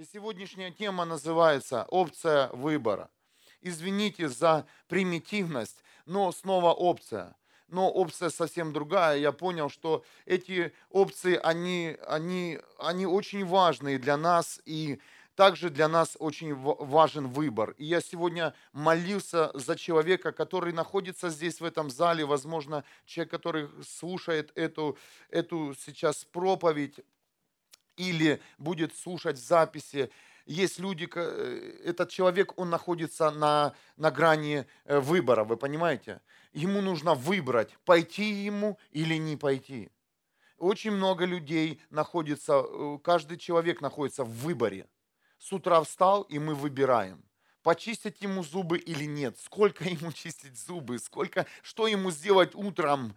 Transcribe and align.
И 0.00 0.06
сегодняшняя 0.10 0.70
тема 0.70 1.04
называется 1.04 1.84
«Опция 1.90 2.48
выбора». 2.54 3.10
Извините 3.60 4.30
за 4.30 4.66
примитивность, 4.88 5.84
но 6.06 6.32
снова 6.32 6.72
опция. 6.72 7.36
Но 7.68 7.90
опция 7.90 8.30
совсем 8.30 8.72
другая. 8.72 9.18
Я 9.18 9.32
понял, 9.32 9.68
что 9.68 10.02
эти 10.24 10.72
опции, 10.88 11.38
они, 11.42 11.98
они, 12.06 12.60
они 12.78 13.04
очень 13.04 13.44
важные 13.44 13.98
для 13.98 14.16
нас, 14.16 14.62
и 14.64 15.02
также 15.34 15.68
для 15.68 15.86
нас 15.86 16.16
очень 16.18 16.54
важен 16.54 17.28
выбор. 17.28 17.74
И 17.76 17.84
я 17.84 18.00
сегодня 18.00 18.54
молился 18.72 19.50
за 19.52 19.76
человека, 19.76 20.32
который 20.32 20.72
находится 20.72 21.28
здесь, 21.28 21.60
в 21.60 21.64
этом 21.66 21.90
зале, 21.90 22.24
возможно, 22.24 22.84
человек, 23.04 23.32
который 23.32 23.68
слушает 23.86 24.50
эту, 24.54 24.96
эту 25.28 25.74
сейчас 25.74 26.24
проповедь 26.24 27.00
или 28.08 28.40
будет 28.58 28.96
слушать 28.96 29.38
записи. 29.38 30.10
Есть 30.46 30.78
люди, 30.78 31.08
э, 31.14 31.80
этот 31.84 32.10
человек, 32.10 32.58
он 32.58 32.70
находится 32.70 33.30
на, 33.30 33.74
на 33.96 34.10
грани 34.10 34.66
э, 34.84 34.98
выбора, 34.98 35.44
вы 35.44 35.56
понимаете? 35.56 36.20
Ему 36.52 36.80
нужно 36.80 37.14
выбрать, 37.14 37.76
пойти 37.84 38.24
ему 38.24 38.78
или 38.90 39.14
не 39.16 39.36
пойти. 39.36 39.90
Очень 40.58 40.92
много 40.92 41.24
людей 41.24 41.80
находится, 41.90 42.62
э, 42.64 42.98
каждый 43.04 43.38
человек 43.38 43.80
находится 43.80 44.24
в 44.24 44.30
выборе– 44.30 44.86
с 45.40 45.52
утра 45.52 45.82
встал, 45.82 46.22
и 46.22 46.38
мы 46.38 46.54
выбираем, 46.54 47.24
почистить 47.62 48.20
ему 48.20 48.44
зубы 48.44 48.78
или 48.78 49.04
нет, 49.04 49.38
сколько 49.38 49.84
ему 49.88 50.12
чистить 50.12 50.56
зубы, 50.58 50.98
сколько, 50.98 51.46
что 51.62 51.88
ему 51.88 52.10
сделать 52.10 52.54
утром. 52.54 53.16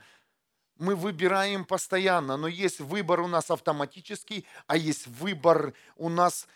Мы 0.77 0.95
выбираем 0.95 1.65
постоянно, 1.65 2.35
но 2.35 2.47
есть 2.47 2.79
выбор 2.79 3.21
у 3.21 3.27
нас 3.27 3.51
автоматический, 3.51 4.45
а 4.65 4.75
есть 4.75 5.07
выбор 5.07 5.73
у 5.95 6.09
нас, 6.09 6.47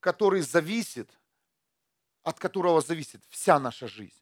который 0.00 0.40
зависит, 0.40 1.10
от 2.22 2.38
которого 2.38 2.80
зависит 2.80 3.22
вся 3.28 3.60
наша 3.60 3.86
жизнь. 3.86 4.20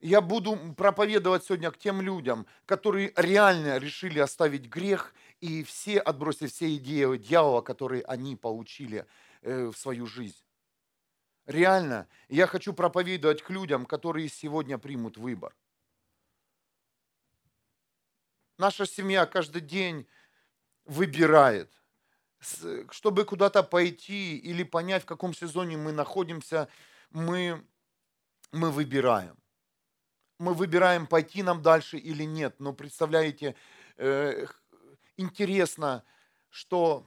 Я 0.00 0.20
буду 0.20 0.56
проповедовать 0.76 1.44
сегодня 1.44 1.70
к 1.70 1.78
тем 1.78 2.00
людям, 2.00 2.46
которые 2.66 3.12
реально 3.16 3.78
решили 3.78 4.18
оставить 4.18 4.66
грех 4.66 5.14
и 5.40 5.64
все 5.64 5.98
отбросили 5.98 6.48
все 6.48 6.76
идеи 6.76 7.16
дьявола, 7.16 7.60
которые 7.62 8.02
они 8.04 8.36
получили 8.36 9.06
э, 9.42 9.66
в 9.66 9.76
свою 9.76 10.06
жизнь. 10.06 10.45
Реально, 11.46 12.08
я 12.28 12.46
хочу 12.48 12.72
проповедовать 12.72 13.42
к 13.42 13.50
людям, 13.50 13.86
которые 13.86 14.28
сегодня 14.28 14.78
примут 14.78 15.16
выбор. 15.16 15.54
Наша 18.58 18.84
семья 18.86 19.26
каждый 19.26 19.60
день 19.60 20.08
выбирает, 20.86 21.70
чтобы 22.90 23.24
куда-то 23.24 23.62
пойти 23.62 24.36
или 24.36 24.64
понять, 24.64 25.02
в 25.02 25.06
каком 25.06 25.34
сезоне 25.34 25.76
мы 25.76 25.92
находимся, 25.92 26.68
мы, 27.10 27.64
мы 28.50 28.72
выбираем. 28.72 29.36
Мы 30.38 30.52
выбираем, 30.52 31.06
пойти 31.06 31.42
нам 31.42 31.62
дальше 31.62 31.96
или 31.96 32.24
нет. 32.24 32.58
Но 32.58 32.72
представляете, 32.72 33.54
э, 33.96 34.46
интересно, 35.16 36.04
что 36.50 37.06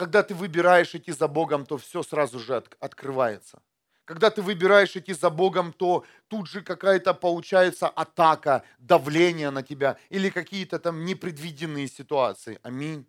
когда 0.00 0.22
ты 0.22 0.34
выбираешь 0.34 0.94
идти 0.94 1.12
за 1.12 1.28
Богом, 1.28 1.66
то 1.66 1.76
все 1.76 2.02
сразу 2.02 2.38
же 2.38 2.56
от, 2.56 2.74
открывается. 2.80 3.62
Когда 4.06 4.30
ты 4.30 4.40
выбираешь 4.40 4.96
идти 4.96 5.12
за 5.12 5.28
Богом, 5.28 5.74
то 5.74 6.06
тут 6.28 6.48
же 6.48 6.62
какая-то 6.62 7.12
получается 7.12 7.86
атака, 7.86 8.64
давление 8.78 9.50
на 9.50 9.62
тебя 9.62 9.98
или 10.08 10.30
какие-то 10.30 10.78
там 10.78 11.04
непредвиденные 11.04 11.86
ситуации. 11.86 12.58
Аминь. 12.62 13.06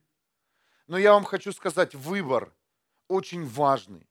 Но 0.88 0.98
я 0.98 1.14
вам 1.14 1.24
хочу 1.24 1.54
сказать, 1.54 1.96
выбор 1.96 2.54
очень 3.08 3.46
важный. 3.46 4.06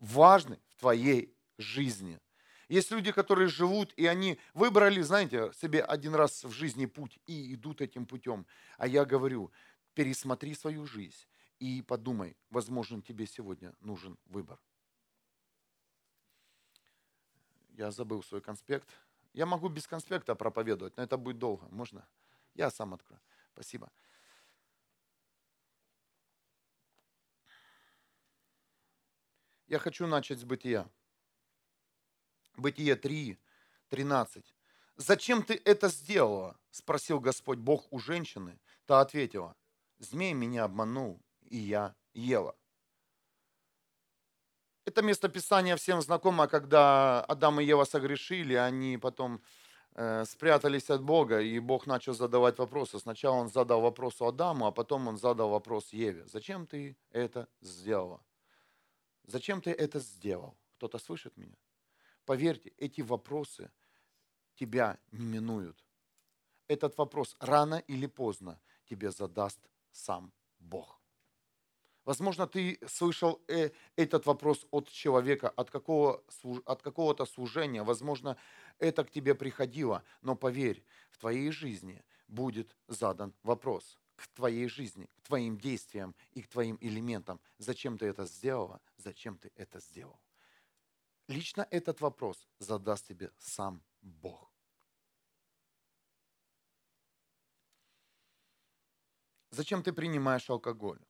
Важный 0.00 0.58
в 0.70 0.80
твоей 0.80 1.36
жизни– 1.58 2.18
есть 2.68 2.90
люди, 2.90 3.12
которые 3.12 3.48
живут, 3.48 3.92
и 3.98 4.06
они 4.06 4.38
выбрали, 4.54 5.02
знаете, 5.02 5.52
себе 5.60 5.82
один 5.82 6.14
раз 6.14 6.44
в 6.44 6.52
жизни 6.52 6.86
путь 6.86 7.18
и 7.26 7.52
идут 7.52 7.82
этим 7.82 8.06
путем. 8.06 8.46
А 8.78 8.86
я 8.86 9.04
говорю, 9.04 9.52
пересмотри 9.94 10.54
свою 10.54 10.86
жизнь 10.86 11.26
и 11.62 11.80
подумай, 11.80 12.36
возможно, 12.50 13.00
тебе 13.00 13.24
сегодня 13.24 13.72
нужен 13.78 14.18
выбор. 14.24 14.58
Я 17.68 17.92
забыл 17.92 18.24
свой 18.24 18.40
конспект. 18.40 18.88
Я 19.32 19.46
могу 19.46 19.68
без 19.68 19.86
конспекта 19.86 20.34
проповедовать, 20.34 20.96
но 20.96 21.04
это 21.04 21.16
будет 21.16 21.38
долго. 21.38 21.68
Можно? 21.68 22.04
Я 22.54 22.68
сам 22.72 22.94
открою. 22.94 23.22
Спасибо. 23.52 23.92
Я 29.68 29.78
хочу 29.78 30.08
начать 30.08 30.40
с 30.40 30.44
бытия. 30.44 30.90
Бытие 32.56 32.96
3, 32.96 33.38
13. 33.88 34.54
«Зачем 34.96 35.44
ты 35.44 35.62
это 35.64 35.88
сделала?»– 35.88 36.58
спросил 36.72 37.20
Господь 37.20 37.58
Бог 37.58 37.86
у 37.92 38.00
женщины. 38.00 38.58
Та 38.84 39.00
ответила, 39.00 39.56
«Змей 39.98 40.34
меня 40.34 40.64
обманул, 40.64 41.22
и 41.52 41.58
я 41.58 41.94
ела». 42.14 42.54
Это 44.84 45.02
местописание 45.02 45.76
всем 45.76 46.02
знакомо, 46.02 46.48
когда 46.48 47.20
Адам 47.24 47.60
и 47.60 47.64
Ева 47.64 47.84
согрешили, 47.84 48.54
они 48.54 48.98
потом 48.98 49.40
э, 49.94 50.24
спрятались 50.24 50.90
от 50.90 51.02
Бога, 51.02 51.40
и 51.40 51.60
Бог 51.60 51.86
начал 51.86 52.14
задавать 52.14 52.58
вопросы. 52.58 52.98
Сначала 52.98 53.36
он 53.36 53.48
задал 53.48 53.80
вопрос 53.80 54.20
Адаму, 54.20 54.66
а 54.66 54.72
потом 54.72 55.08
он 55.08 55.16
задал 55.16 55.50
вопрос 55.50 55.92
Еве. 55.92 56.26
Зачем 56.26 56.66
ты 56.66 56.96
это 57.12 57.46
сделала? 57.60 58.20
Зачем 59.24 59.60
ты 59.60 59.70
это 59.70 60.00
сделал? 60.00 60.56
Кто-то 60.76 60.98
слышит 60.98 61.36
меня? 61.36 61.56
Поверьте, 62.24 62.72
эти 62.78 63.02
вопросы 63.02 63.70
тебя 64.56 64.98
не 65.12 65.26
минуют. 65.26 65.84
Этот 66.66 66.98
вопрос 66.98 67.36
рано 67.40 67.82
или 67.88 68.06
поздно 68.06 68.60
тебе 68.84 69.10
задаст 69.10 69.60
сам 69.92 70.32
Бог. 70.58 71.01
Возможно, 72.04 72.46
ты 72.46 72.78
слышал 72.88 73.40
э, 73.48 73.70
этот 73.96 74.26
вопрос 74.26 74.66
от 74.70 74.88
человека, 74.88 75.48
от, 75.48 75.70
какого, 75.70 76.22
от 76.64 76.82
какого-то 76.82 77.26
служения. 77.26 77.84
Возможно, 77.84 78.36
это 78.78 79.04
к 79.04 79.10
тебе 79.10 79.34
приходило. 79.34 80.02
Но 80.20 80.34
поверь, 80.34 80.84
в 81.10 81.18
твоей 81.18 81.52
жизни 81.52 82.04
будет 82.26 82.76
задан 82.88 83.32
вопрос 83.42 83.98
к 84.16 84.28
твоей 84.28 84.68
жизни, 84.68 85.08
к 85.16 85.22
твоим 85.22 85.58
действиям 85.58 86.14
и 86.32 86.42
к 86.42 86.48
твоим 86.48 86.78
элементам. 86.80 87.40
Зачем 87.58 87.98
ты 87.98 88.06
это 88.06 88.26
сделала? 88.26 88.80
Зачем 88.96 89.36
ты 89.38 89.50
это 89.56 89.80
сделал? 89.80 90.20
Лично 91.28 91.66
этот 91.70 92.00
вопрос 92.00 92.48
задаст 92.58 93.06
тебе 93.06 93.30
сам 93.38 93.82
Бог. 94.00 94.52
Зачем 99.50 99.82
ты 99.82 99.92
принимаешь 99.92 100.48
алкоголь? 100.50 101.00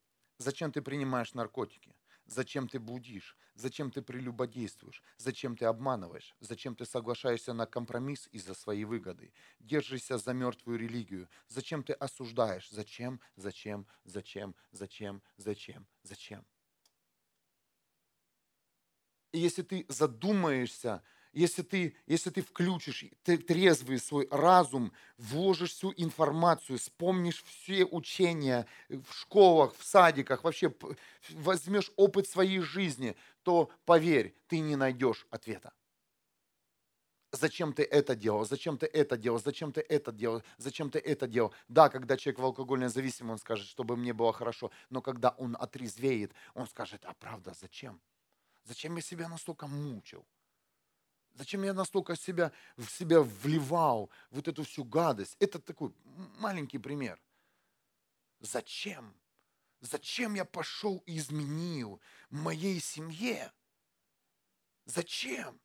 Зачем 0.42 0.72
ты 0.72 0.82
принимаешь 0.82 1.34
наркотики? 1.34 1.94
Зачем 2.26 2.66
ты 2.69 2.80
будишь? 2.80 3.36
Зачем 3.54 3.92
ты 3.92 4.03
прелюбодействуешь? 4.03 5.00
Зачем 5.16 5.56
ты 5.56 5.66
обманываешь? 5.66 6.34
Зачем 6.41 6.75
ты 6.75 6.84
соглашаешься 6.84 7.53
на 7.53 7.64
компромисс 7.66 8.28
из-за 8.32 8.54
своей 8.54 8.84
выгоды? 8.84 9.32
Держишься 9.60 10.19
за 10.19 10.32
мертвую 10.32 10.80
религию? 10.80 11.28
Зачем 11.47 11.84
ты 11.84 11.92
осуждаешь? 11.92 12.69
Зачем? 12.70 13.20
Зачем? 13.36 13.86
Зачем? 14.04 14.56
Зачем? 14.72 15.22
Зачем? 15.36 15.86
Зачем? 16.03 16.44
И 19.30 19.38
если 19.38 19.62
ты 19.62 19.86
задумаешься, 19.88 21.03
если 21.32 21.62
ты, 21.62 21.97
если 22.06 22.31
ты 22.31 22.43
включишь 22.43 23.04
трезвый 23.25 23.98
свой 23.98 24.28
разум, 24.31 24.93
вложишь 25.16 25.72
всю 25.72 25.93
информацию, 25.97 26.78
вспомнишь 26.78 27.43
все 27.44 27.84
учения 27.84 28.66
в 28.88 29.12
школах, 29.12 29.75
в 29.76 29.84
садиках, 29.84 30.45
вообще 30.45 30.74
возьмешь 31.30 31.91
опыт 31.97 32.28
своей 32.28 32.60
жизни, 32.60 33.16
то 33.42 33.71
поверь, 33.84 34.34
ты 34.47 34.60
не 34.60 34.77
найдешь 34.77 35.27
ответа. 35.30 35.72
Зачем 37.34 37.72
ты 37.72 37.83
это 37.83 38.15
делал? 38.15 38.45
Зачем 38.45 38.77
ты 38.77 38.84
это 38.84 39.16
делал? 39.16 39.39
Зачем 39.39 39.72
ты 39.72 39.80
это 39.80 40.12
делал? 40.12 40.42
Зачем 40.59 40.91
ты 40.91 40.98
это 40.98 41.27
делал? 41.27 41.54
Да, 41.66 41.89
когда 41.89 42.18
человек 42.18 42.41
в 42.41 42.45
алкогольной 42.45 42.89
зависимости, 42.89 43.33
он 43.33 43.39
скажет, 43.39 43.66
чтобы 43.68 43.97
мне 43.97 44.12
было 44.12 44.34
хорошо. 44.34 44.71
Но 44.91 45.01
когда 45.01 45.30
он 45.39 45.56
отрезвеет, 45.59 46.34
он 46.53 46.66
скажет, 46.66 47.06
а 47.06 47.15
правда, 47.15 47.54
зачем? 47.59 48.03
Зачем 48.65 48.97
я 48.97 49.03
себя 49.03 49.28
настолько 49.28 49.66
мучил? 49.66 50.27
Зачем 51.34 51.62
я 51.62 51.72
настолько 51.72 52.16
себя, 52.16 52.52
в 52.76 52.86
себя 52.88 53.22
вливал 53.22 54.10
вот 54.30 54.48
эту 54.48 54.64
всю 54.64 54.84
гадость? 54.84 55.36
Это 55.40 55.58
такой 55.58 55.92
маленький 56.38 56.78
пример. 56.78 57.20
Зачем? 58.40 59.14
Зачем 59.80 60.34
я 60.34 60.44
пошел 60.44 61.02
и 61.06 61.16
изменил 61.16 62.00
моей 62.30 62.80
семье? 62.80 63.52
Зачем? 64.84 65.60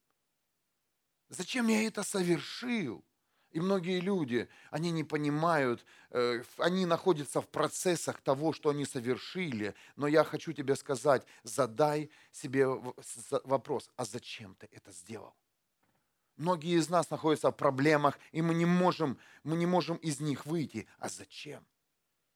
Зачем 1.29 1.67
я 1.67 1.85
это 1.85 2.03
совершил? 2.03 3.03
И 3.51 3.59
многие 3.59 3.99
люди, 3.99 4.47
они 4.71 4.91
не 4.91 5.03
понимают, 5.03 5.85
э, 6.11 6.43
они 6.57 6.85
находятся 6.85 7.41
в 7.41 7.47
процессах 7.47 8.21
того, 8.21 8.53
что 8.53 8.69
они 8.69 8.85
совершили. 8.85 9.73
Но 9.95 10.07
я 10.07 10.23
хочу 10.23 10.53
тебе 10.53 10.75
сказать, 10.75 11.25
задай 11.43 12.09
себе 12.31 12.67
вопрос, 12.67 13.89
а 13.95 14.05
зачем 14.05 14.55
ты 14.55 14.67
это 14.71 14.91
сделал? 14.91 15.35
Многие 16.37 16.77
из 16.77 16.87
нас 16.87 17.09
находятся 17.09 17.49
в 17.49 17.55
проблемах, 17.57 18.19
и 18.31 18.43
мы 18.43 18.53
не 18.53 18.65
можем, 18.65 19.17
мы 19.43 19.57
не 19.57 19.65
можем 19.65 19.97
из 19.97 20.19
них 20.19 20.45
выйти. 20.45 20.87
А 20.99 21.09
зачем? 21.09 21.65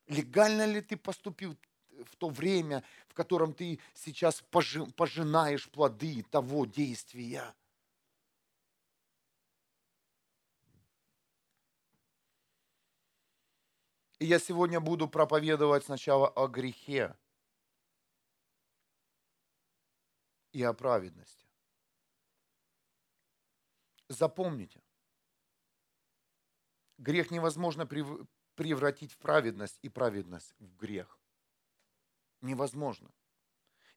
Легально 0.07 0.65
ли 0.65 0.81
ты 0.81 0.97
поступил 0.97 1.55
в 2.05 2.15
то 2.15 2.29
время, 2.29 2.83
в 3.07 3.13
котором 3.13 3.53
ты 3.53 3.79
сейчас 3.93 4.41
пожинаешь 4.41 5.69
плоды 5.69 6.23
того 6.31 6.65
действия? 6.65 7.53
И 14.17 14.25
я 14.25 14.39
сегодня 14.39 14.79
буду 14.79 15.07
проповедовать 15.07 15.85
сначала 15.85 16.27
о 16.27 16.47
грехе 16.47 17.15
и 20.53 20.63
о 20.63 20.73
праведности. 20.73 21.40
Запомните, 24.11 24.81
грех 26.97 27.31
невозможно 27.31 27.87
превратить 28.55 29.13
в 29.13 29.17
праведность 29.17 29.79
и 29.81 29.87
праведность 29.89 30.53
в 30.59 30.75
грех. 30.75 31.17
Невозможно. 32.41 33.09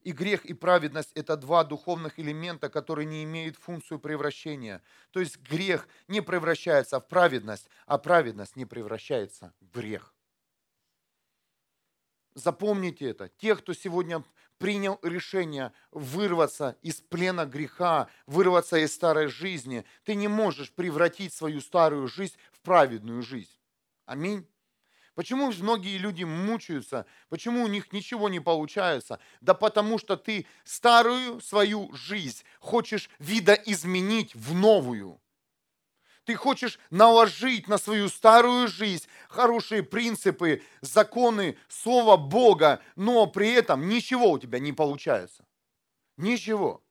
И 0.01 0.13
грех, 0.13 0.45
и 0.45 0.53
праведность– 0.53 1.11
это 1.15 1.35
два 1.35 1.65
духовных 1.65 2.17
элемента, 2.17 2.69
которые 2.69 3.07
не 3.07 3.23
имеют 3.23 3.57
функцию 3.57 3.99
превращения. 3.99 4.81
То 5.11 5.19
есть 5.19 5.37
грех 5.37 5.87
не 6.07 6.21
превращается 6.21 7.01
в 7.01 7.07
праведность, 7.07 7.67
а 7.85 7.97
праведность 7.97 8.55
не 8.55 8.65
превращается 8.65 9.53
в 9.59 9.69
грех. 9.69 10.15
Запомните 12.35 13.09
это. 13.09 13.29
Те, 13.29 13.55
кто 13.55 13.73
сегодня 13.73 14.23
принял 14.57 14.99
решение 15.01 15.71
вырваться 15.91 16.77
из 16.81 17.01
плена 17.01 17.45
греха, 17.45 18.07
вырваться 18.25 18.77
из 18.77 18.93
старой 18.93 19.27
жизни, 19.27 19.85
ты 20.03 20.15
не 20.15 20.27
можешь 20.27 20.71
превратить 20.71 21.33
свою 21.33 21.61
старую 21.61 22.07
жизнь 22.07 22.35
в 22.51 22.59
праведную 22.61 23.21
жизнь. 23.21 23.57
Аминь. 24.05 24.47
Почему 25.15 25.51
многие 25.51 25.97
люди 25.97 26.25
мучаются? 26.25 27.05
Почему 27.29 27.63
у 27.63 27.67
них 27.67 27.93
ничего 27.93 28.27
не 28.27 28.41
получается? 28.41 29.19
Да 29.39 29.53
потому 29.53 29.97
что 29.97 30.17
ты 30.17 30.45
старую 30.65 31.39
свою 31.39 31.91
жизнь 31.93 32.43
хочешь 32.59 33.09
видоизменить 33.19 34.35
в 34.35 34.53
новую. 34.53 35.21
Ты 36.25 36.35
хочешь 36.35 36.79
наложить 36.89 37.67
на 37.67 37.77
свою 37.77 38.09
старую 38.09 38.67
жизнь 38.67 39.07
хорошие 39.29 39.83
принципы, 39.83 40.63
законы, 40.81 41.57
Слово 41.67 42.17
Бога, 42.17 42.81
но 42.95 43.27
при 43.27 43.51
этом 43.51 43.87
ничего 43.87 44.31
у 44.31 44.39
тебя 44.39 44.59
не 44.59 44.73
получается. 44.73 45.45
Ничего. 46.17 46.83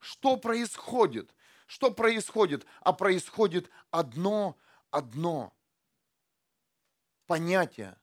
Что 0.00 0.36
происходит? 0.36 1.32
Что 1.66 1.90
происходит? 1.92 2.66
А 2.80 2.92
происходит 2.92 3.70
одно, 3.90 4.56
одно 4.90 5.52
понятие, 7.26 7.96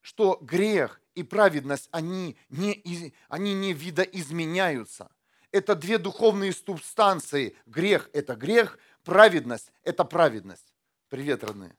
что 0.00 0.38
грех 0.40 1.00
и 1.14 1.22
праведность, 1.22 1.88
они 1.90 2.36
не, 2.48 3.12
они 3.28 3.54
не 3.54 3.72
видоизменяются. 3.72 5.10
Это 5.52 5.74
две 5.74 5.98
духовные 5.98 6.52
субстанции. 6.52 7.56
Грех– 7.66 8.10
это 8.12 8.34
грех, 8.34 8.78
Праведность– 9.06 9.70
это 9.84 10.04
праведность. 10.04 10.74
Привет, 11.08 11.44
родные. 11.44 11.76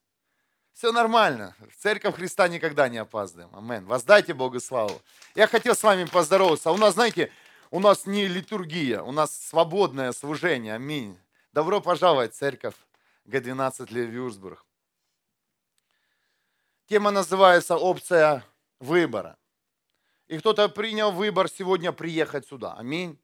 Все 0.71 0.94
нормально. 0.94 1.57
В 1.59 1.75
церковь 1.75 2.15
Христа 2.15 2.47
никогда 2.47 2.88
не 2.88 3.00
опаздываем. 3.00 3.53
Амен. 3.53 3.85
Воздайте 3.85 4.33
Богу 4.33 4.62
славу. 4.62 5.01
Я 5.35 5.47
хотел 5.47 5.75
с 5.75 5.83
вами 5.83 6.06
поздороваться. 6.06 6.71
У 6.71 6.77
нас, 6.77 6.94
знаете, 6.94 7.29
у 7.69 7.81
нас 7.81 8.06
не 8.06 8.29
литургия, 8.29 9.01
у 9.01 9.12
нас 9.12 9.35
свободное 9.35 10.13
служение. 10.13 10.74
Аминь. 10.74 11.19
Добро 11.51 11.81
пожаловать 11.81 12.33
церковь 12.33 12.75
Г12 13.25 13.94
Левюрсбург. 13.94 14.65
Тема 16.85 17.12
называется 17.12 17.75
«Опция 17.75 18.45
выбора». 18.80 19.38
И 20.30 20.38
кто-то 20.38 20.69
принял 20.69 21.12
выбор 21.12 21.50
сегодня 21.50 21.91
приехать 21.91 22.47
сюда. 22.47 22.75
Аминь 22.75 23.19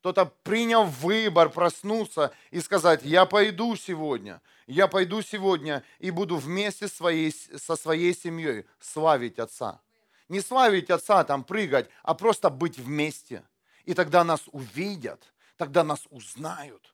кто-то 0.00 0.26
принял 0.42 0.84
выбор 0.84 1.50
проснуться 1.50 2.32
и 2.50 2.60
сказать, 2.60 3.00
я 3.02 3.26
пойду 3.26 3.74
сегодня, 3.76 4.40
я 4.66 4.88
пойду 4.88 5.22
сегодня 5.22 5.82
и 5.98 6.10
буду 6.10 6.36
вместе 6.36 6.88
своей, 6.88 7.32
со 7.32 7.76
своей 7.76 8.14
семьей 8.14 8.66
славить 8.78 9.38
Отца. 9.38 9.80
Не 10.28 10.40
славить 10.40 10.90
Отца, 10.90 11.24
там 11.24 11.44
прыгать, 11.44 11.88
а 12.02 12.14
просто 12.14 12.50
быть 12.50 12.78
вместе. 12.78 13.42
И 13.84 13.94
тогда 13.94 14.24
нас 14.24 14.42
увидят, 14.52 15.32
тогда 15.56 15.84
нас 15.84 16.06
узнают. 16.10 16.92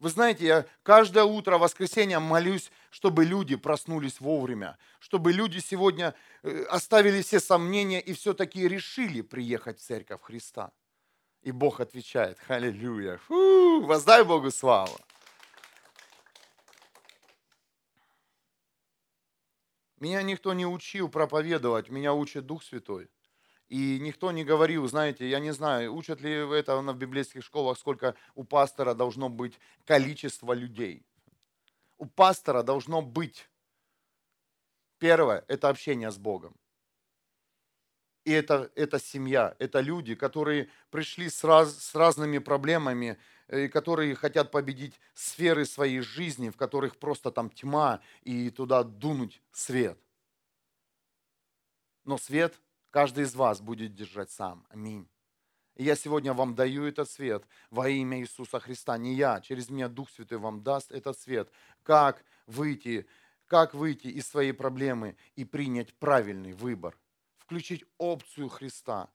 Вы 0.00 0.10
знаете, 0.10 0.46
я 0.46 0.66
каждое 0.82 1.24
утро, 1.24 1.58
воскресенье 1.58 2.18
молюсь, 2.18 2.70
чтобы 2.90 3.24
люди 3.24 3.56
проснулись 3.56 4.20
вовремя, 4.20 4.76
чтобы 4.98 5.32
люди 5.32 5.58
сегодня 5.58 6.14
э, 6.42 6.64
оставили 6.64 7.22
все 7.22 7.40
сомнения 7.40 8.00
и 8.00 8.12
все-таки 8.12 8.68
решили 8.68 9.22
приехать 9.22 9.78
в 9.78 9.82
Церковь 9.82 10.20
Христа. 10.22 10.72
И 11.44 11.52
Бог 11.52 11.80
отвечает, 11.80 12.38
аллилуйя, 12.48 13.18
Фу, 13.18 13.84
воздай 13.84 14.24
Богу 14.24 14.50
славу. 14.50 14.98
Меня 20.00 20.22
никто 20.22 20.54
не 20.54 20.66
учил 20.66 21.10
проповедовать, 21.10 21.90
меня 21.90 22.14
учит 22.14 22.46
Дух 22.46 22.64
Святой. 22.64 23.10
И 23.68 23.98
никто 24.00 24.32
не 24.32 24.42
говорил, 24.42 24.88
знаете, 24.88 25.28
я 25.28 25.38
не 25.38 25.52
знаю, 25.52 25.94
учат 25.94 26.22
ли 26.22 26.32
это 26.32 26.78
в 26.78 26.96
библейских 26.96 27.44
школах, 27.44 27.78
сколько 27.78 28.14
у 28.34 28.44
пастора 28.44 28.94
должно 28.94 29.28
быть 29.28 29.60
количество 29.84 30.54
людей. 30.54 31.04
У 31.98 32.06
пастора 32.06 32.62
должно 32.62 33.02
быть, 33.02 33.50
первое, 34.98 35.44
это 35.48 35.68
общение 35.68 36.10
с 36.10 36.16
Богом. 36.16 36.56
И 38.24 38.32
это, 38.32 38.70
это 38.74 38.98
семья, 38.98 39.54
это 39.58 39.80
люди, 39.80 40.14
которые 40.14 40.70
пришли 40.90 41.28
с, 41.28 41.44
раз, 41.44 41.76
с 41.76 41.94
разными 41.94 42.38
проблемами, 42.38 43.18
и 43.48 43.68
которые 43.68 44.14
хотят 44.14 44.50
победить 44.50 44.98
сферы 45.12 45.66
своей 45.66 46.00
жизни, 46.00 46.48
в 46.48 46.56
которых 46.56 46.96
просто 46.96 47.30
там 47.30 47.50
тьма, 47.50 48.00
и 48.22 48.48
туда 48.48 48.82
дунуть 48.82 49.42
свет. 49.52 49.98
Но 52.04 52.16
свет 52.16 52.58
каждый 52.90 53.24
из 53.24 53.34
вас 53.34 53.60
будет 53.60 53.94
держать 53.94 54.30
сам. 54.30 54.66
Аминь. 54.70 55.06
И 55.76 55.84
я 55.84 55.94
сегодня 55.94 56.32
вам 56.32 56.54
даю 56.54 56.84
этот 56.84 57.10
свет 57.10 57.44
во 57.68 57.90
имя 57.90 58.20
Иисуса 58.20 58.58
Христа. 58.58 58.96
Не 58.96 59.14
я, 59.14 59.40
через 59.42 59.68
меня 59.68 59.88
Дух 59.88 60.08
Святой 60.08 60.38
вам 60.38 60.62
даст 60.62 60.92
этот 60.92 61.18
свет. 61.18 61.50
Как 61.82 62.24
выйти, 62.46 63.06
как 63.46 63.74
выйти 63.74 64.06
из 64.06 64.26
своей 64.26 64.52
проблемы 64.52 65.16
и 65.36 65.44
принять 65.44 65.92
правильный 65.94 66.52
выбор 66.52 66.96
включить 67.44 67.84
опцию 67.98 68.48
Христа, 68.48 69.10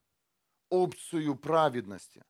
опцию 0.69 1.35
праведности. 1.35 2.23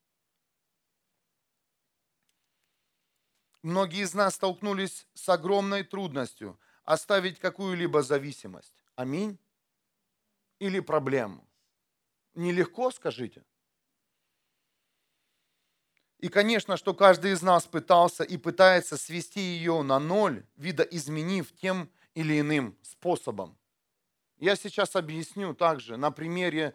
Многие 3.61 4.03
из 4.03 4.13
нас 4.13 4.35
столкнулись 4.35 5.05
с 5.13 5.27
огромной 5.27 5.83
трудностью 5.83 6.57
оставить 6.85 7.39
какую-либо 7.39 8.01
зависимость. 8.01 8.73
Аминь. 8.95 9.37
Или 10.59 10.79
проблему. 10.79 11.47
Нелегко, 12.33 12.91
скажите. 12.91 13.43
И, 16.19 16.29
конечно, 16.29 16.77
что 16.77 16.93
каждый 16.93 17.31
из 17.31 17.41
нас 17.41 17.65
пытался 17.65 18.23
и 18.23 18.37
пытается 18.37 18.97
свести 18.97 19.39
ее 19.39 19.83
на 19.83 19.99
ноль, 19.99 20.45
видоизменив 20.55 21.53
тем 21.55 21.91
или 22.13 22.39
иным 22.39 22.77
способом. 22.81 23.57
Я 24.39 24.55
сейчас 24.55 24.95
объясню 24.95 25.53
также 25.53 25.97
на 25.97 26.11
примере, 26.11 26.73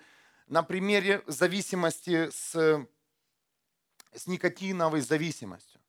на 0.49 0.63
примере 0.63 1.25
зависимости 1.27 2.29
с, 2.29 2.87
с 4.13 4.27
никотиновой 4.27 5.01
зависимостью. 5.01 5.81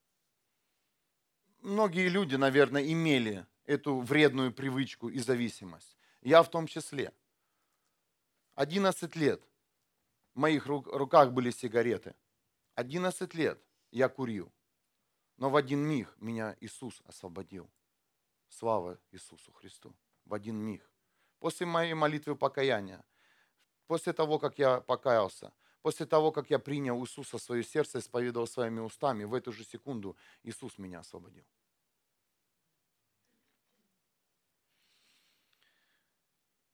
Многие 1.60 2.08
люди, 2.08 2.36
наверное, 2.36 2.82
имели 2.89 3.46
эту 3.65 4.00
вредную 4.00 4.53
привычку 4.53 5.10
и 5.10 5.20
зависимость. 5.20 5.98
Я 6.22 6.44
в 6.44 6.50
том 6.50 6.65
числе. 6.65 7.12
11 8.53 9.13
лет 9.17 9.44
в 10.34 10.39
моих 10.39 10.67
руках 10.67 11.34
были 11.34 11.51
сигареты. 11.51 12.15
11 12.75 13.34
лет 13.34 13.62
я 13.91 14.08
курил. 14.08 14.50
Но 15.36 15.50
в 15.50 15.58
один 15.58 15.79
миг 15.79 16.15
меня 16.22 16.55
Иисус 16.62 17.01
освободил. 17.05 17.70
Слава 18.48 18.98
Иисусу 19.12 19.51
Христу. 19.51 19.94
В 20.24 20.34
один 20.34 20.55
миг 20.55 20.89
после 21.45 21.67
моей 21.67 21.93
молитвы 21.93 22.35
покаяния, 22.35 23.05
после 23.85 24.13
того, 24.13 24.39
как 24.39 24.57
я 24.57 24.81
покаялся, 24.81 25.53
после 25.83 26.07
того, 26.07 26.31
как 26.31 26.49
я 26.49 26.57
принял 26.57 26.99
Иисуса 27.03 27.37
в 27.37 27.41
свое 27.41 27.63
сердце, 27.63 27.99
и 27.99 28.01
исповедовал 28.01 28.47
своими 28.47 28.79
устами, 28.79 29.25
в 29.25 29.33
эту 29.35 29.51
же 29.51 29.63
секунду 29.63 30.17
Иисус 30.41 30.79
меня 30.79 31.01
освободил. 31.01 31.45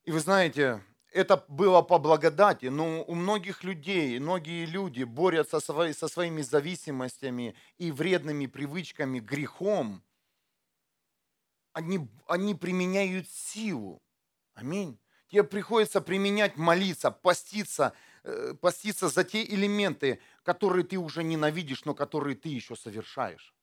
И 0.05 0.11
вы 0.11 0.21
знаете, 0.21 0.81
это 1.11 1.43
было 1.49 1.81
по 1.81 1.99
благодати, 1.99 2.67
но 2.67 3.03
у 3.03 3.13
многих 3.13 3.65
людей, 3.65 4.17
многие 4.19 4.65
люди 4.65 5.03
борются 5.03 5.59
со 5.59 6.07
своими 6.07 6.41
зависимостями 6.43 7.55
и 7.77 7.91
вредными 7.91 8.45
привычками, 8.45 9.19
грехом. 9.19 10.01
Они, 11.73 12.07
они 12.25 12.55
применяют 12.55 13.27
силу. 13.27 14.01
Аминь. 14.53 14.99
Тебе 15.29 15.43
приходится 15.43 16.01
применять, 16.01 16.57
молиться, 16.57 17.09
поститься, 17.11 17.93
э, 18.23 18.53
поститься 18.59 19.07
за 19.07 19.23
те 19.23 19.43
элементы, 19.45 20.19
которые 20.43 20.83
ты 20.83 20.97
уже 20.97 21.23
ненавидишь, 21.23 21.85
но 21.85 21.93
которые 21.93 22.35
ты 22.35 22.49
еще 22.49 22.75
совершаешь. 22.75 23.53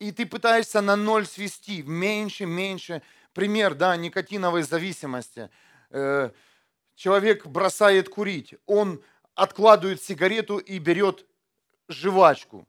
И 0.00 0.12
ты 0.12 0.26
пытаешься 0.26 0.80
на 0.80 0.96
ноль 0.96 1.26
свести, 1.26 1.82
меньше, 1.82 2.46
меньше, 2.46 3.02
пример, 3.32 3.74
да, 3.74 3.96
никотиновой 3.96 4.62
зависимости. 4.62 5.50
Э, 5.90 6.30
человек 6.94 7.46
бросает 7.46 8.08
курить, 8.08 8.54
он 8.66 9.02
откладывает 9.34 10.02
сигарету 10.02 10.58
и 10.58 10.78
берет 10.78 11.26
жвачку 11.88 12.68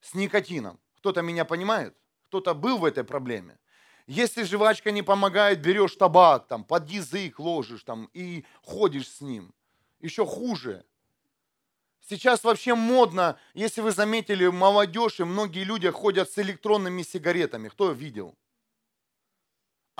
с 0.00 0.14
никотином. 0.14 0.80
Кто-то 0.98 1.22
меня 1.22 1.44
понимает? 1.44 1.96
Кто-то 2.24 2.54
был 2.54 2.78
в 2.78 2.84
этой 2.84 3.04
проблеме? 3.04 3.58
Если 4.10 4.42
жвачка 4.42 4.90
не 4.90 5.02
помогает, 5.02 5.60
берешь 5.60 5.94
табак, 5.94 6.48
там, 6.48 6.64
под 6.64 6.90
язык 6.90 7.38
ложишь 7.38 7.84
там, 7.84 8.10
и 8.12 8.44
ходишь 8.62 9.08
с 9.08 9.20
ним. 9.20 9.54
Еще 10.00 10.26
хуже. 10.26 10.84
Сейчас 12.08 12.42
вообще 12.42 12.74
модно, 12.74 13.38
если 13.54 13.80
вы 13.80 13.92
заметили, 13.92 14.48
молодежь 14.48 15.20
и 15.20 15.24
многие 15.24 15.62
люди 15.62 15.88
ходят 15.90 16.28
с 16.28 16.38
электронными 16.38 17.02
сигаретами. 17.02 17.68
Кто 17.68 17.92
видел? 17.92 18.36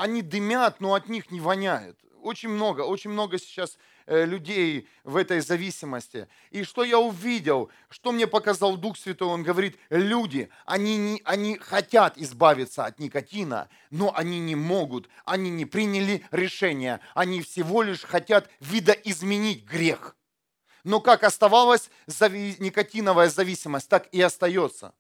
они 0.01 0.23
дымят, 0.23 0.81
но 0.81 0.95
от 0.95 1.09
них 1.09 1.31
не 1.31 1.41
воняет. 1.41 1.99
Очень 2.23 2.51
много, 2.51 2.83
очень 2.83 3.11
много 3.11 3.39
сейчас 3.39 3.79
э, 4.07 4.25
людей 4.25 4.89
в 5.05 5.17
этой 5.17 5.41
зависимости. 5.41 6.29
И 6.51 6.65
что 6.65 6.85
я 6.85 6.99
увидел, 6.99 7.71
что 7.89 8.13
мне 8.13 8.27
показал 8.27 8.77
Дух 8.77 8.99
Святой, 8.99 9.29
он 9.29 9.43
говорит, 9.43 9.79
люди, 9.89 10.51
они, 10.67 10.97
не, 10.97 11.23
они 11.25 11.57
хотят 11.57 12.19
избавиться 12.19 12.85
от 12.85 12.99
никотина, 12.99 13.69
но 13.91 14.13
они 14.15 14.39
не 14.41 14.55
могут, 14.55 15.09
они 15.25 15.51
не 15.51 15.65
приняли 15.65 16.25
решение, 16.31 17.01
они 17.15 17.43
всего 17.43 17.83
лишь 17.83 18.03
хотят 18.03 18.51
видоизменить 18.61 19.65
грех. 19.65 20.17
Но 20.85 21.01
как 21.01 21.25
оставалась 21.25 21.91
зави... 22.07 22.57
никотиновая 22.59 23.29
зависимость, 23.29 23.89
так 23.89 24.09
и 24.13 24.21
остается 24.21 24.95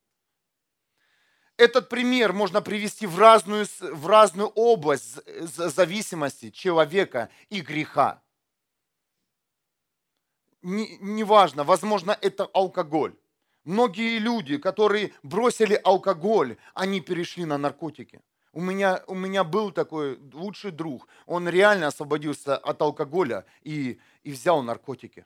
этот 1.60 1.88
пример 1.88 2.32
можно 2.32 2.62
привести 2.62 3.06
в 3.06 3.18
разную, 3.18 3.66
в 3.80 4.06
разную 4.06 4.48
область 4.48 5.18
зависимости 5.26 6.50
человека 6.50 7.28
и 7.50 7.60
греха. 7.60 8.22
Неважно, 10.62 11.60
не 11.60 11.66
возможно, 11.66 12.16
это 12.20 12.44
алкоголь. 12.54 13.14
Многие 13.64 14.18
люди, 14.18 14.56
которые 14.56 15.12
бросили 15.22 15.78
алкоголь, 15.84 16.56
они 16.74 17.00
перешли 17.00 17.44
на 17.44 17.58
наркотики. 17.58 18.20
У 18.52 18.60
меня, 18.60 19.02
у 19.06 19.14
меня 19.14 19.44
был 19.44 19.70
такой 19.70 20.18
лучший 20.32 20.70
друг, 20.70 21.06
он 21.26 21.48
реально 21.48 21.88
освободился 21.88 22.56
от 22.56 22.82
алкоголя 22.82 23.44
и, 23.62 24.00
и 24.24 24.32
взял 24.32 24.62
наркотики. 24.62 25.24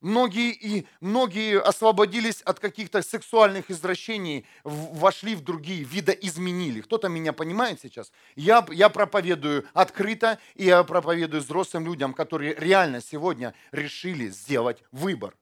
Многие, 0.00 0.52
и, 0.52 0.86
многие 1.00 1.60
освободились 1.60 2.40
от 2.42 2.60
каких-то 2.60 3.02
сексуальных 3.02 3.68
извращений, 3.68 4.46
вошли 4.62 5.34
в 5.34 5.40
другие, 5.40 5.82
видоизменили. 5.82 6.82
Кто-то 6.82 7.08
меня 7.08 7.32
понимает 7.32 7.80
сейчас? 7.80 8.12
Я, 8.36 8.64
я 8.70 8.90
проповедую 8.90 9.66
открыто, 9.74 10.38
и 10.54 10.66
я 10.66 10.84
проповедую 10.84 11.42
взрослым 11.42 11.84
людям, 11.84 12.14
которые 12.14 12.54
реально 12.54 13.00
сегодня 13.00 13.54
решили 13.72 14.28
сделать 14.28 14.84
выбор. 14.92 15.36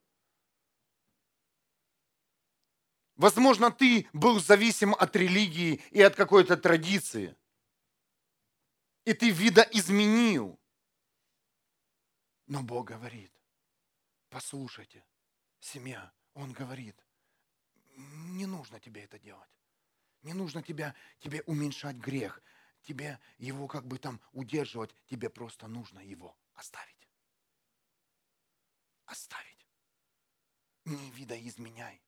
Возможно, 3.15 3.69
ты 3.69 4.07
был 4.13 4.39
зависим 4.39 4.95
от 4.97 5.15
религии 5.15 5.81
и 5.91 6.01
от 6.01 6.15
какой-то 6.15 6.57
традиции. 6.57 7.35
И 9.05 9.13
ты 9.13 9.29
видоизменил. 9.29 10.59
Но 12.47 12.63
Бог 12.63 12.87
говорит, 12.87 13.31
Послушайте, 14.29 15.05
семья, 15.59 16.11
он 16.33 16.51
говорит, 16.51 16.95
не 17.95 18.45
нужно 18.45 18.79
тебе 18.79 19.03
это 19.03 19.19
делать. 19.19 19.49
Не 20.23 20.33
нужно 20.33 20.61
тебя, 20.61 20.95
тебе 21.19 21.41
уменьшать 21.43 21.95
грех, 21.95 22.41
тебе 22.81 23.19
его 23.37 23.67
как 23.67 23.85
бы 23.85 23.97
там 23.97 24.21
удерживать, 24.31 24.93
тебе 25.05 25.29
просто 25.29 25.67
нужно 25.67 25.99
его 25.99 26.37
оставить. 26.53 27.09
Оставить. 29.05 29.65
Не 30.85 31.11
видоизменяй. 31.11 32.01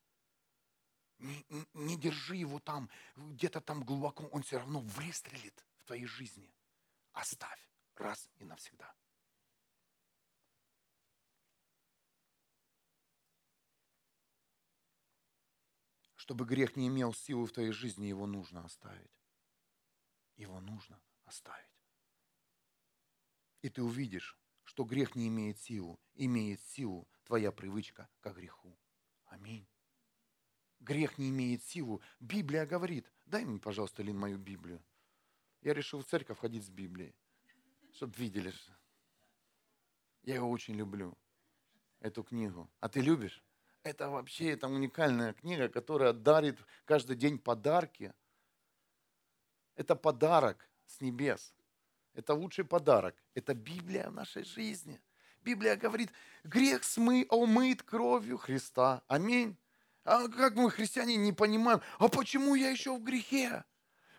Не, 1.20 1.46
не, 1.74 1.98
держи 1.98 2.38
его 2.38 2.60
там, 2.60 2.90
где-то 3.16 3.60
там 3.60 3.84
глубоко, 3.84 4.26
он 4.28 4.42
все 4.44 4.58
равно 4.58 4.80
выстрелит 4.80 5.66
в 5.78 5.84
твоей 5.84 6.06
жизни. 6.06 6.54
Оставь 7.12 7.60
раз 7.96 8.30
и 8.38 8.46
навсегда. 8.46 8.94
Чтобы 16.30 16.46
грех 16.46 16.76
не 16.76 16.90
имел 16.90 17.12
силы 17.12 17.48
в 17.48 17.52
твоей 17.52 17.72
жизни, 17.72 18.06
его 18.06 18.28
нужно 18.28 18.64
оставить. 18.64 19.10
Его 20.36 20.62
нужно 20.62 21.02
оставить. 21.24 21.82
И 23.64 23.70
ты 23.70 23.82
увидишь, 23.82 24.38
что 24.64 24.84
грех 24.84 25.16
не 25.16 25.28
имеет 25.30 25.58
силу, 25.58 26.00
имеет 26.14 26.62
силу 26.62 27.10
твоя 27.24 27.52
привычка 27.52 28.08
к 28.22 28.32
греху. 28.32 28.78
Аминь. 29.26 29.68
Грех 30.80 31.18
не 31.18 31.30
имеет 31.30 31.64
силу. 31.64 32.00
Библия 32.20 32.68
говорит, 32.68 33.12
дай 33.26 33.44
мне, 33.44 33.58
пожалуйста, 33.58 34.04
Лин, 34.04 34.20
мою 34.20 34.38
Библию. 34.38 34.86
Я 35.62 35.74
решил 35.74 36.04
в 36.04 36.06
церковь 36.06 36.38
ходить 36.38 36.64
с 36.64 36.70
Библией, 36.70 37.16
чтобы 37.94 38.16
видели. 38.18 38.54
Я 40.22 40.36
его 40.36 40.52
очень 40.52 40.76
люблю, 40.76 41.18
эту 42.00 42.24
книгу. 42.24 42.70
А 42.82 42.88
ты 42.88 43.02
любишь? 43.02 43.44
Это 43.84 44.10
вообще 44.10 44.52
это 44.52 44.68
уникальная 44.68 45.34
книга, 45.34 45.70
которая 45.70 46.14
дарит 46.14 46.58
каждый 46.86 47.16
день 47.16 47.40
подарки. 47.40 48.14
Это 49.76 49.96
подарок 49.96 50.70
с 50.86 51.00
небес. 51.00 51.54
Это 52.14 52.34
лучший 52.34 52.66
подарок. 52.66 53.16
Это 53.36 53.54
Библия 53.54 54.10
в 54.10 54.14
нашей 54.14 54.44
жизни. 54.44 55.00
Библия 55.42 55.78
говорит, 55.78 56.12
грех 56.44 56.84
смы, 56.84 57.26
умыт 57.30 57.84
кровью 57.84 58.38
Христа. 58.38 59.04
Аминь. 59.08 59.58
А 60.04 60.28
как 60.28 60.56
мы, 60.56 60.70
христиане, 60.70 61.16
не 61.16 61.32
понимаем, 61.32 61.82
а 61.98 62.10
почему 62.10 62.56
я 62.56 62.70
еще 62.70 62.98
в 62.98 63.04
грехе? 63.04 63.64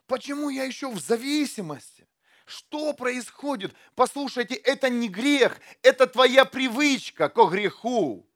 Почему 0.07 0.49
я 0.49 0.65
еще 0.65 0.91
в 0.91 0.99
зависимости? 0.99 2.09
Что 2.47 2.95
происходит? 2.95 3.75
Послушайте, 3.95 4.55
это 4.55 4.89
не 4.89 5.09
грех, 5.09 5.59
это 5.83 6.07
твоя 6.07 6.45
привычка 6.45 7.29
к 7.29 7.51
греху. 7.51 8.30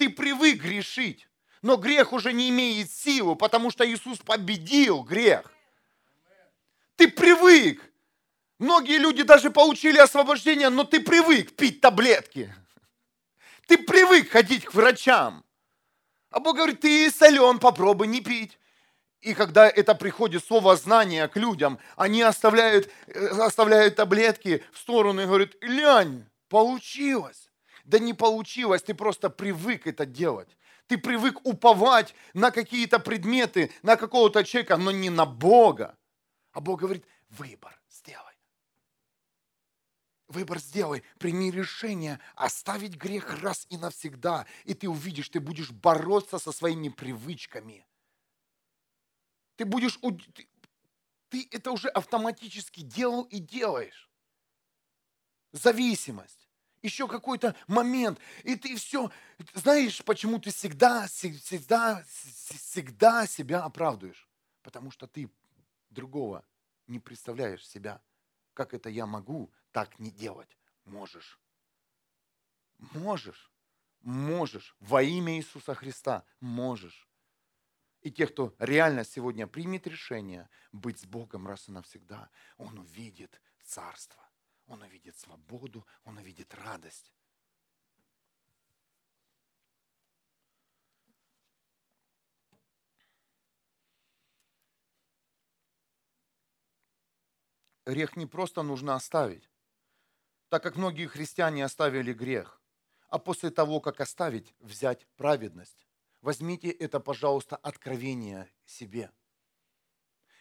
Ты 0.00 0.08
привык 0.08 0.62
грешить, 0.62 1.28
но 1.60 1.76
грех 1.76 2.14
уже 2.14 2.32
не 2.32 2.48
имеет 2.48 2.90
силы, 2.90 3.36
потому 3.36 3.70
что 3.70 3.86
Иисус 3.86 4.16
победил 4.20 5.02
грех. 5.02 5.52
Ты 6.96 7.06
привык. 7.06 7.82
Многие 8.58 8.96
люди 8.96 9.24
даже 9.24 9.50
получили 9.50 9.98
освобождение, 9.98 10.70
но 10.70 10.84
ты 10.84 11.00
привык 11.00 11.54
пить 11.54 11.82
таблетки. 11.82 12.50
Ты 13.66 13.76
привык 13.76 14.30
ходить 14.30 14.64
к 14.64 14.72
врачам. 14.72 15.44
А 16.30 16.40
Бог 16.40 16.56
говорит, 16.56 16.80
ты 16.80 17.10
солен, 17.10 17.58
попробуй 17.58 18.06
не 18.06 18.22
пить. 18.22 18.58
И 19.20 19.34
когда 19.34 19.68
это 19.68 19.94
приходит 19.94 20.42
слово 20.42 20.76
знания 20.76 21.28
к 21.28 21.36
людям, 21.36 21.78
они 21.96 22.22
оставляют, 22.22 22.90
э, 23.06 23.26
оставляют 23.38 23.96
таблетки 23.96 24.64
в 24.72 24.78
сторону 24.78 25.20
и 25.20 25.26
говорят, 25.26 25.58
глянь, 25.60 26.24
получилось. 26.48 27.49
Да 27.90 27.98
не 27.98 28.14
получилось, 28.14 28.84
ты 28.84 28.94
просто 28.94 29.30
привык 29.30 29.88
это 29.88 30.06
делать. 30.06 30.56
Ты 30.86 30.96
привык 30.96 31.44
уповать 31.44 32.14
на 32.34 32.52
какие-то 32.52 33.00
предметы, 33.00 33.72
на 33.82 33.96
какого-то 33.96 34.44
человека, 34.44 34.76
но 34.76 34.92
не 34.92 35.10
на 35.10 35.26
Бога. 35.26 35.98
А 36.52 36.60
Бог 36.60 36.78
говорит, 36.78 37.04
выбор 37.30 37.76
сделай. 37.90 38.38
Выбор 40.28 40.60
сделай, 40.60 41.02
прими 41.18 41.50
решение 41.50 42.20
оставить 42.36 42.94
грех 42.94 43.42
раз 43.42 43.66
и 43.70 43.76
навсегда, 43.76 44.46
и 44.64 44.74
ты 44.74 44.88
увидишь, 44.88 45.28
ты 45.28 45.40
будешь 45.40 45.72
бороться 45.72 46.38
со 46.38 46.52
своими 46.52 46.90
привычками. 46.90 47.84
Ты 49.56 49.64
будешь, 49.64 49.98
ты, 50.36 50.48
ты 51.28 51.48
это 51.50 51.72
уже 51.72 51.88
автоматически 51.88 52.82
делал 52.82 53.24
и 53.24 53.40
делаешь. 53.40 54.08
Зависимость 55.50 56.39
еще 56.82 57.08
какой-то 57.08 57.54
момент, 57.66 58.18
и 58.44 58.56
ты 58.56 58.76
все, 58.76 59.10
знаешь, 59.54 60.02
почему 60.04 60.38
ты 60.38 60.50
всегда, 60.50 61.06
всегда, 61.06 62.02
всегда 62.04 63.26
себя 63.26 63.64
оправдываешь? 63.64 64.28
Потому 64.62 64.90
что 64.90 65.06
ты 65.06 65.30
другого 65.90 66.44
не 66.86 66.98
представляешь 66.98 67.66
себя, 67.66 68.00
как 68.54 68.74
это 68.74 68.88
я 68.88 69.06
могу 69.06 69.52
так 69.72 69.98
не 69.98 70.10
делать. 70.10 70.58
Можешь. 70.84 71.40
Можешь. 72.78 73.50
Можешь. 74.02 74.74
Во 74.80 75.02
имя 75.02 75.36
Иисуса 75.36 75.74
Христа 75.74 76.24
можешь. 76.40 77.08
И 78.00 78.10
те, 78.10 78.26
кто 78.26 78.54
реально 78.58 79.04
сегодня 79.04 79.46
примет 79.46 79.86
решение 79.86 80.48
быть 80.72 81.00
с 81.00 81.04
Богом 81.04 81.46
раз 81.46 81.68
и 81.68 81.72
навсегда, 81.72 82.30
он 82.56 82.78
увидит 82.78 83.40
царство, 83.62 84.26
он 84.70 84.82
увидит 84.82 85.18
свободу, 85.18 85.84
он 86.04 86.16
увидит 86.18 86.54
радость. 86.54 87.12
Грех 97.84 98.14
не 98.16 98.26
просто 98.26 98.62
нужно 98.62 98.94
оставить, 98.94 99.50
так 100.48 100.62
как 100.62 100.76
многие 100.76 101.06
христиане 101.06 101.64
оставили 101.64 102.12
грех, 102.12 102.62
а 103.08 103.18
после 103.18 103.50
того, 103.50 103.80
как 103.80 104.00
оставить, 104.00 104.54
взять 104.60 105.04
праведность. 105.16 105.88
Возьмите 106.20 106.70
это, 106.70 107.00
пожалуйста, 107.00 107.56
откровение 107.56 108.48
себе. 108.64 109.10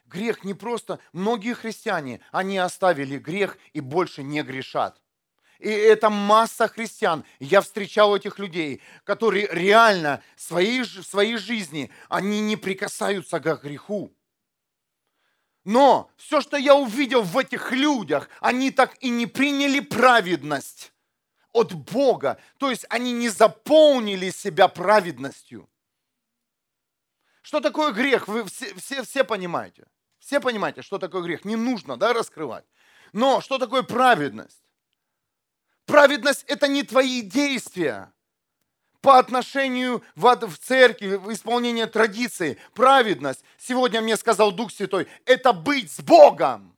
Грех 0.09 0.43
не 0.43 0.53
просто... 0.53 0.99
Многие 1.13 1.53
христиане, 1.53 2.19
они 2.31 2.57
оставили 2.57 3.17
грех 3.17 3.57
и 3.73 3.79
больше 3.79 4.23
не 4.23 4.41
грешат. 4.41 4.99
И 5.59 5.69
это 5.69 6.09
масса 6.09 6.67
христиан. 6.67 7.23
Я 7.39 7.61
встречал 7.61 8.15
этих 8.15 8.39
людей, 8.39 8.81
которые 9.03 9.47
реально 9.51 10.23
в 10.35 10.41
своей, 10.41 10.81
в 10.81 11.03
своей 11.03 11.37
жизни, 11.37 11.91
они 12.07 12.41
не 12.41 12.55
прикасаются 12.55 13.39
к 13.39 13.61
греху. 13.61 14.11
Но 15.63 16.09
все, 16.17 16.41
что 16.41 16.57
я 16.57 16.75
увидел 16.75 17.21
в 17.21 17.37
этих 17.37 17.71
людях, 17.71 18.29
они 18.39 18.71
так 18.71 18.95
и 19.01 19.09
не 19.09 19.27
приняли 19.27 19.79
праведность 19.79 20.91
от 21.51 21.73
Бога. 21.73 22.39
То 22.57 22.71
есть 22.71 22.85
они 22.89 23.11
не 23.11 23.29
заполнили 23.29 24.31
себя 24.31 24.69
праведностью. 24.69 25.69
Что 27.41 27.59
такое 27.59 27.91
грех? 27.91 28.27
Вы 28.27 28.45
все, 28.45 28.73
все, 28.75 29.03
все 29.03 29.23
понимаете. 29.23 29.85
Все 30.29 30.39
понимаете, 30.39 30.83
что 30.83 30.99
такое 30.99 31.23
грех. 31.23 31.43
Не 31.43 31.55
нужно 31.55 31.97
да, 31.97 32.13
раскрывать. 32.13 32.63
Но 33.13 33.41
что 33.41 33.57
такое 33.57 33.81
праведность? 33.81 34.61
Праведность– 35.87 36.43
это 36.47 36.67
не 36.67 36.83
твои 36.83 37.23
действия 37.23 38.13
по 39.01 39.17
отношению 39.17 40.03
в, 40.15 40.31
церкви, 40.61 41.15
в 41.15 41.33
исполнение 41.33 41.87
традиции. 41.87 42.59
Праведность, 42.75 43.43
сегодня 43.57 44.01
мне 44.01 44.15
сказал 44.17 44.51
Дух 44.51 44.71
Святой, 44.71 45.07
это 45.25 45.51
быть 45.51 45.91
с 45.91 45.99
Богом. 45.99 46.77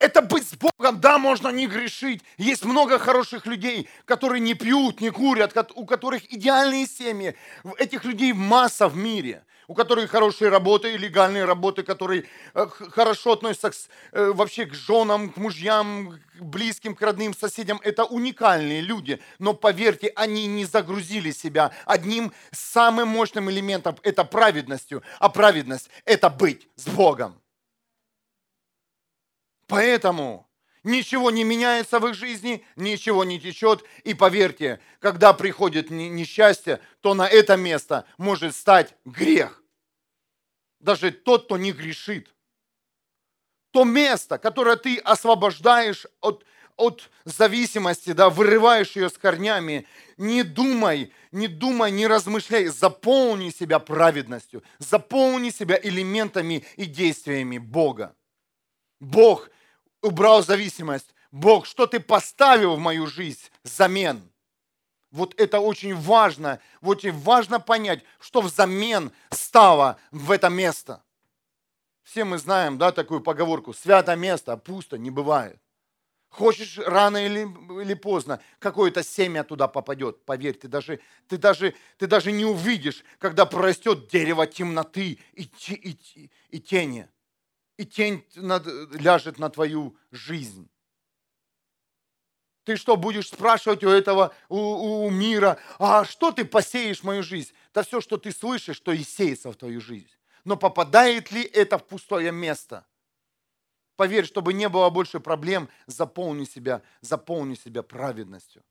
Это 0.00 0.20
быть 0.20 0.48
с 0.48 0.54
Богом, 0.54 1.00
да, 1.00 1.16
можно 1.16 1.46
не 1.50 1.68
грешить. 1.68 2.24
Есть 2.38 2.64
много 2.64 2.98
хороших 2.98 3.46
людей, 3.46 3.88
которые 4.04 4.40
не 4.40 4.54
пьют, 4.54 5.00
не 5.00 5.10
курят, 5.10 5.56
у 5.76 5.86
которых 5.86 6.24
идеальные 6.32 6.88
семьи. 6.88 7.36
Этих 7.78 8.02
людей 8.02 8.32
масса 8.32 8.88
в 8.88 8.96
мире. 8.96 9.44
У 9.72 9.74
которых 9.74 10.10
хорошие 10.10 10.50
работы, 10.50 10.98
легальные 10.98 11.46
работы, 11.46 11.82
которые 11.82 12.26
э, 12.52 12.66
хорошо 12.66 13.32
относятся 13.32 13.70
к, 13.70 13.74
э, 14.12 14.30
вообще 14.32 14.66
к 14.66 14.74
женам, 14.74 15.30
к 15.30 15.38
мужьям, 15.38 16.20
к 16.38 16.42
близким, 16.42 16.94
к 16.94 17.00
родным, 17.00 17.32
соседям. 17.32 17.80
Это 17.82 18.04
уникальные 18.04 18.82
люди. 18.82 19.18
Но 19.38 19.54
поверьте, 19.54 20.12
они 20.14 20.46
не 20.46 20.66
загрузили 20.66 21.30
себя 21.30 21.72
одним 21.86 22.34
самым 22.50 23.08
мощным 23.08 23.50
элементом– 23.50 23.96
это 24.02 24.24
праведностью. 24.24 25.02
А 25.18 25.30
праведность– 25.30 25.88
это 26.04 26.28
быть 26.28 26.68
с 26.76 26.86
Богом. 26.88 27.40
Поэтому 29.68 30.46
ничего 30.84 31.30
не 31.30 31.44
меняется 31.44 31.98
в 31.98 32.06
их 32.08 32.14
жизни, 32.14 32.62
ничего 32.76 33.24
не 33.24 33.40
течет. 33.40 33.84
И 34.04 34.12
поверьте, 34.12 34.80
когда 35.00 35.32
приходит 35.32 35.88
несчастье, 35.88 36.78
то 37.00 37.14
на 37.14 37.26
это 37.26 37.56
место 37.56 38.04
может 38.18 38.54
стать 38.54 38.94
грех. 39.06 39.61
Даже 40.82 41.12
тот, 41.12 41.44
кто 41.44 41.56
не 41.56 41.72
грешит. 41.72 42.28
То 43.70 43.84
место, 43.84 44.36
которое 44.36 44.76
ты 44.76 44.98
освобождаешь 44.98 46.06
от, 46.20 46.44
от 46.76 47.08
зависимости, 47.24 48.12
да, 48.12 48.28
вырываешь 48.28 48.96
ее 48.96 49.08
с 49.08 49.16
корнями, 49.16 49.86
не 50.18 50.42
думай, 50.42 51.12
не 51.30 51.46
думай, 51.46 51.92
не 51.92 52.06
размышляй, 52.06 52.66
заполни 52.66 53.50
себя 53.50 53.78
праведностью, 53.78 54.62
заполни 54.78 55.50
себя 55.50 55.78
элементами 55.80 56.64
и 56.76 56.84
действиями 56.84 57.58
Бога. 57.58 58.14
Бог 59.00 59.48
убрал 60.02 60.42
зависимость. 60.42 61.14
Бог, 61.30 61.64
что 61.64 61.86
ты 61.86 62.00
поставил 62.00 62.74
в 62.74 62.80
мою 62.80 63.06
жизнь 63.06 63.50
взамен? 63.62 64.31
Вот 65.12 65.38
это 65.38 65.60
очень 65.60 65.94
важно, 65.94 66.58
очень 66.80 67.12
важно 67.12 67.60
понять, 67.60 68.02
что 68.18 68.40
взамен 68.40 69.12
стало 69.30 69.98
в 70.10 70.30
это 70.30 70.48
место. 70.48 71.04
Все 72.02 72.24
мы 72.24 72.38
знаем, 72.38 72.78
да, 72.78 72.90
такую 72.90 73.20
поговорку, 73.20 73.72
свято 73.72 74.16
место, 74.16 74.54
а 74.54 74.56
пусто 74.56 74.98
не 74.98 75.10
бывает. 75.10 75.60
Хочешь 76.30 76.78
рано 76.78 77.24
или, 77.24 77.46
или 77.82 77.94
поздно, 77.94 78.40
какое-то 78.58 79.04
семя 79.04 79.44
туда 79.44 79.68
попадет. 79.68 80.24
Поверь, 80.24 80.56
ты 80.56 80.66
даже, 80.66 80.98
ты, 81.28 81.36
даже, 81.36 81.74
ты 81.98 82.06
даже 82.06 82.32
не 82.32 82.46
увидишь, 82.46 83.04
когда 83.18 83.46
прорастет 83.46 84.08
дерево 84.08 84.46
темноты 84.46 85.18
и, 85.34 85.42
и, 85.42 85.90
и, 86.14 86.30
и 86.48 86.58
тени 86.58 87.08
и 87.76 87.84
тень 87.84 88.24
над, 88.36 88.66
ляжет 88.92 89.38
на 89.38 89.50
твою 89.50 89.96
жизнь. 90.10 90.68
Ты 92.64 92.76
что, 92.76 92.96
будешь 92.96 93.28
спрашивать 93.28 93.82
у 93.82 93.88
этого, 93.88 94.34
у, 94.48 95.04
у 95.04 95.10
мира, 95.10 95.58
а 95.78 96.04
что 96.04 96.30
ты 96.30 96.44
посеешь 96.44 97.00
в 97.00 97.04
мою 97.04 97.22
жизнь? 97.22 97.52
Да 97.74 97.82
все, 97.82 98.00
что 98.00 98.18
ты 98.18 98.30
слышишь, 98.30 98.78
то 98.80 98.92
и 98.92 99.02
сеется 99.02 99.50
в 99.50 99.56
твою 99.56 99.80
жизнь. 99.80 100.10
Но 100.44 100.56
попадает 100.56 101.32
ли 101.32 101.42
это 101.42 101.78
в 101.78 101.86
пустое 101.86 102.30
место? 102.30 102.86
Поверь, 103.96 104.26
чтобы 104.26 104.52
не 104.52 104.68
было 104.68 104.90
больше 104.90 105.20
проблем, 105.20 105.68
заполни 105.86 106.44
себя, 106.44 106.82
заполни 107.00 107.54
себя 107.54 107.82
праведностью. 107.82 108.64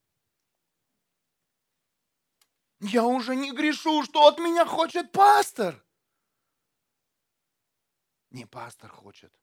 Я 2.80 3.06
уже 3.06 3.36
не 3.36 3.52
грешу, 3.52 4.04
что 4.04 4.28
от 4.28 4.40
меня 4.40 4.66
хочет 4.66 5.12
пастор. 5.12 5.84
Не 8.32 8.46
пастор 8.46 8.90
хочет. 8.90 9.41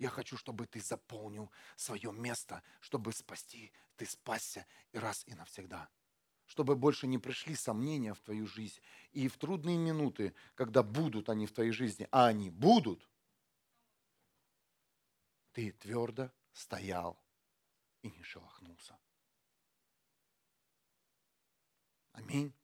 Я 0.00 0.08
хочу, 0.08 0.38
чтобы 0.38 0.66
ты 0.66 0.80
заполнил 0.80 1.50
свое 1.76 2.10
место, 2.10 2.62
чтобы 2.80 3.12
спасти, 3.12 3.70
ты 3.96 4.06
спасся 4.06 4.66
и 4.92 4.98
раз 4.98 5.24
и 5.26 5.34
навсегда. 5.34 5.90
Чтобы 6.46 6.74
больше 6.74 7.06
не 7.06 7.18
пришли 7.18 7.54
сомнения 7.54 8.14
в 8.14 8.20
твою 8.22 8.46
жизнь. 8.46 8.80
И 9.12 9.28
в 9.28 9.36
трудные 9.36 9.76
минуты, 9.76 10.34
когда 10.54 10.82
будут 10.82 11.28
они 11.28 11.46
в 11.46 11.52
твоей 11.52 11.72
жизни, 11.72 12.08
а 12.12 12.28
они 12.28 12.48
будут, 12.48 13.06
ты 15.52 15.72
твердо 15.72 16.32
стоял 16.54 17.22
и 18.00 18.10
не 18.10 18.22
шелохнулся. 18.22 18.98
Аминь. 22.12 22.54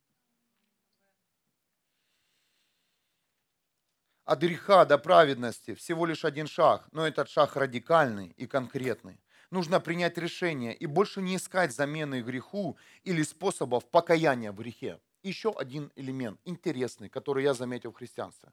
От 4.26 4.40
греха 4.40 4.84
до 4.84 4.98
праведности 4.98 5.76
всего 5.76 6.04
лишь 6.04 6.24
один 6.24 6.48
шаг, 6.48 6.88
но 6.90 7.06
этот 7.06 7.30
шаг 7.30 7.54
радикальный 7.54 8.34
и 8.36 8.48
конкретный. 8.48 9.20
Нужно 9.52 9.78
принять 9.78 10.18
решение 10.18 10.74
и 10.74 10.86
больше 10.86 11.22
не 11.22 11.36
искать 11.36 11.72
замены 11.72 12.22
греху 12.22 12.76
или 13.04 13.22
способов 13.22 13.88
покаяния 13.88 14.50
в 14.50 14.56
грехе. 14.56 14.98
Еще 15.22 15.52
один 15.56 15.92
элемент 15.94 16.40
интересный, 16.44 17.08
который 17.08 17.44
я 17.44 17.54
заметил 17.54 17.92
в 17.92 17.96
христианстве. 17.98 18.50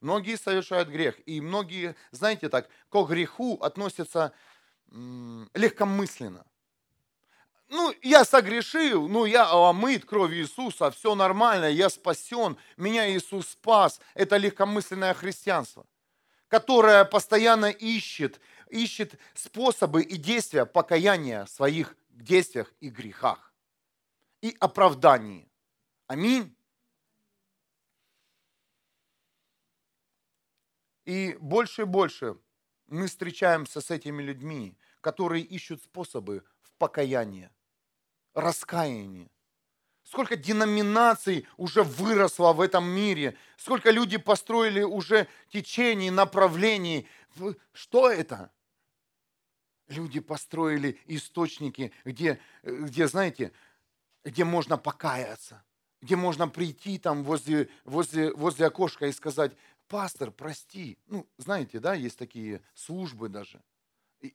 Многие 0.00 0.36
совершают 0.36 0.88
грех, 0.88 1.16
и 1.26 1.40
многие, 1.40 1.96
знаете 2.12 2.48
так, 2.48 2.68
к 2.88 3.02
греху 3.08 3.58
относятся 3.60 4.32
легкомысленно 4.92 6.46
ну, 7.68 7.92
я 8.02 8.24
согрешил, 8.24 9.08
ну, 9.08 9.24
я 9.24 9.50
омыт 9.50 10.04
кровью 10.04 10.42
Иисуса, 10.42 10.90
все 10.90 11.14
нормально, 11.14 11.66
я 11.66 11.90
спасен, 11.90 12.56
меня 12.76 13.10
Иисус 13.10 13.48
спас. 13.48 14.00
Это 14.14 14.36
легкомысленное 14.36 15.14
христианство, 15.14 15.84
которое 16.48 17.04
постоянно 17.04 17.66
ищет, 17.66 18.40
ищет 18.70 19.18
способы 19.34 20.02
и 20.02 20.16
действия 20.16 20.64
покаяния 20.64 21.44
в 21.44 21.50
своих 21.50 21.96
действиях 22.10 22.72
и 22.80 22.88
грехах 22.88 23.52
и 24.42 24.56
оправдании. 24.60 25.50
Аминь. 26.06 26.56
И 31.04 31.36
больше 31.40 31.82
и 31.82 31.84
больше 31.84 32.38
мы 32.86 33.08
встречаемся 33.08 33.80
с 33.80 33.90
этими 33.90 34.22
людьми, 34.22 34.76
которые 35.00 35.42
ищут 35.42 35.82
способы 35.82 36.44
в 36.62 36.72
покаянии 36.78 37.50
раскаяние. 38.36 39.30
Сколько 40.04 40.36
деноминаций 40.36 41.48
уже 41.56 41.82
выросло 41.82 42.52
в 42.52 42.60
этом 42.60 42.88
мире, 42.88 43.36
сколько 43.56 43.90
люди 43.90 44.18
построили 44.18 44.82
уже 44.82 45.26
течений, 45.48 46.10
направлений 46.10 47.08
Что 47.72 48.08
это? 48.08 48.52
Люди 49.88 50.20
построили 50.20 51.00
источники, 51.06 51.92
где, 52.04 52.40
где 52.62 53.08
знаете, 53.08 53.52
где 54.24 54.44
можно 54.44 54.78
покаяться, 54.78 55.64
где 56.00 56.16
можно 56.16 56.48
прийти 56.48 56.98
там 56.98 57.24
возле, 57.24 57.68
возле, 57.84 58.32
возле 58.32 58.66
окошка 58.66 59.06
и 59.06 59.12
сказать, 59.12 59.52
пастор, 59.88 60.30
прости. 60.30 60.98
Ну, 61.06 61.28
знаете, 61.36 61.78
да, 61.80 61.94
есть 61.94 62.18
такие 62.18 62.62
службы 62.74 63.28
даже. 63.28 63.62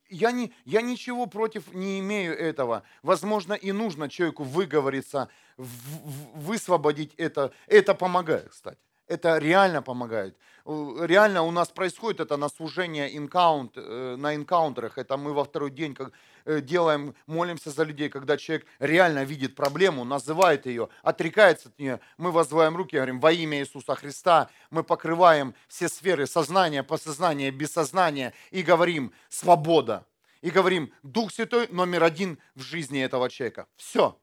Я, 0.09 0.31
не, 0.31 0.53
я 0.65 0.81
ничего 0.81 1.25
против 1.25 1.73
не 1.73 1.99
имею 1.99 2.37
этого. 2.37 2.83
Возможно, 3.03 3.53
и 3.53 3.71
нужно 3.71 4.09
человеку 4.09 4.43
выговориться, 4.43 5.29
высвободить 5.57 7.13
это. 7.15 7.51
Это 7.67 7.95
помогает, 7.95 8.49
кстати. 8.49 8.79
Это 9.11 9.39
реально 9.39 9.81
помогает. 9.81 10.37
Реально 10.65 11.41
у 11.41 11.51
нас 11.51 11.67
происходит 11.67 12.21
это 12.21 12.37
на 12.37 12.47
служение 12.47 13.17
инкаунт, 13.17 13.73
э, 13.75 14.15
на 14.17 14.35
инкаунтерах. 14.35 14.97
Это 14.97 15.17
мы 15.17 15.33
во 15.33 15.43
второй 15.43 15.69
день 15.69 15.93
как 15.93 16.13
э, 16.45 16.61
делаем, 16.61 17.13
молимся 17.27 17.71
за 17.71 17.83
людей, 17.83 18.07
когда 18.07 18.37
человек 18.37 18.65
реально 18.79 19.25
видит 19.25 19.53
проблему, 19.53 20.05
называет 20.05 20.65
ее, 20.65 20.87
отрекается 21.03 21.67
от 21.67 21.77
нее. 21.77 21.99
Мы 22.17 22.31
возвываем 22.31 22.77
руки, 22.77 22.95
говорим, 22.95 23.19
во 23.19 23.33
имя 23.33 23.59
Иисуса 23.59 23.95
Христа 23.95 24.49
мы 24.69 24.83
покрываем 24.83 25.55
все 25.67 25.89
сферы 25.89 26.25
сознания, 26.25 26.81
подсознания, 26.81 27.51
бессознания 27.51 28.33
и 28.49 28.61
говорим 28.61 29.11
свобода. 29.27 30.05
И 30.41 30.51
говорим, 30.51 30.93
Дух 31.03 31.33
Святой 31.33 31.67
номер 31.67 32.03
один 32.03 32.39
в 32.55 32.61
жизни 32.61 33.03
этого 33.03 33.29
человека. 33.29 33.67
Все. 33.75 34.17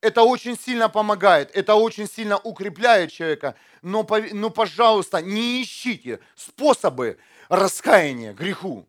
Это 0.00 0.22
очень 0.22 0.56
сильно 0.56 0.88
помогает, 0.88 1.50
это 1.54 1.74
очень 1.74 2.08
сильно 2.08 2.38
укрепляет 2.38 3.10
человека. 3.10 3.56
Но, 3.82 4.06
но, 4.32 4.50
пожалуйста, 4.50 5.20
не 5.20 5.62
ищите 5.62 6.20
способы 6.36 7.18
раскаяния 7.48 8.32
греху. 8.32 8.88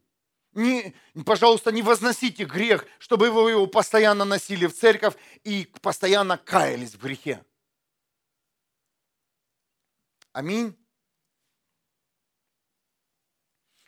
Не, 0.54 0.96
пожалуйста, 1.26 1.72
не 1.72 1.82
возносите 1.82 2.44
грех, 2.44 2.86
чтобы 3.00 3.32
вы 3.32 3.52
его 3.52 3.66
постоянно 3.66 4.26
носили 4.26 4.68
в 4.68 4.76
церковь 4.76 5.16
и 5.44 5.72
постоянно 5.82 6.38
каялись 6.38 6.94
в 6.94 7.02
грехе. 7.02 7.44
Аминь. 10.32 10.76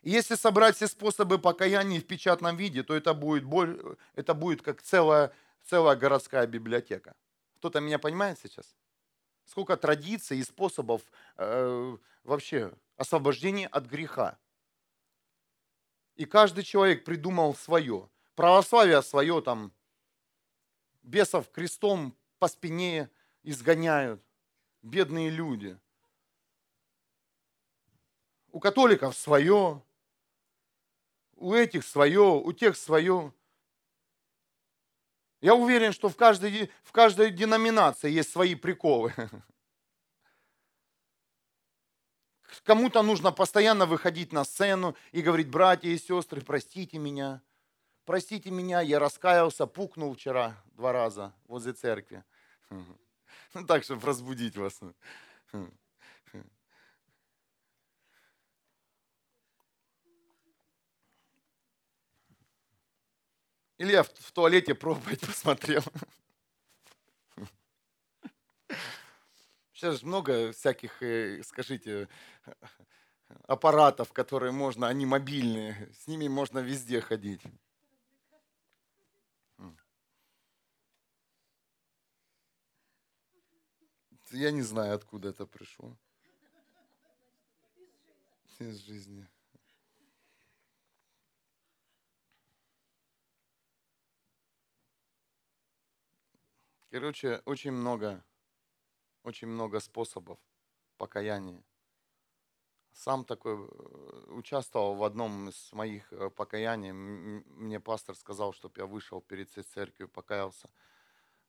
Если 0.02 0.34
собрать 0.36 0.76
все 0.76 0.88
способы 0.88 1.38
покаяния 1.38 2.00
в 2.00 2.06
печатном 2.06 2.58
виде, 2.58 2.82
то 2.82 2.96
это 2.96 3.14
будет, 3.14 3.44
боль, 3.44 3.80
это 4.16 4.34
будет 4.34 4.64
как 4.64 4.82
целая 4.82 5.32
целая 5.64 5.96
городская 5.96 6.46
библиотека. 6.48 7.16
Кто-то 7.58 7.80
меня 7.80 8.00
понимает 8.00 8.40
сейчас? 8.40 8.76
Сколько 9.46 9.78
традиций 9.78 10.38
и 10.38 10.44
способов 10.44 11.02
э, 11.38 11.98
вообще 12.24 12.74
освобождения 12.98 13.68
от 13.68 13.86
греха. 13.86 14.38
И 16.16 16.26
каждый 16.26 16.64
человек 16.64 17.04
придумал 17.04 17.56
свое. 17.56 18.10
Православие 18.36 19.02
свое, 19.02 19.42
там, 19.42 19.74
бесов 21.02 21.50
крестом 21.52 22.16
по 22.40 22.48
спине 22.48 23.10
изгоняют. 23.44 24.22
Бедные 24.82 25.30
люди. 25.30 25.78
У 28.52 28.60
католиков 28.60 29.16
свое, 29.16 29.82
у 31.36 31.54
этих 31.54 31.86
свое, 31.86 32.22
у 32.22 32.52
тех 32.52 32.76
свое. 32.76 33.34
Я 35.42 35.56
уверен, 35.56 35.92
что 35.92 36.08
в 36.08 36.16
каждой, 36.16 36.72
в 36.84 36.92
каждой 36.92 37.32
деноминации 37.32 38.12
есть 38.12 38.32
свои 38.32 38.54
приколы. 38.54 39.14
Кому-то 42.64 43.02
нужно 43.02 43.32
постоянно 43.32 43.88
выходить 43.88 44.32
на 44.32 44.44
сцену 44.46 44.96
и 45.12 45.22
говорить, 45.22 45.50
братья 45.50 45.90
и 45.90 45.98
сестры, 45.98 46.42
простите 46.42 47.00
меня. 47.00 47.42
Простите 48.06 48.52
меня, 48.52 48.82
я 48.82 49.00
раскаялся, 49.00 49.66
пукнул 49.66 50.14
вчера 50.14 50.62
два 50.74 50.92
раза 50.92 51.34
возле 51.48 51.74
церкви. 51.74 52.24
Ну 53.54 53.66
так, 53.66 53.84
чтобы 53.84 54.08
разбудить 54.08 54.56
вас. 54.56 54.80
Или 63.82 63.94
я 63.94 64.04
в, 64.04 64.32
туалете 64.32 64.76
пробовать 64.76 65.22
посмотрел. 65.28 65.82
Сейчас 69.74 70.00
же 70.00 70.06
много 70.06 70.52
всяких, 70.52 71.02
э, 71.02 71.42
скажите, 71.42 72.08
аппаратов, 73.48 74.14
которые 74.14 74.52
можно, 74.52 74.88
они 74.88 75.08
мобильные, 75.08 75.92
с 76.00 76.06
ними 76.06 76.28
можно 76.28 76.60
везде 76.60 77.02
ходить. 77.02 77.42
Я 84.30 84.52
не 84.52 84.62
знаю, 84.62 84.94
откуда 84.94 85.30
это 85.30 85.48
пришло. 85.48 85.98
Из 88.60 88.78
жизни. 88.78 89.28
Короче, 96.92 97.42
очень 97.46 97.72
много, 97.72 98.22
очень 99.24 99.48
много 99.48 99.80
способов 99.80 100.38
покаяния. 100.98 101.64
Сам 102.92 103.24
такой 103.24 103.54
э, 103.54 104.32
участвовал 104.32 104.96
в 104.96 105.04
одном 105.06 105.48
из 105.48 105.72
моих 105.72 106.12
э, 106.12 106.30
покаяний. 106.30 106.92
Мне 106.92 107.80
пастор 107.80 108.18
сказал, 108.18 108.52
чтобы 108.52 108.74
я 108.82 108.86
вышел 108.86 109.22
перед 109.22 109.50
всей 109.50 109.64
церковью, 109.64 110.10
покаялся. 110.10 110.70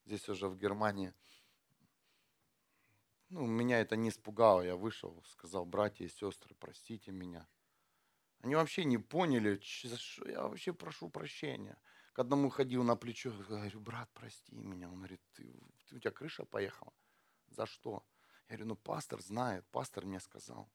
Здесь 0.04 0.28
уже 0.28 0.46
в 0.46 0.56
Германии. 0.56 1.12
Ну, 3.28 3.44
меня 3.44 3.80
это 3.80 3.96
не 3.96 4.10
испугало. 4.10 4.60
Я 4.60 4.76
вышел, 4.76 5.24
сказал, 5.26 5.64
братья 5.64 6.04
и 6.04 6.08
сестры, 6.08 6.54
простите 6.54 7.10
меня. 7.10 7.48
Они 8.42 8.54
вообще 8.54 8.84
не 8.84 8.98
поняли, 8.98 9.58
что 9.60 10.28
я 10.28 10.42
вообще 10.42 10.72
прошу 10.72 11.08
прощения 11.08 11.76
к 12.12 12.18
одному 12.18 12.50
ходил 12.50 12.84
на 12.84 12.96
плечо, 12.96 13.32
говорю, 13.48 13.80
брат, 13.80 14.10
прости 14.12 14.54
меня. 14.54 14.88
Он 14.88 14.96
говорит, 14.96 15.20
ты, 15.32 15.60
у 15.92 15.98
тебя 15.98 16.10
крыша 16.10 16.44
поехала? 16.44 16.92
За 17.48 17.66
что? 17.66 18.04
Я 18.48 18.56
говорю, 18.56 18.68
ну 18.68 18.76
пастор 18.76 19.22
знает, 19.22 19.64
пастор 19.70 20.04
мне 20.04 20.20
сказал. 20.20 20.68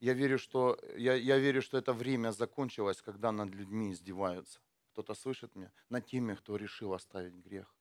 Я 0.00 0.14
верю, 0.14 0.38
что, 0.38 0.78
я, 0.96 1.14
я 1.14 1.38
верю, 1.38 1.62
что 1.62 1.78
это 1.78 1.92
время 1.92 2.32
закончилось, 2.32 3.02
когда 3.02 3.32
над 3.32 3.54
людьми 3.54 3.92
издеваются. 3.92 4.60
Кто-то 4.92 5.14
слышит 5.14 5.54
меня? 5.56 5.72
Над 5.88 6.06
теми, 6.06 6.34
кто 6.34 6.56
решил 6.56 6.92
оставить 6.92 7.34
грех. 7.34 7.74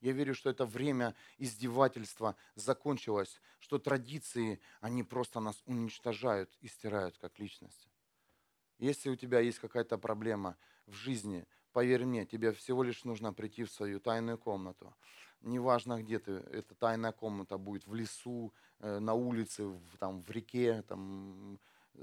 Я 0.00 0.12
верю, 0.12 0.34
что 0.34 0.50
это 0.50 0.64
время 0.64 1.14
издевательства 1.38 2.36
закончилось, 2.54 3.40
что 3.58 3.78
традиции, 3.78 4.60
они 4.80 5.02
просто 5.02 5.40
нас 5.40 5.62
уничтожают 5.66 6.56
и 6.60 6.68
стирают 6.68 7.18
как 7.18 7.38
личность. 7.38 7.88
Если 8.78 9.10
у 9.10 9.16
тебя 9.16 9.40
есть 9.40 9.58
какая-то 9.58 9.98
проблема 9.98 10.56
в 10.86 10.92
жизни, 10.92 11.46
поверь 11.72 12.04
мне, 12.04 12.26
тебе 12.26 12.52
всего 12.52 12.82
лишь 12.82 13.04
нужно 13.04 13.32
прийти 13.32 13.64
в 13.64 13.72
свою 13.72 14.00
тайную 14.00 14.38
комнату. 14.38 14.94
Неважно, 15.40 16.02
где 16.02 16.18
ты, 16.18 16.32
эта 16.32 16.74
тайная 16.74 17.12
комната 17.12 17.58
будет 17.58 17.86
в 17.86 17.94
лесу, 17.94 18.52
э, 18.80 18.98
на 18.98 19.14
улице, 19.14 19.64
в, 19.64 19.96
там, 19.98 20.22
в 20.22 20.30
реке, 20.30 20.82
там, 20.82 21.60
э, 21.94 22.00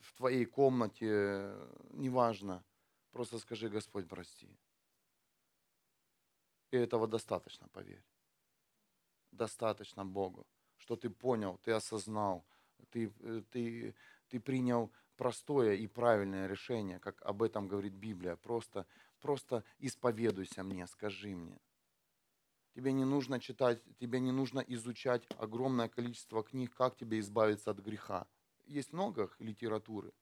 в 0.00 0.14
твоей 0.16 0.44
комнате, 0.44 1.54
неважно. 1.90 2.64
Просто 3.12 3.38
скажи, 3.38 3.68
Господь, 3.68 4.08
прости. 4.08 4.48
И 6.70 6.76
этого 6.76 7.08
достаточно, 7.08 7.68
поверь. 7.68 8.04
Достаточно 9.32 10.04
Богу, 10.04 10.46
что 10.76 10.96
ты 10.96 11.10
понял, 11.10 11.58
ты 11.64 11.72
осознал, 11.72 12.44
ты, 12.90 13.12
э, 13.20 13.42
ты, 13.50 13.94
ты 14.28 14.40
принял 14.40 14.92
простое 15.20 15.74
и 15.74 15.86
правильное 15.86 16.46
решение, 16.46 16.98
как 16.98 17.20
об 17.20 17.42
этом 17.42 17.68
говорит 17.68 17.92
Библия. 17.92 18.36
Просто, 18.36 18.86
просто 19.20 19.64
исповедуйся 19.78 20.62
мне, 20.62 20.86
скажи 20.86 21.36
мне. 21.36 21.60
Тебе 22.74 22.92
не 22.92 23.04
нужно 23.04 23.38
читать, 23.38 23.82
тебе 23.98 24.18
не 24.18 24.32
нужно 24.32 24.60
изучать 24.60 25.26
огромное 25.36 25.90
количество 25.90 26.42
книг, 26.42 26.74
как 26.74 26.96
тебе 26.96 27.18
избавиться 27.18 27.70
от 27.70 27.80
греха. 27.80 28.26
Есть 28.64 28.94
много 28.94 29.30
литературы. 29.38 30.14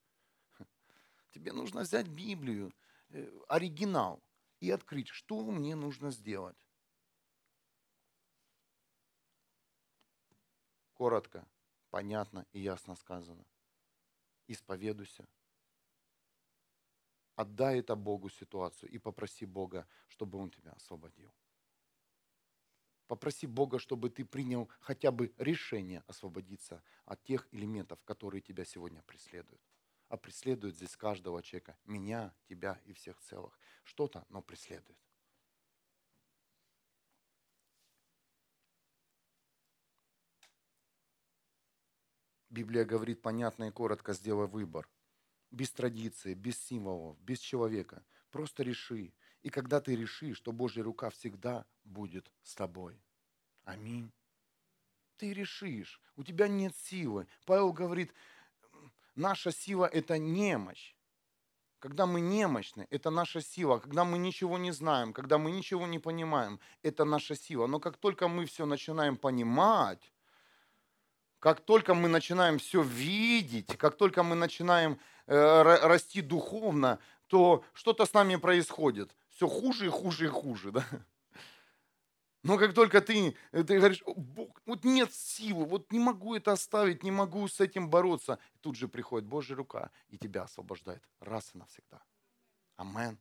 Тебе 1.30 1.52
нужно 1.52 1.82
взять 1.82 2.08
Библию, 2.08 2.72
э, 3.10 3.30
оригинал, 3.48 4.20
и 4.58 4.72
открыть, 4.72 5.10
что 5.10 5.44
мне 5.52 5.76
нужно 5.76 6.10
сделать. 6.10 6.58
Коротко, 10.94 11.46
понятно 11.90 12.46
и 12.52 12.58
ясно 12.58 12.96
сказано 12.96 13.44
исповедуйся. 14.48 15.26
Отдай 17.36 17.78
это 17.78 17.94
Богу 17.94 18.28
ситуацию 18.30 18.90
и 18.90 18.98
попроси 18.98 19.46
Бога, 19.46 19.86
чтобы 20.08 20.38
Он 20.38 20.50
тебя 20.50 20.72
освободил. 20.72 21.32
Попроси 23.06 23.46
Бога, 23.46 23.78
чтобы 23.78 24.10
ты 24.10 24.24
принял 24.24 24.68
хотя 24.80 25.10
бы 25.10 25.32
решение 25.38 26.02
освободиться 26.06 26.82
от 27.04 27.22
тех 27.22 27.48
элементов, 27.52 28.02
которые 28.04 28.42
тебя 28.42 28.64
сегодня 28.64 29.02
преследуют. 29.02 29.62
А 30.08 30.16
преследуют 30.16 30.76
здесь 30.76 30.96
каждого 30.96 31.42
человека, 31.42 31.78
меня, 31.84 32.34
тебя 32.48 32.80
и 32.84 32.92
всех 32.92 33.20
целых. 33.20 33.58
Что-то, 33.84 34.26
но 34.28 34.42
преследует. 34.42 34.98
Библия 42.58 42.84
говорит 42.84 43.22
понятно 43.22 43.68
и 43.68 43.70
коротко, 43.70 44.12
сделай 44.14 44.48
выбор. 44.48 44.88
Без 45.52 45.70
традиции, 45.70 46.34
без 46.34 46.58
символов, 46.58 47.16
без 47.20 47.38
человека. 47.38 48.04
Просто 48.32 48.64
реши. 48.64 49.14
И 49.44 49.48
когда 49.48 49.80
ты 49.80 49.94
решишь, 49.94 50.40
то 50.40 50.50
Божья 50.50 50.82
рука 50.82 51.08
всегда 51.10 51.64
будет 51.84 52.32
с 52.42 52.56
тобой. 52.56 53.00
Аминь. 53.62 54.10
Ты 55.18 55.32
решишь. 55.32 56.00
У 56.16 56.24
тебя 56.24 56.48
нет 56.48 56.74
силы. 56.74 57.28
Павел 57.46 57.72
говорит, 57.72 58.12
наша 59.14 59.52
сила– 59.52 59.84
это 59.92 60.18
немощь. 60.18 60.96
Когда 61.78 62.06
мы 62.06 62.20
немощны, 62.20 62.88
это 62.90 63.10
наша 63.10 63.40
сила. 63.40 63.78
Когда 63.78 64.04
мы 64.04 64.18
ничего 64.18 64.58
не 64.58 64.72
знаем, 64.72 65.12
когда 65.12 65.38
мы 65.38 65.52
ничего 65.52 65.86
не 65.86 66.00
понимаем, 66.00 66.58
это 66.82 67.04
наша 67.04 67.36
сила. 67.36 67.68
Но 67.68 67.78
как 67.78 67.98
только 67.98 68.26
мы 68.26 68.46
все 68.46 68.66
начинаем 68.66 69.16
понимать, 69.16 70.12
как 71.40 71.60
только 71.60 71.94
мы 71.94 72.08
начинаем 72.08 72.58
все 72.58 72.82
видеть, 72.82 73.76
как 73.76 73.96
только 73.96 74.22
мы 74.22 74.34
начинаем 74.34 74.98
э, 75.26 75.62
расти 75.62 76.20
духовно, 76.20 76.98
то 77.28 77.64
что-то 77.74 78.06
с 78.06 78.12
нами 78.12 78.36
происходит. 78.36 79.14
Все 79.30 79.46
хуже 79.46 79.86
и 79.86 79.90
хуже 79.90 80.26
и 80.26 80.28
хуже. 80.28 80.72
Да? 80.78 80.84
Но 82.44 82.56
как 82.56 82.72
только 82.72 83.00
ты, 83.00 83.36
ты 83.50 83.78
говоришь, 83.78 84.02
Бог, 84.06 84.62
вот 84.64 84.84
нет 84.84 85.12
силы, 85.12 85.64
вот 85.64 85.90
не 85.90 85.98
могу 85.98 86.36
это 86.36 86.52
оставить, 86.52 87.02
не 87.02 87.10
могу 87.10 87.46
с 87.48 87.60
этим 87.60 87.90
бороться, 87.90 88.38
тут 88.60 88.76
же 88.76 88.86
приходит 88.86 89.28
Божья 89.28 89.56
рука 89.56 89.90
и 90.08 90.16
тебя 90.16 90.44
освобождает 90.44 91.02
раз 91.18 91.50
и 91.54 91.58
навсегда. 91.58 92.00
Амен. 92.76 93.18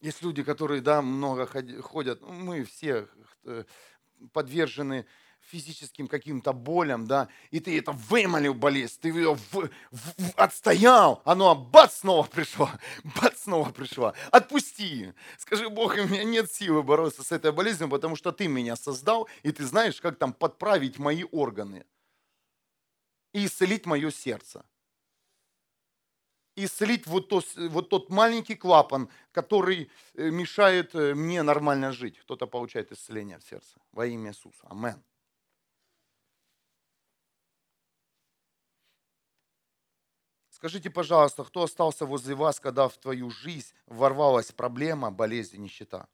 Есть 0.00 0.20
люди, 0.22 0.42
которые, 0.42 0.80
да, 0.80 1.00
много 1.00 1.46
ходят, 1.80 2.22
мы 2.22 2.64
все 2.64 3.08
э, 3.44 3.64
подвержены 4.32 5.06
физическим 5.50 6.06
каким-то 6.06 6.52
болям, 6.52 7.06
да, 7.06 7.28
и 7.50 7.60
ты 7.60 7.78
это 7.78 7.92
вымолил 7.92 8.54
болезнь, 8.54 8.98
ты 9.00 9.08
ее 9.08 9.34
в, 9.34 9.68
в, 9.90 10.34
отстоял, 10.36 11.22
оно 11.24 11.54
бац, 11.54 11.98
снова 12.00 12.26
пришло, 12.26 12.70
бац, 13.04 13.42
снова 13.42 13.70
пришло. 13.70 14.14
Отпусти. 14.30 15.12
Скажи, 15.38 15.68
Бог, 15.68 15.94
у 15.94 16.06
меня 16.06 16.24
нет 16.24 16.52
силы 16.52 16.82
бороться 16.82 17.22
с 17.22 17.32
этой 17.32 17.52
болезнью, 17.52 17.88
потому 17.88 18.16
что 18.16 18.32
ты 18.32 18.48
меня 18.48 18.76
создал, 18.76 19.28
и 19.42 19.52
ты 19.52 19.64
знаешь, 19.66 20.00
как 20.00 20.16
там 20.16 20.32
подправить 20.32 20.98
мои 20.98 21.24
органы 21.30 21.84
и 23.32 23.46
исцелить 23.46 23.86
мое 23.86 24.10
сердце. 24.10 24.64
исцелить 26.56 27.06
вот, 27.06 27.28
то, 27.28 27.42
вот 27.56 27.88
тот 27.88 28.10
маленький 28.10 28.54
клапан, 28.54 29.08
который 29.32 29.90
э, 30.14 30.30
мешает 30.30 30.94
э, 30.94 31.14
мне 31.14 31.42
нормально 31.42 31.92
жить. 31.92 32.18
Кто-то 32.18 32.46
получает 32.46 32.92
исцеление 32.92 33.38
в 33.38 33.44
сердце. 33.44 33.78
Во 33.92 34.04
имя 34.04 34.30
Иисуса. 34.30 34.66
Аминь. 34.68 35.02
Скажите, 40.60 40.90
пожалуйста, 40.90 41.42
кто 41.42 41.62
остался 41.62 42.04
возле 42.04 42.34
вас, 42.34 42.60
когда 42.60 42.86
в 42.86 42.98
твою 42.98 43.30
жизнь 43.30 43.74
ворвалась 43.86 44.52
проблема, 44.52 45.10
болезнь, 45.10 45.56
нищета? 45.56 46.06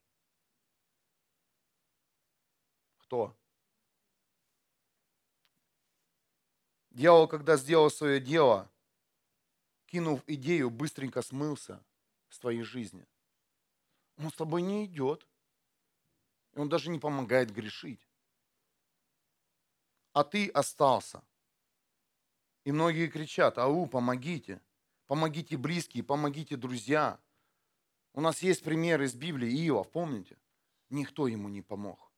Кто? 2.98 3.36
Дьявол, 6.90 7.26
когда 7.26 7.56
сделал 7.56 7.90
свое 7.90 8.20
дело, 8.20 8.70
кинув 9.86 10.22
идею, 10.28 10.70
быстренько 10.70 11.22
смылся 11.22 11.84
с 12.28 12.38
твоей 12.38 12.62
жизни. 12.62 13.04
Он 14.16 14.30
с 14.30 14.34
тобой 14.34 14.62
не 14.62 14.84
идет. 14.84 15.26
И 16.52 16.60
он 16.60 16.68
даже 16.68 16.88
не 16.90 17.00
помогает 17.00 17.50
грешить. 17.50 18.06
А 20.12 20.22
ты 20.22 20.48
остался– 20.50 21.24
и 22.66 22.72
многие 22.72 23.06
кричат, 23.06 23.58
ау, 23.58 23.86
помогите, 23.86 24.60
помогите 25.06 25.56
близкие, 25.56 26.02
помогите 26.02 26.56
друзья. 26.56 27.20
У 28.12 28.20
нас 28.20 28.42
есть 28.42 28.64
пример 28.64 29.00
из 29.02 29.14
Библии, 29.14 29.68
Иов, 29.68 29.88
помните? 29.92 30.36
Никто 30.90 31.28
ему 31.28 31.48
не 31.48 31.62
помог. 31.62 32.10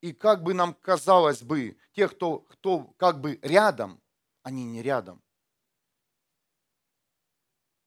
И 0.00 0.14
как 0.14 0.42
бы 0.42 0.54
нам 0.54 0.72
казалось 0.72 1.42
бы, 1.42 1.76
те, 1.92 2.08
кто, 2.08 2.38
кто 2.38 2.84
как 2.96 3.20
бы 3.20 3.38
рядом, 3.42 4.00
они 4.42 4.64
не 4.64 4.80
рядом. 4.80 5.22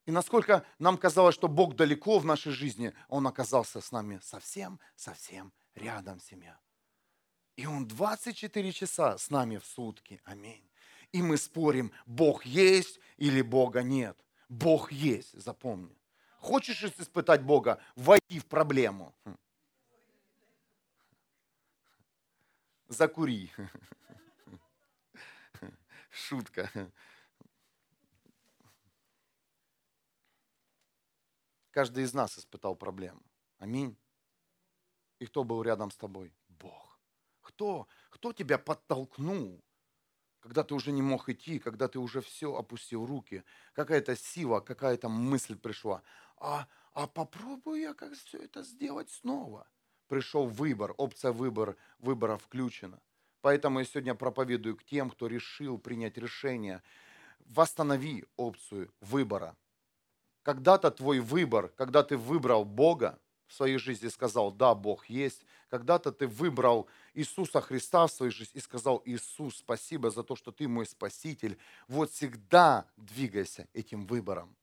И 0.06 0.12
насколько 0.12 0.64
нам 0.78 0.96
казалось, 0.96 1.34
что 1.34 1.48
Бог 1.48 1.76
далеко 1.76 2.20
в 2.20 2.26
нашей 2.26 2.52
жизни, 2.52 2.94
Он 3.08 3.26
оказался 3.26 3.82
с 3.82 3.92
нами 3.92 4.20
совсем, 4.22 4.80
совсем 4.96 5.54
рядом, 5.74 6.20
семья. 6.20 6.60
И 7.56 7.66
Он 7.66 7.88
24 7.88 8.72
часа 8.74 9.18
с 9.18 9.32
нами 9.32 9.58
в 9.58 9.66
сутки. 9.66 10.22
Аминь 10.24 10.69
и 11.12 11.22
мы 11.22 11.38
спорим, 11.38 11.92
Бог 12.06 12.46
есть 12.46 13.00
или 13.18 13.42
Бога 13.42 13.84
нет. 13.84 14.18
Бог 14.48 14.92
есть, 14.92 15.40
запомни. 15.40 15.96
Хочешь 16.40 16.84
испытать 16.84 17.44
Бога, 17.44 17.82
войди 17.96 18.40
в 18.40 18.46
проблему. 18.46 19.14
Закури. 22.88 23.52
Шутка. 26.10 26.72
Каждый 31.72 32.04
из 32.04 32.14
нас 32.14 32.38
испытал 32.38 32.76
проблему. 32.76 33.22
Аминь. 33.58 33.96
И 35.20 35.26
кто 35.26 35.44
был 35.44 35.62
рядом 35.62 35.92
с 35.92 35.98
тобой? 35.98 36.34
Бог. 36.48 37.00
Кто? 37.42 37.88
Кто 38.10 38.34
тебя 38.34 38.58
подтолкнул? 38.58 39.64
Когда 40.40 40.64
ты 40.64 40.74
уже 40.74 40.92
не 40.92 41.02
мог 41.02 41.30
идти, 41.30 41.60
когда 41.60 41.88
ты 41.88 42.00
уже 42.00 42.22
все 42.22 42.56
опустил 42.56 43.06
руки, 43.06 43.44
какая-то 43.74 44.16
сила, 44.16 44.60
какая-то 44.60 45.10
мысль 45.10 45.56
пришла. 45.56 46.02
А, 46.38 46.68
а 46.94 47.08
попробую 47.08 47.82
я 47.82 47.94
как 47.94 48.14
все 48.14 48.40
это 48.40 48.64
сделать 48.64 49.10
снова. 49.10 49.68
Пришел 50.08 50.48
выбор, 50.48 50.94
опция 50.98 51.32
выбор, 51.32 51.76
выбора 52.00 52.38
включена. 52.38 53.00
Поэтому 53.42 53.80
я 53.80 53.86
сегодня 53.86 54.16
проповедую 54.16 54.76
к 54.76 54.84
тем, 54.84 55.10
кто 55.10 55.28
решил 55.28 55.78
принять 55.78 56.18
решение. 56.18 56.82
Восстанови 57.46 58.26
опцию 58.36 58.92
выбора. 59.02 59.56
Когда-то 60.44 60.92
твой 60.92 61.20
выбор, 61.20 61.70
когда 61.70 62.04
ты 62.04 62.18
выбрал 62.18 62.66
Бога, 62.66 63.20
в 63.50 63.54
своей 63.54 63.78
жизни 63.80 64.08
сказал, 64.08 64.52
да, 64.52 64.76
Бог 64.76 65.08
есть. 65.08 65.44
Когда-то 65.70 66.12
ты 66.12 66.28
выбрал 66.28 66.88
Иисуса 67.16 67.60
Христа 67.62 68.06
в 68.06 68.12
своей 68.12 68.32
жизни 68.32 68.60
и 68.60 68.62
сказал, 68.62 69.02
Иисус, 69.06 69.58
спасибо 69.58 70.12
за 70.12 70.24
то, 70.24 70.36
что 70.36 70.52
ты 70.52 70.68
мой 70.68 70.86
Спаситель. 70.86 71.58
Вот 71.88 72.12
всегда 72.12 72.88
двигайся 72.96 73.68
этим 73.74 74.06
выбором. 74.06 74.56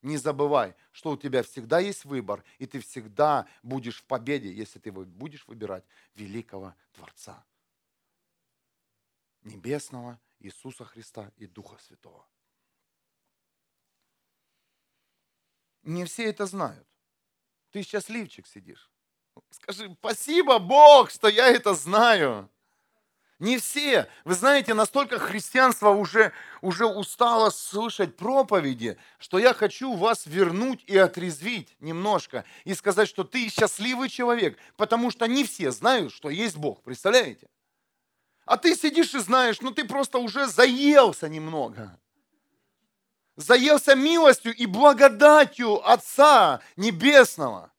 Не 0.00 0.16
забывай, 0.16 0.74
что 0.92 1.10
у 1.10 1.16
тебя 1.16 1.42
всегда 1.42 1.78
есть 1.78 2.06
выбор, 2.06 2.42
и 2.58 2.66
ты 2.66 2.80
всегда 2.80 3.46
будешь 3.62 4.00
в 4.00 4.04
победе, 4.04 4.50
если 4.50 4.78
ты 4.78 4.90
будешь 4.90 5.46
выбирать 5.46 5.84
великого 6.14 6.74
Творца. 6.92 7.44
Небесного 9.42 10.18
Иисуса 10.40 10.84
Христа 10.86 11.30
и 11.36 11.46
Духа 11.46 11.76
Святого. 11.82 12.26
Не 15.82 16.06
все 16.06 16.24
это 16.30 16.46
знают. 16.46 16.86
Ты 17.72 17.82
счастливчик 17.82 18.46
сидишь. 18.46 18.90
Скажи, 19.50 19.90
спасибо 19.98 20.58
Бог, 20.58 21.10
что 21.10 21.28
я 21.28 21.48
это 21.48 21.74
знаю. 21.74 22.50
Не 23.38 23.58
все. 23.58 24.08
Вы 24.24 24.34
знаете, 24.34 24.74
настолько 24.74 25.18
христианство 25.18 25.88
уже, 25.88 26.32
уже 26.60 26.86
устало 26.86 27.50
слышать 27.50 28.16
проповеди, 28.16 28.98
что 29.18 29.38
я 29.38 29.52
хочу 29.54 29.94
вас 29.94 30.26
вернуть 30.26 30.84
и 30.86 30.96
отрезвить 30.96 31.74
немножко 31.80 32.44
и 32.64 32.74
сказать, 32.74 33.08
что 33.08 33.24
ты 33.24 33.48
счастливый 33.48 34.10
человек, 34.10 34.58
потому 34.76 35.10
что 35.10 35.26
не 35.26 35.42
все 35.42 35.72
знают, 35.72 36.12
что 36.12 36.30
есть 36.30 36.56
Бог. 36.56 36.82
Представляете? 36.82 37.48
А 38.44 38.58
ты 38.58 38.76
сидишь 38.76 39.14
и 39.14 39.18
знаешь, 39.18 39.60
ну 39.60 39.72
ты 39.72 39.84
просто 39.86 40.18
уже 40.18 40.46
заелся 40.46 41.28
немного 41.28 41.98
заелся 43.42 43.94
милостью 43.94 44.54
и 44.54 44.66
благодатью 44.66 45.86
Отца 45.88 46.60
Небесного. 46.76 47.72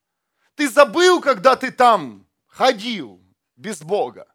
Ты 0.56 0.70
забыл, 0.70 1.22
когда 1.22 1.56
ты 1.56 1.72
там 1.72 2.28
ходил 2.48 3.22
без 3.56 3.82
Бога. 3.82 4.28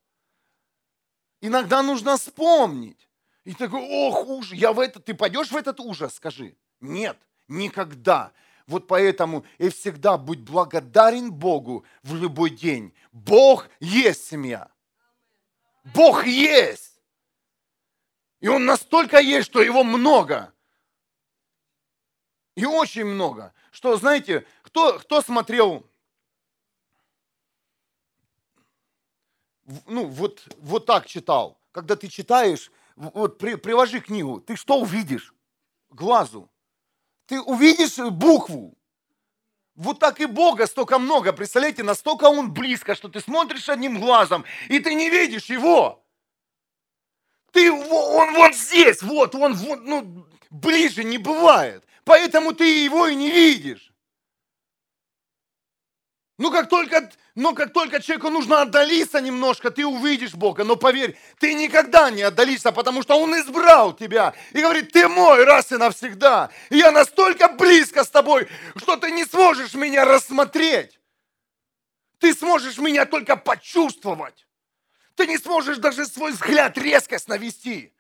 Иногда 1.41 1.83
нужно 1.83 2.17
вспомнить. 2.17 3.09
И 3.45 3.55
такой, 3.55 3.81
ох, 3.81 4.27
ужас, 4.27 4.53
я 4.53 4.73
в 4.73 4.81
это, 4.81 5.01
ты 5.01 5.15
пойдешь 5.15 5.51
в 5.51 5.57
этот 5.57 5.81
ужас, 5.81 6.15
скажи. 6.15 6.57
Нет, 6.81 7.17
никогда. 7.47 8.33
Вот 8.67 8.87
поэтому 8.87 9.47
и 9.57 9.71
всегда 9.71 10.19
будь 10.19 10.41
благодарен 10.41 11.33
Богу 11.33 11.85
в 12.03 12.15
любой 12.15 12.51
день. 12.51 12.95
Бог 13.13 13.69
есть 13.81 14.29
семья. 14.29 14.69
Бог 15.95 16.27
есть. 16.27 17.01
И 18.41 18.49
Он 18.49 18.67
настолько 18.67 19.19
есть, 19.19 19.47
что 19.47 19.63
Его 19.63 19.85
много. 19.85 20.53
И 22.59 22.67
очень 22.67 23.05
много. 23.05 23.53
Что, 23.71 23.97
знаете, 23.97 24.45
кто, 24.63 24.99
кто 24.99 25.23
смотрел, 25.23 25.87
ну, 29.87 30.07
вот, 30.07 30.43
вот 30.59 30.85
так 30.85 31.07
читал. 31.07 31.57
Когда 31.71 31.95
ты 31.95 32.09
читаешь, 32.09 32.73
вот 32.97 33.39
при, 33.39 33.55
приложи 33.55 34.01
книгу, 34.01 34.41
ты 34.41 34.57
что 34.57 34.81
увидишь? 34.81 35.33
Глазу. 35.91 36.51
Ты 37.27 37.41
увидишь 37.41 37.97
букву. 38.11 38.77
Вот 39.77 40.01
так 40.01 40.19
и 40.19 40.27
Бога 40.27 40.67
столько 40.67 40.99
много, 40.99 41.33
представляете, 41.33 41.85
настолько 41.85 42.25
Он 42.25 42.53
близко, 42.53 42.97
что 42.97 43.09
ты 43.09 43.21
смотришь 43.21 43.69
одним 43.69 44.01
глазом, 44.01 44.45
и 44.69 44.81
ты 44.81 44.95
не 44.95 45.11
видишь 45.11 45.45
Его. 45.45 46.05
Ты, 47.53 47.71
он 47.71 48.35
вот 48.35 48.57
здесь, 48.57 49.01
вот, 49.01 49.37
он 49.37 49.55
вот, 49.55 49.85
ну, 49.85 50.27
ближе 50.51 51.05
не 51.05 51.19
бывает. 51.19 51.85
Поэтому 52.09 52.55
ты 52.55 52.85
его 52.85 53.07
и 53.07 53.15
не 53.15 53.31
видишь. 53.31 53.93
Ну 56.39 56.51
как 56.51 56.71
только, 56.71 57.11
но 57.35 57.53
как 57.53 57.75
только 57.75 58.01
человеку 58.01 58.31
нужно 58.31 58.63
отдалиться 58.63 59.21
немножко, 59.21 59.71
ты 59.71 59.85
увидишь 59.85 60.33
Бога. 60.33 60.65
Но 60.65 60.77
поверь, 60.77 61.19
ты 61.39 61.53
никогда 61.53 62.09
не 62.09 62.23
отдалишься, 62.23 62.73
потому 62.73 63.03
что 63.03 63.21
Он 63.21 63.39
избрал 63.39 63.95
тебя. 63.95 64.33
И 64.53 64.63
говорит, 64.63 64.91
ты 64.91 65.07
мой 65.07 65.45
раз 65.45 65.71
и 65.71 65.77
навсегда. 65.77 66.49
И 66.71 66.79
я 66.79 66.93
настолько 66.93 67.49
близко 67.49 68.03
с 68.03 68.09
тобой, 68.09 68.49
что 68.77 68.97
ты 68.97 69.11
не 69.11 69.27
сможешь 69.27 69.75
меня 69.75 70.07
рассмотреть. 70.07 70.99
Ты 72.21 72.33
сможешь 72.33 72.79
меня 72.79 73.05
только 73.05 73.37
почувствовать. 73.37 74.47
Ты 75.15 75.27
не 75.27 75.37
сможешь 75.37 75.77
даже 75.77 76.07
свой 76.07 76.33
взгляд 76.33 76.79
резкость 76.79 77.29
навести. 77.29 77.93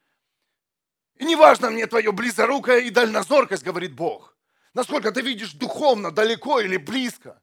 И 1.18 1.24
неважно 1.24 1.70
мне 1.70 1.87
твое 1.87 2.12
близорукое 2.12 2.81
и 2.81 2.90
дальнозоркость, 2.90 3.64
говорит 3.64 3.92
Бог. 3.92 4.37
Насколько 4.72 5.11
ты 5.11 5.20
видишь 5.20 5.52
духовно, 5.52 6.12
далеко 6.12 6.61
или 6.61 6.76
близко. 6.76 7.42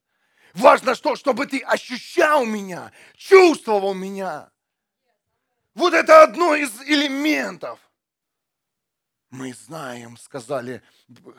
Важно 0.54 0.96
что, 0.96 1.18
чтобы 1.18 1.46
ты 1.46 1.60
ощущал 1.60 2.46
меня, 2.46 2.94
чувствовал 3.16 3.94
меня. 3.94 4.50
Вот 5.74 5.94
это 5.94 6.24
одно 6.24 6.56
из 6.56 6.82
элементов. 6.84 7.80
Мы 9.30 9.54
знаем, 9.54 10.16
сказали, 10.16 10.82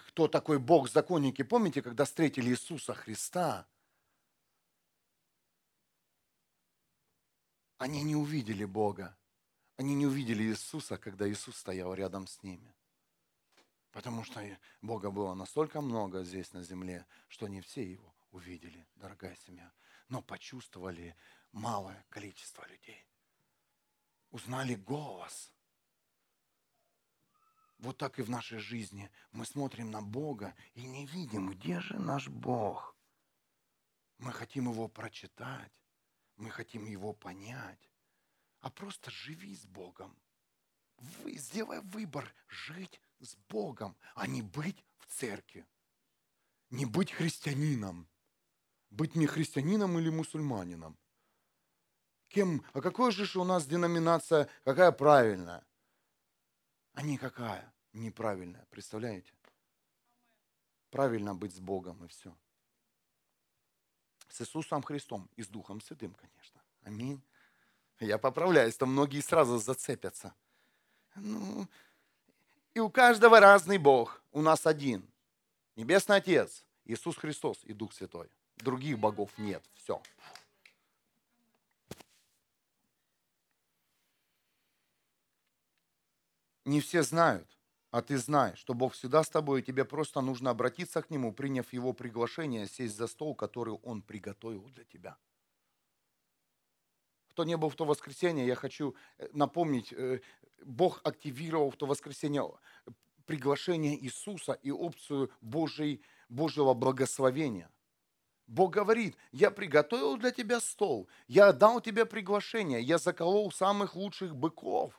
кто 0.09 0.29
такой 0.29 0.59
Бог, 0.59 0.91
законники. 0.91 1.41
Помните, 1.41 1.81
когда 1.81 2.05
встретили 2.05 2.51
Иисуса 2.51 2.93
Христа? 2.93 3.67
Они 7.79 8.03
не 8.03 8.17
увидели 8.17 8.67
Бога. 8.67 9.17
Они 9.77 9.95
не 9.95 10.07
увидели 10.07 10.43
Иисуса, 10.45 10.97
когда 10.97 11.29
Иисус 11.29 11.57
стоял 11.57 11.93
рядом 11.93 12.27
с 12.27 12.43
ними. 12.43 12.75
Потому 13.91 14.25
что 14.25 14.43
Бога 14.81 15.11
было 15.11 15.35
настолько 15.35 15.81
много 15.81 16.25
здесь 16.25 16.53
на 16.53 16.63
земле, 16.63 17.07
что 17.29 17.47
не 17.49 17.61
все 17.61 17.83
его 17.91 18.15
увидели, 18.31 18.87
дорогая 18.95 19.37
семья, 19.47 19.73
но 20.09 20.23
почувствовали 20.23 21.17
малое 21.53 22.05
количество 22.09 22.67
людей. 22.69 23.07
Узнали 24.31 24.75
голос. 24.75 25.53
Вот 27.79 27.99
так 27.99 28.19
и 28.19 28.23
в 28.23 28.31
нашей 28.31 28.59
жизни 28.59 29.11
мы 29.33 29.45
смотрим 29.45 29.91
на 29.91 30.01
Бога 30.01 30.55
и 30.75 30.87
не 30.87 31.07
видим, 31.07 31.51
где 31.51 31.81
же 31.81 31.99
наш 31.99 32.29
Бог. 32.29 32.97
Мы 34.19 34.33
хотим 34.33 34.71
его 34.71 34.89
прочитать, 34.89 35.73
мы 36.37 36.51
хотим 36.51 36.87
его 36.87 37.13
понять, 37.13 37.91
а 38.61 38.71
просто 38.71 39.11
живи 39.11 39.55
с 39.55 39.65
Богом. 39.67 40.17
Вы, 40.97 41.37
сделай 41.37 41.81
выбор 41.81 42.35
жить 42.49 43.01
с 43.21 43.37
Богом, 43.49 43.97
а 44.15 44.27
не 44.27 44.43
быть 44.43 44.85
в 44.99 45.07
церкви. 45.07 45.67
Не 46.71 46.87
быть 46.87 47.13
христианином 47.13 48.09
быть 48.97 49.15
не 49.15 49.27
христианином 49.27 49.99
или 49.99 50.11
мусульманином. 50.11 50.99
Кем, 52.29 52.65
а 52.73 52.81
какой 52.81 53.13
же 53.13 53.39
у 53.39 53.45
нас 53.45 53.67
деноминация, 53.67 54.49
какая 54.65 54.91
правильная? 54.93 55.65
А 56.95 57.03
никакая 57.03 57.73
неправильная, 57.93 58.67
представляете? 58.71 59.33
Правильно 60.91 61.35
быть 61.35 61.55
с 61.55 61.61
Богом 61.61 62.05
и 62.05 62.09
все. 62.09 62.37
С 64.29 64.41
Иисусом 64.41 64.83
Христом 64.83 65.31
и 65.37 65.43
с 65.43 65.49
Духом 65.49 65.81
Святым, 65.81 66.15
конечно. 66.15 66.63
Аминь. 66.83 67.23
Я 68.01 68.19
поправляюсь, 68.19 68.77
там 68.77 68.91
многие 68.93 69.21
сразу 69.21 69.59
зацепятся. 69.59 70.35
Ну, 71.15 71.67
и 72.75 72.81
у 72.81 72.91
каждого 72.91 73.41
разный 73.41 73.79
Бог. 73.79 74.23
У 74.33 74.43
нас 74.43 74.67
один. 74.67 75.09
Небесный 75.77 76.17
Отец, 76.17 76.65
Иисус 76.85 77.17
Христос 77.17 77.65
и 77.65 77.73
Дух 77.73 77.95
Святой. 77.95 78.29
Других 78.57 78.99
богов 78.99 79.31
нет. 79.39 79.63
Все. 79.75 80.03
Не 86.67 86.81
все 86.81 87.03
знают, 87.03 87.49
а 87.93 88.03
ты 88.03 88.19
знаешь, 88.19 88.59
что 88.59 88.75
Бог 88.75 88.93
всегда 88.93 89.23
с 89.23 89.29
тобой, 89.29 89.61
и 89.61 89.63
тебе 89.63 89.85
просто 89.85 90.21
нужно 90.21 90.51
обратиться 90.51 91.01
к 91.01 91.11
Нему, 91.11 91.33
приняв 91.33 91.73
Его 91.73 91.93
приглашение, 91.93 92.67
сесть 92.67 92.97
за 92.97 93.07
стол, 93.07 93.37
который 93.37 93.75
Он 93.85 94.03
приготовил 94.03 94.69
для 94.71 94.85
тебя. 94.85 95.17
Кто 97.37 97.45
не 97.45 97.59
был 97.59 97.69
в 97.69 97.75
то 97.75 97.85
воскресенье, 97.85 98.47
я 98.47 98.55
хочу 98.55 98.95
э, 99.19 99.29
напомнить, 99.35 99.93
э, 99.93 100.21
Бог 100.65 101.03
активировал 101.05 101.71
в 101.71 101.77
то 101.77 101.85
воскресенье 101.85 102.51
приглашение 103.27 103.95
Иисуса 104.03 104.55
и 104.55 104.71
опцию 104.71 105.31
Божьей, 105.43 106.01
Божьего 106.31 106.73
благословения. 106.73 107.71
Бог 108.47 108.73
говорит, 108.73 109.19
я 109.33 109.51
приготовил 109.51 110.17
для 110.17 110.31
тебя 110.31 110.61
стол, 110.61 111.11
я 111.29 111.53
дал 111.53 111.83
тебе 111.83 112.07
приглашение, 112.07 112.81
я 112.81 112.97
заколол 112.97 113.53
самых 113.53 113.97
лучших 113.97 114.35
быков. 114.35 114.99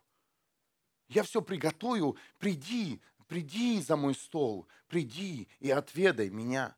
Я 1.07 1.23
все 1.23 1.41
приготовил, 1.41 2.19
приди, 2.37 3.01
приди 3.25 3.81
за 3.81 3.95
мой 3.95 4.13
стол, 4.13 4.67
приди 4.87 5.47
и 5.59 5.71
отведай 5.71 6.29
меня. 6.29 6.75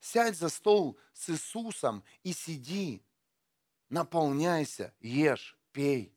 Сядь 0.00 0.38
за 0.38 0.48
стол 0.48 0.96
с 1.12 1.28
Иисусом 1.28 2.02
и 2.22 2.32
сиди, 2.32 3.04
наполняйся, 3.90 4.94
ешь, 5.00 5.58
пей. 5.72 6.16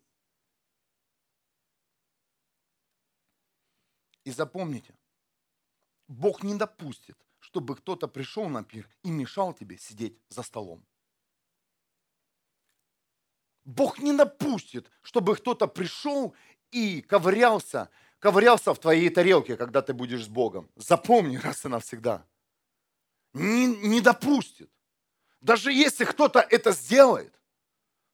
И 4.24 4.32
запомните, 4.32 4.96
Бог 6.08 6.44
не 6.44 6.56
допустит, 6.56 7.18
чтобы 7.40 7.76
кто-то 7.76 8.08
пришел 8.08 8.48
на 8.48 8.64
пир 8.64 8.88
и 9.04 9.12
мешал 9.12 9.54
тебе 9.54 9.78
сидеть 9.78 10.18
за 10.30 10.44
столом. 10.44 10.86
Бог 13.66 14.00
не 14.00 14.14
допустит, 14.16 14.90
чтобы 15.02 15.36
кто-то 15.36 15.68
пришел 15.68 16.36
и 16.72 17.02
ковырялся, 17.02 17.90
ковырялся 18.20 18.74
в 18.74 18.80
твоей 18.80 19.10
тарелке, 19.10 19.58
когда 19.58 19.82
ты 19.82 19.94
будешь 19.94 20.26
с 20.26 20.28
Богом. 20.28 20.70
Запомни 20.76 21.38
раз 21.38 21.66
и 21.66 21.70
навсегда. 21.70 22.26
Не, 23.34 23.68
не 23.68 24.02
допустит. 24.02 24.70
Даже 25.42 25.72
если 25.72 26.06
кто-то 26.06 26.40
это 26.40 26.72
сделает, 26.72 27.34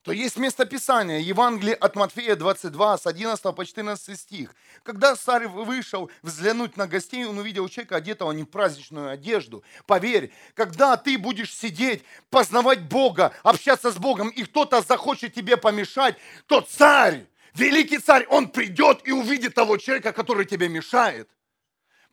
то 0.03 0.13
есть 0.13 0.37
местописание, 0.37 1.21
Евангелие 1.21 1.75
от 1.75 1.95
Матфея 1.95 2.37
22, 2.37 2.97
с 2.97 3.05
11 3.05 3.53
по 3.53 3.65
14 3.65 4.17
стих. 4.17 4.55
Когда 4.83 5.13
царь 5.15 5.47
вышел 5.47 6.09
взглянуть 6.21 6.77
на 6.77 6.87
гостей, 6.87 7.25
он 7.25 7.37
увидел 7.37 7.67
человека, 7.67 7.97
одетого 7.97 8.31
не 8.31 8.43
в 8.43 8.45
праздничную 8.45 9.09
одежду. 9.09 9.61
Поверь, 9.85 10.31
когда 10.53 10.95
ты 10.95 11.17
будешь 11.17 11.53
сидеть, 11.53 12.03
познавать 12.29 12.81
Бога, 12.83 13.33
общаться 13.43 13.91
с 13.91 13.97
Богом, 13.97 14.29
и 14.29 14.43
кто-то 14.43 14.81
захочет 14.81 15.33
тебе 15.33 15.57
помешать, 15.57 16.15
то 16.45 16.61
царь, 16.61 17.27
великий 17.53 17.97
царь, 17.97 18.25
он 18.29 18.47
придет 18.47 19.01
и 19.03 19.11
увидит 19.11 19.53
того 19.53 19.75
человека, 19.75 20.13
который 20.13 20.45
тебе 20.45 20.69
мешает. 20.69 21.29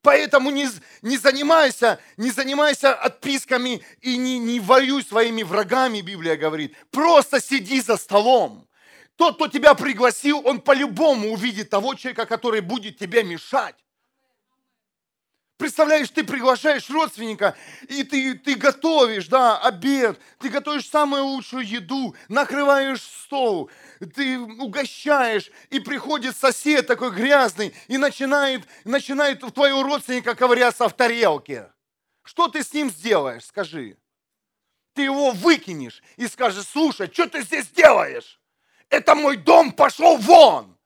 Поэтому 0.07 0.51
не, 0.51 0.69
не, 1.03 1.19
занимайся, 1.19 1.99
не 2.17 2.31
занимайся 2.31 2.95
отписками 2.95 3.83
и 4.03 4.17
не, 4.17 4.39
не 4.39 4.61
воюй 4.61 5.03
своими 5.03 5.43
врагами, 5.43 6.01
Библия 6.01 6.37
говорит. 6.37 6.77
Просто 6.93 7.41
сиди 7.41 7.81
за 7.81 7.97
столом. 7.97 8.69
Тот, 9.17 9.35
кто 9.35 9.49
тебя 9.49 9.75
пригласил, 9.75 10.43
он 10.45 10.61
по-любому 10.61 11.33
увидит 11.33 11.71
того 11.71 11.97
человека, 11.97 12.25
который 12.25 12.61
будет 12.61 12.99
тебе 12.99 13.25
мешать. 13.25 13.75
Представляешь, 15.57 16.11
ты 16.11 16.23
приглашаешь 16.23 16.91
родственника, 16.91 17.57
и 17.89 18.05
ты, 18.05 18.35
ты 18.35 18.57
готовишь, 18.57 19.29
да, 19.29 19.57
обед, 19.59 20.21
ты 20.39 20.51
готовишь 20.51 20.87
самую 20.87 21.25
лучшую 21.25 21.67
еду, 21.67 22.15
накрываешь 22.29 23.01
стол, 23.01 23.71
ты 24.15 24.39
угощаешь, 24.39 25.51
и 25.71 25.81
приходит 25.81 26.37
сосед 26.37 26.87
такой 26.87 27.11
грязный, 27.11 27.75
и 27.89 27.97
начинает, 27.97 28.69
начинает 28.85 29.43
у 29.45 29.51
твоего 29.51 29.83
родственника 29.83 30.35
ковыряться 30.35 30.91
в 30.91 30.93
тарелке. 30.93 31.73
Что 32.23 32.49
ты 32.49 32.63
с 32.63 32.75
ним 32.75 32.91
сделаешь, 32.91 33.47
скажи? 33.47 33.97
Ты 34.93 35.03
его 35.05 35.31
выкинешь 35.31 36.03
и 36.17 36.27
скажешь, 36.27 36.67
слушай, 36.67 37.11
что 37.11 37.29
ты 37.29 37.41
здесь 37.41 37.69
делаешь? 37.69 38.39
Это 38.91 39.15
мой 39.15 39.39
дом, 39.39 39.73
пошел 39.73 40.19
вон. 40.19 40.77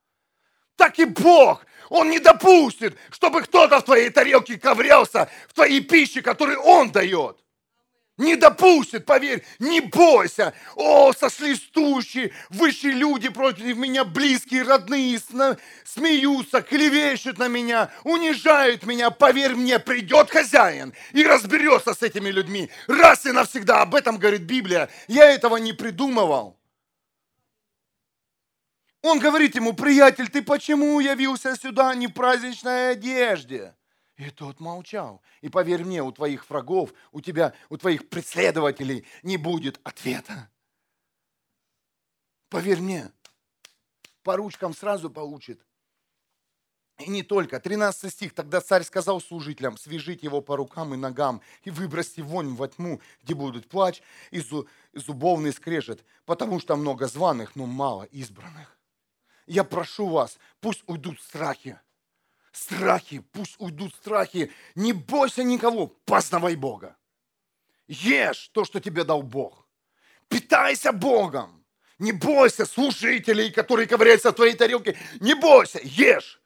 Так 0.76 0.98
и 0.98 1.06
Бог, 1.06 1.66
Он 1.90 2.08
не 2.08 2.20
допустит, 2.20 2.96
чтобы 3.10 3.42
кто-то 3.42 3.80
в 3.80 3.84
твоей 3.84 4.08
тарелке 4.10 4.58
ковырялся 4.58 5.28
в 5.48 5.52
твоей 5.52 5.80
пище, 5.80 6.22
которую 6.22 6.60
Он 6.60 6.90
дает. 6.90 7.36
Не 8.16 8.36
допустит, 8.36 9.06
поверь, 9.06 9.42
не 9.58 9.80
бойся. 9.80 10.52
О, 10.76 11.12
сошли 11.12 11.54
стучи, 11.56 12.32
высшие 12.50 12.92
люди 12.92 13.30
против 13.30 13.64
меня, 13.76 14.04
близкие, 14.04 14.62
родные, 14.62 15.18
смеются, 15.84 16.60
клевещут 16.60 17.38
на 17.38 17.48
меня, 17.48 17.90
унижают 18.04 18.84
меня. 18.84 19.10
Поверь 19.10 19.54
мне, 19.54 19.78
придет 19.78 20.30
хозяин 20.30 20.92
и 21.12 21.24
разберется 21.24 21.94
с 21.94 22.02
этими 22.02 22.28
людьми. 22.28 22.70
Раз 22.88 23.24
и 23.24 23.32
навсегда, 23.32 23.80
об 23.80 23.94
этом 23.94 24.18
говорит 24.18 24.42
Библия. 24.42 24.90
Я 25.08 25.32
этого 25.32 25.56
не 25.56 25.72
придумывал. 25.72 26.59
Он 29.02 29.18
говорит 29.18 29.54
ему, 29.54 29.72
приятель, 29.72 30.28
ты 30.28 30.42
почему 30.42 31.00
явился 31.00 31.56
сюда 31.56 31.94
не 31.94 32.06
в 32.06 32.12
праздничной 32.12 32.92
одежде? 32.92 33.74
И 34.16 34.28
тот 34.30 34.60
молчал. 34.60 35.22
И 35.40 35.48
поверь 35.48 35.84
мне, 35.84 36.02
у 36.02 36.12
твоих 36.12 36.48
врагов, 36.50 36.92
у 37.10 37.22
тебя, 37.22 37.54
у 37.70 37.78
твоих 37.78 38.10
преследователей 38.10 39.06
не 39.22 39.38
будет 39.38 39.80
ответа. 39.82 40.50
Поверь 42.50 42.80
мне, 42.80 43.10
по 44.22 44.36
ручкам 44.36 44.74
сразу 44.74 45.08
получит. 45.08 45.64
И 46.98 47.08
не 47.08 47.22
только. 47.22 47.58
13 47.58 48.12
стих. 48.12 48.34
Тогда 48.34 48.60
царь 48.60 48.82
сказал 48.82 49.22
служителям, 49.22 49.78
свяжите 49.78 50.26
его 50.26 50.42
по 50.42 50.56
рукам 50.56 50.92
и 50.92 50.98
ногам 50.98 51.40
и 51.64 51.70
выбросьте 51.70 52.22
вонь 52.22 52.54
во 52.54 52.68
тьму, 52.68 53.00
где 53.22 53.34
будут 53.34 53.70
плач 53.70 54.02
и 54.30 54.42
зубовный 54.92 55.54
скрежет, 55.54 56.04
потому 56.26 56.60
что 56.60 56.76
много 56.76 57.06
званых, 57.06 57.56
но 57.56 57.64
мало 57.64 58.02
избранных. 58.04 58.79
Я 59.46 59.64
прошу 59.64 60.08
вас, 60.08 60.38
пусть 60.60 60.82
уйдут 60.86 61.20
страхи, 61.20 61.78
Страхи, 62.52 63.20
пусть 63.32 63.54
уйдут 63.58 63.94
страхи. 63.94 64.52
Не 64.74 64.92
бойся 64.92 65.44
никого, 65.44 65.86
познавай 66.04 66.56
Бога. 66.56 66.96
Ешь 67.86 68.48
то, 68.48 68.64
что 68.64 68.80
тебе 68.80 69.04
дал 69.04 69.22
Бог. 69.22 69.68
Питайся 70.28 70.92
Богом. 70.92 71.64
Не 71.98 72.12
бойся 72.12 72.66
слушателей, 72.66 73.52
которые 73.52 73.86
ковыряются 73.86 74.30
в 74.30 74.34
твоей 74.34 74.54
тарелке. 74.54 74.98
Не 75.20 75.34
бойся, 75.34 75.80
ешь. 75.82 76.40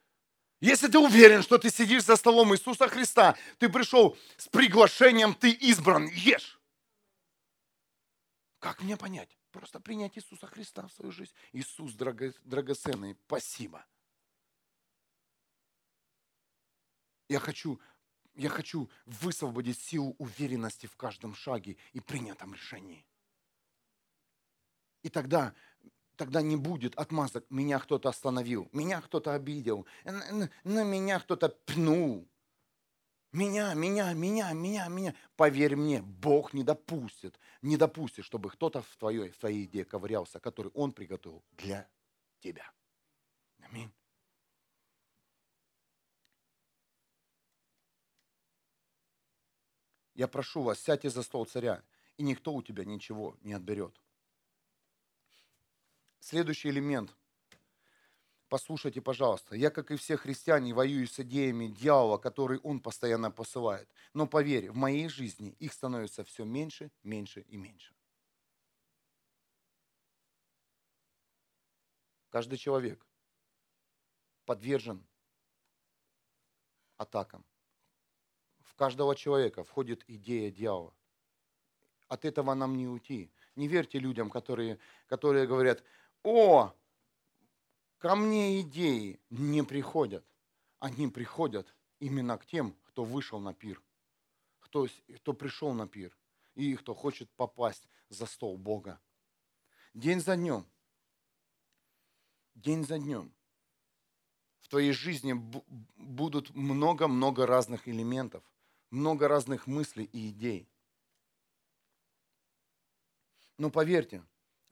Если 0.60 0.88
ты 0.88 0.98
уверен, 0.98 1.42
что 1.42 1.58
ты 1.58 1.70
сидишь 1.70 2.04
за 2.04 2.16
столом 2.16 2.54
Иисуса 2.54 2.88
Христа, 2.88 3.36
ты 3.58 3.68
пришел 3.68 4.16
с 4.36 4.48
приглашением, 4.48 5.34
ты 5.34 5.50
избран, 5.50 6.06
ешь. 6.08 6.58
Как 8.58 8.82
мне 8.82 8.96
понять? 8.96 9.36
Просто 9.54 9.78
принять 9.78 10.18
Иисуса 10.18 10.48
Христа 10.48 10.84
в 10.88 10.92
свою 10.92 11.12
жизнь. 11.12 11.32
Иисус 11.52 11.94
драгоценный, 11.94 13.16
спасибо. 13.26 13.86
Я 17.28 17.38
хочу, 17.38 17.80
я 18.34 18.48
хочу 18.48 18.90
высвободить 19.06 19.78
силу 19.78 20.16
уверенности 20.18 20.86
в 20.86 20.96
каждом 20.96 21.36
шаге 21.36 21.76
и 21.92 22.00
принятом 22.00 22.52
решении. 22.52 23.06
И 25.04 25.08
тогда, 25.08 25.54
тогда 26.16 26.42
не 26.42 26.56
будет 26.56 26.96
отмазок. 26.96 27.48
Меня 27.48 27.78
кто-то 27.78 28.08
остановил, 28.08 28.68
меня 28.72 29.00
кто-то 29.02 29.34
обидел, 29.34 29.86
на, 30.02 30.82
меня 30.82 31.20
кто-то 31.20 31.50
пнул. 31.50 32.28
Меня, 33.34 33.74
меня, 33.74 34.12
меня, 34.12 34.52
меня, 34.52 34.86
меня. 34.86 35.12
Поверь 35.34 35.74
мне, 35.74 36.00
Бог 36.02 36.52
не 36.52 36.62
допустит, 36.62 37.36
не 37.62 37.76
допустит, 37.76 38.24
чтобы 38.24 38.48
кто-то 38.48 38.80
в 38.80 38.96
твоей, 38.96 39.30
в 39.30 39.36
твоей 39.36 39.64
идее 39.64 39.84
ковырялся, 39.84 40.38
который 40.38 40.70
Он 40.72 40.92
приготовил 40.92 41.42
для 41.50 41.90
тебя. 42.38 42.70
Аминь. 43.58 43.92
Я 50.14 50.28
прошу 50.28 50.62
вас, 50.62 50.78
сядьте 50.78 51.10
за 51.10 51.24
стол 51.24 51.44
царя, 51.44 51.82
и 52.16 52.22
никто 52.22 52.54
у 52.54 52.62
тебя 52.62 52.84
ничего 52.84 53.36
не 53.40 53.52
отберет. 53.52 54.00
Следующий 56.20 56.68
элемент. 56.68 57.12
Послушайте, 58.54 59.00
пожалуйста. 59.00 59.56
Я, 59.56 59.68
как 59.68 59.90
и 59.90 59.96
все 59.96 60.16
христиане, 60.16 60.74
воюю 60.74 61.08
с 61.08 61.18
идеями 61.18 61.66
дьявола, 61.66 62.18
который 62.18 62.60
он 62.60 62.78
постоянно 62.78 63.32
посылает. 63.32 63.88
Но 64.12 64.28
поверь, 64.28 64.70
в 64.70 64.76
моей 64.76 65.08
жизни 65.08 65.56
их 65.58 65.72
становится 65.72 66.22
все 66.22 66.44
меньше, 66.44 66.92
меньше 67.02 67.40
и 67.40 67.56
меньше. 67.56 67.96
Каждый 72.30 72.56
человек 72.56 73.04
подвержен 74.44 75.04
атакам 76.96 77.44
в 78.60 78.76
каждого 78.76 79.16
человека 79.16 79.64
входит 79.64 80.04
идея 80.06 80.52
дьявола. 80.52 80.94
От 82.06 82.24
этого 82.24 82.54
нам 82.54 82.76
не 82.76 82.86
уйти. 82.86 83.32
Не 83.56 83.66
верьте 83.66 83.98
людям, 83.98 84.30
которые, 84.30 84.78
которые 85.08 85.48
говорят, 85.48 85.82
о, 86.22 86.72
ко 88.04 88.16
мне 88.16 88.60
идеи 88.60 89.18
не 89.30 89.64
приходят. 89.64 90.26
Они 90.78 91.08
приходят 91.08 91.74
именно 92.00 92.36
к 92.36 92.44
тем, 92.44 92.76
кто 92.84 93.02
вышел 93.02 93.40
на 93.40 93.54
пир, 93.54 93.82
кто, 94.60 94.86
кто 95.16 95.32
пришел 95.32 95.72
на 95.72 95.88
пир 95.88 96.14
и 96.54 96.76
кто 96.76 96.94
хочет 96.94 97.30
попасть 97.30 97.88
за 98.10 98.26
стол 98.26 98.58
Бога. 98.58 99.00
День 99.94 100.20
за 100.20 100.36
днем, 100.36 100.66
день 102.54 102.84
за 102.84 102.98
днем 102.98 103.34
в 104.60 104.68
твоей 104.68 104.92
жизни 104.92 105.32
будут 105.96 106.50
много-много 106.54 107.46
разных 107.46 107.88
элементов, 107.88 108.44
много 108.90 109.28
разных 109.28 109.66
мыслей 109.66 110.10
и 110.12 110.28
идей. 110.28 110.68
Но 113.56 113.70
поверьте, 113.70 114.22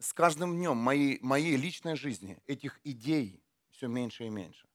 с 0.03 0.11
каждым 0.11 0.57
днем 0.57 0.75
моей, 0.75 1.17
моей 1.21 1.55
личной 1.55 1.95
жизни 1.95 2.37
этих 2.45 2.79
идей 2.83 3.41
все 3.69 3.87
меньше 3.87 4.25
и 4.25 4.29
меньше. 4.29 4.67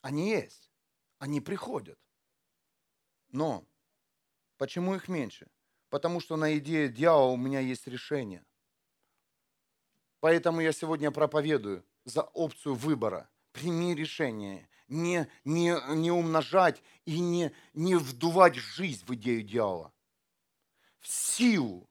Они 0.00 0.30
есть, 0.30 0.72
они 1.18 1.42
приходят. 1.42 1.98
Но 3.28 3.66
почему 4.56 4.94
их 4.94 5.08
меньше? 5.08 5.46
Потому 5.90 6.20
что 6.20 6.36
на 6.36 6.56
идее 6.56 6.88
дьявола 6.88 7.32
у 7.32 7.36
меня 7.36 7.60
есть 7.60 7.86
решение. 7.86 8.44
Поэтому 10.20 10.62
я 10.62 10.72
сегодня 10.72 11.10
проповедую 11.10 11.84
за 12.04 12.22
опцию 12.22 12.76
выбора. 12.76 13.28
Прими 13.52 13.94
решение 13.94 14.70
не, 14.88 15.28
не, 15.44 15.76
не 15.94 16.10
умножать 16.10 16.82
и 17.04 17.20
не, 17.20 17.52
не 17.74 17.94
вдувать 17.96 18.54
жизнь 18.54 19.04
в 19.04 19.14
идею 19.14 19.42
дьявола. 19.42 19.92
В 20.98 21.08
силу, 21.08 21.90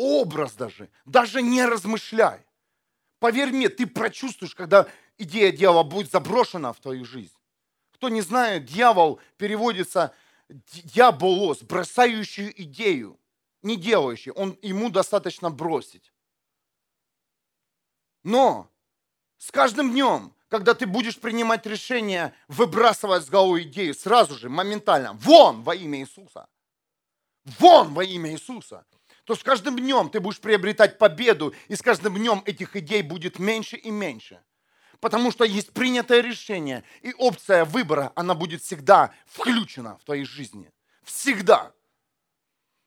образ 0.00 0.54
даже, 0.54 0.88
даже 1.04 1.42
не 1.42 1.64
размышляй. 1.64 2.44
Поверь 3.18 3.50
мне, 3.50 3.68
ты 3.68 3.86
прочувствуешь, 3.86 4.54
когда 4.54 4.88
идея 5.18 5.52
дьявола 5.52 5.82
будет 5.82 6.10
заброшена 6.10 6.72
в 6.72 6.80
твою 6.80 7.04
жизнь. 7.04 7.36
Кто 7.92 8.08
не 8.08 8.22
знает, 8.22 8.64
дьявол 8.64 9.20
переводится 9.36 10.14
дьяволос, 10.48 11.62
бросающий 11.62 12.52
идею, 12.56 13.18
не 13.62 13.76
делающий. 13.76 14.32
Он, 14.32 14.58
ему 14.62 14.90
достаточно 14.90 15.50
бросить. 15.50 16.12
Но 18.22 18.70
с 19.38 19.50
каждым 19.50 19.92
днем 19.92 20.34
когда 20.50 20.74
ты 20.74 20.86
будешь 20.86 21.18
принимать 21.18 21.64
решение 21.64 22.34
выбрасывать 22.48 23.24
с 23.24 23.28
головы 23.28 23.62
идею 23.62 23.94
сразу 23.94 24.36
же, 24.36 24.50
моментально, 24.50 25.12
вон 25.12 25.62
во 25.62 25.76
имя 25.76 26.00
Иисуса, 26.00 26.48
вон 27.44 27.94
во 27.94 28.02
имя 28.02 28.32
Иисуса, 28.32 28.84
то 29.24 29.34
с 29.34 29.42
каждым 29.42 29.78
днем 29.78 30.10
ты 30.10 30.20
будешь 30.20 30.40
приобретать 30.40 30.98
победу, 30.98 31.54
и 31.68 31.76
с 31.76 31.82
каждым 31.82 32.16
днем 32.16 32.42
этих 32.46 32.76
идей 32.76 33.02
будет 33.02 33.38
меньше 33.38 33.76
и 33.76 33.90
меньше. 33.90 34.40
Потому 35.00 35.30
что 35.30 35.44
есть 35.44 35.72
принятое 35.72 36.20
решение, 36.20 36.84
и 37.02 37.14
опция 37.14 37.64
выбора, 37.64 38.12
она 38.14 38.34
будет 38.34 38.62
всегда 38.62 39.12
включена 39.26 39.96
в 39.98 40.04
твоей 40.04 40.24
жизни. 40.24 40.70
Всегда. 41.02 41.72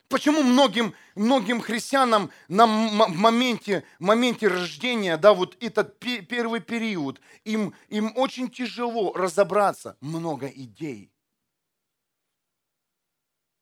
Почему 0.10 0.44
многим, 0.44 0.94
многим 1.16 1.60
христианам 1.60 2.30
на 2.48 2.68
моменте, 2.68 3.84
моменте 3.98 4.48
рождения, 4.48 5.18
да, 5.18 5.34
вот 5.34 5.58
этот 5.60 5.98
первый 6.00 6.60
период, 6.60 7.20
им, 7.46 7.74
им 7.90 8.12
очень 8.16 8.50
тяжело 8.50 9.14
разобраться, 9.14 9.98
много 10.02 10.48
идей. 10.48 11.13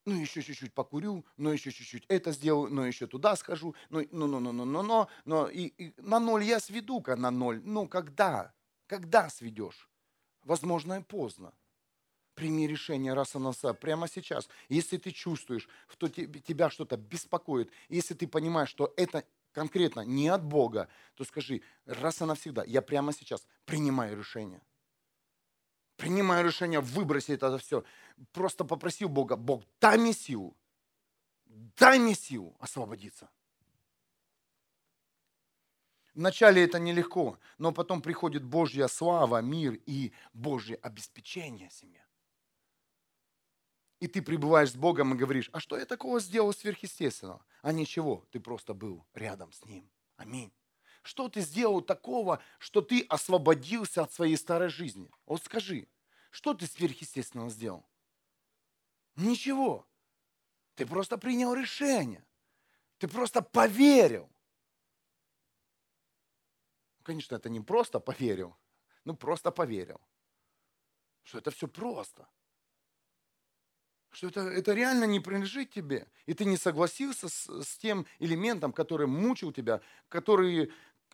Ну, 0.06 0.20
еще 0.20 0.41
чуть-чуть 0.41 0.74
покурю, 0.74 1.26
ну, 1.38 1.52
еще 1.52 1.72
чуть-чуть 1.72 2.06
это 2.08 2.32
сделаю, 2.32 2.74
ну, 2.74 2.82
еще 2.82 3.06
туда 3.06 3.36
схожу, 3.36 3.76
ну, 3.89 4.08
ну, 4.12 4.26
ну, 4.26 4.39
ну, 4.39 4.52
ну, 4.52 4.66
ну, 4.66 4.82
ну, 4.82 5.08
но 5.26 5.47
и, 5.47 5.68
и 5.78 5.93
на 5.97 6.20
ноль 6.20 6.43
я 6.43 6.60
сведу-ка 6.60 7.16
на 7.16 7.30
ноль. 7.30 7.62
Ну, 7.64 7.88
когда? 7.88 8.52
Когда 8.88 9.30
сведешь? 9.30 9.89
Возможно, 10.43 10.99
и 10.99 11.04
поздно. 11.04 11.54
Прими 12.34 12.68
решение 12.68 13.14
раз 13.14 13.36
и 13.36 13.38
навсегда, 13.38 13.76
прямо 13.76 14.08
сейчас. 14.08 14.49
Если 14.70 14.97
ты 14.97 15.12
чувствуешь, 15.12 15.70
что 15.88 16.08
тебя 16.08 16.72
что-то 16.72 16.97
беспокоит, 16.97 17.72
если 17.88 18.16
ты 18.16 18.28
понимаешь, 18.28 18.70
что 18.70 18.91
это 18.97 19.24
конкретно 19.52 20.02
не 20.02 20.30
от 20.30 20.43
Бога, 20.43 20.88
то 21.14 21.24
скажи 21.26 21.62
раз 21.86 22.22
и 22.22 22.26
навсегда, 22.26 22.64
я 22.64 22.82
прямо 22.82 23.14
сейчас 23.14 23.45
принимаю 23.66 24.18
решение. 24.18 24.62
Принимаю 26.02 26.43
решение 26.43 26.80
выбросить 26.80 27.30
это 27.30 27.60
все. 27.60 27.84
Просто 28.34 28.66
попросил 28.66 29.08
Бога, 29.08 29.36
Бог, 29.36 29.64
дай 29.80 29.99
мне 29.99 30.14
силу, 30.14 30.58
дай 31.78 31.99
мне 31.99 32.16
силу 32.16 32.58
освободиться. 32.60 33.30
Вначале 36.16 36.64
это 36.64 36.80
нелегко, 36.80 37.38
но 37.60 37.72
потом 37.72 38.02
приходит 38.02 38.43
Божья 38.43 38.88
слава, 38.88 39.43
мир 39.43 39.80
и 39.86 40.12
Божье 40.34 40.78
обеспечение 40.78 41.70
семье. 41.70 42.04
И 43.99 44.08
ты 44.08 44.24
пребываешь 44.24 44.72
с 44.72 44.76
Богом 44.76 45.14
и 45.14 45.18
говоришь, 45.18 45.52
а 45.54 45.60
что 45.60 45.78
я 45.78 45.86
такого 45.86 46.20
сделал 46.20 46.52
сверхъестественного? 46.52 47.45
А 47.62 47.72
ничего, 47.72 48.26
ты 48.32 48.39
просто 48.39 48.74
был 48.74 49.06
рядом 49.14 49.54
с 49.54 49.64
Ним. 49.66 49.88
Аминь. 50.18 50.52
Что 51.02 51.30
ты 51.30 51.41
сделал 51.41 51.82
такого, 51.82 52.41
что 52.60 52.82
ты 52.82 53.02
освободился 53.10 54.04
от 54.04 54.14
своей 54.14 54.38
старой 54.38 54.70
жизни? 54.70 55.10
Вот 55.26 55.43
скажи, 55.43 55.88
что 56.30 56.54
ты 56.54 56.68
сверхъестественного 56.68 57.49
сделал? 57.49 57.86
Ничего. 59.16 59.88
Ты 60.76 60.86
просто 60.86 61.18
принял 61.18 61.54
решение. 61.54 62.26
Ты 62.97 63.08
просто 63.08 63.41
поверил. 63.41 64.32
Конечно, 67.04 67.36
это 67.36 67.49
не 67.49 67.60
просто 67.60 67.99
поверил, 67.99 68.56
ну 69.06 69.16
просто 69.16 69.52
поверил, 69.52 69.99
что 71.24 71.39
это 71.39 71.52
все 71.52 71.68
просто. 71.68 72.28
Что 74.12 74.28
это, 74.28 74.41
это 74.41 74.74
реально 74.74 75.06
не 75.06 75.22
принадлежит 75.22 75.72
тебе. 75.72 76.06
И 76.26 76.34
ты 76.34 76.43
не 76.43 76.58
согласился 76.58 77.30
с, 77.30 77.47
с 77.64 77.78
тем 77.78 78.06
элементом, 78.20 78.74
который 78.74 79.08
мучил 79.08 79.54
тебя, 79.54 79.82
который, 80.10 80.72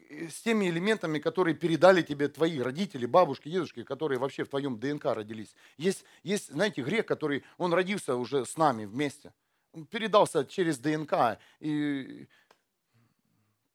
с 0.10 0.42
теми 0.42 0.70
элементами, 0.70 1.20
которые 1.20 1.56
передали 1.56 2.02
тебе 2.02 2.28
твои 2.28 2.60
родители, 2.60 3.06
бабушки, 3.06 3.50
дедушки, 3.50 3.84
которые 3.84 4.20
вообще 4.20 4.44
в 4.44 4.50
твоем 4.50 4.80
ДНК 4.80 5.06
родились. 5.06 5.56
Есть, 5.78 6.06
есть 6.24 6.52
знаете, 6.52 6.82
грех, 6.82 7.06
который, 7.06 7.44
он 7.58 7.74
родился 7.74 8.16
уже 8.16 8.46
с 8.46 8.58
нами 8.58 8.86
вместе. 8.86 9.34
Он 9.74 9.86
передался 9.86 10.46
через 10.46 10.80
ДНК 10.80 11.40
и 11.60 12.28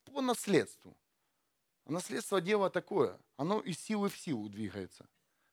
по 0.05 0.21
наследству. 0.21 0.95
Наследство 1.85 2.39
дева 2.39 2.69
такое, 2.69 3.19
оно 3.35 3.59
из 3.59 3.79
силы 3.79 4.09
в 4.09 4.17
силу 4.17 4.47
двигается. 4.49 5.05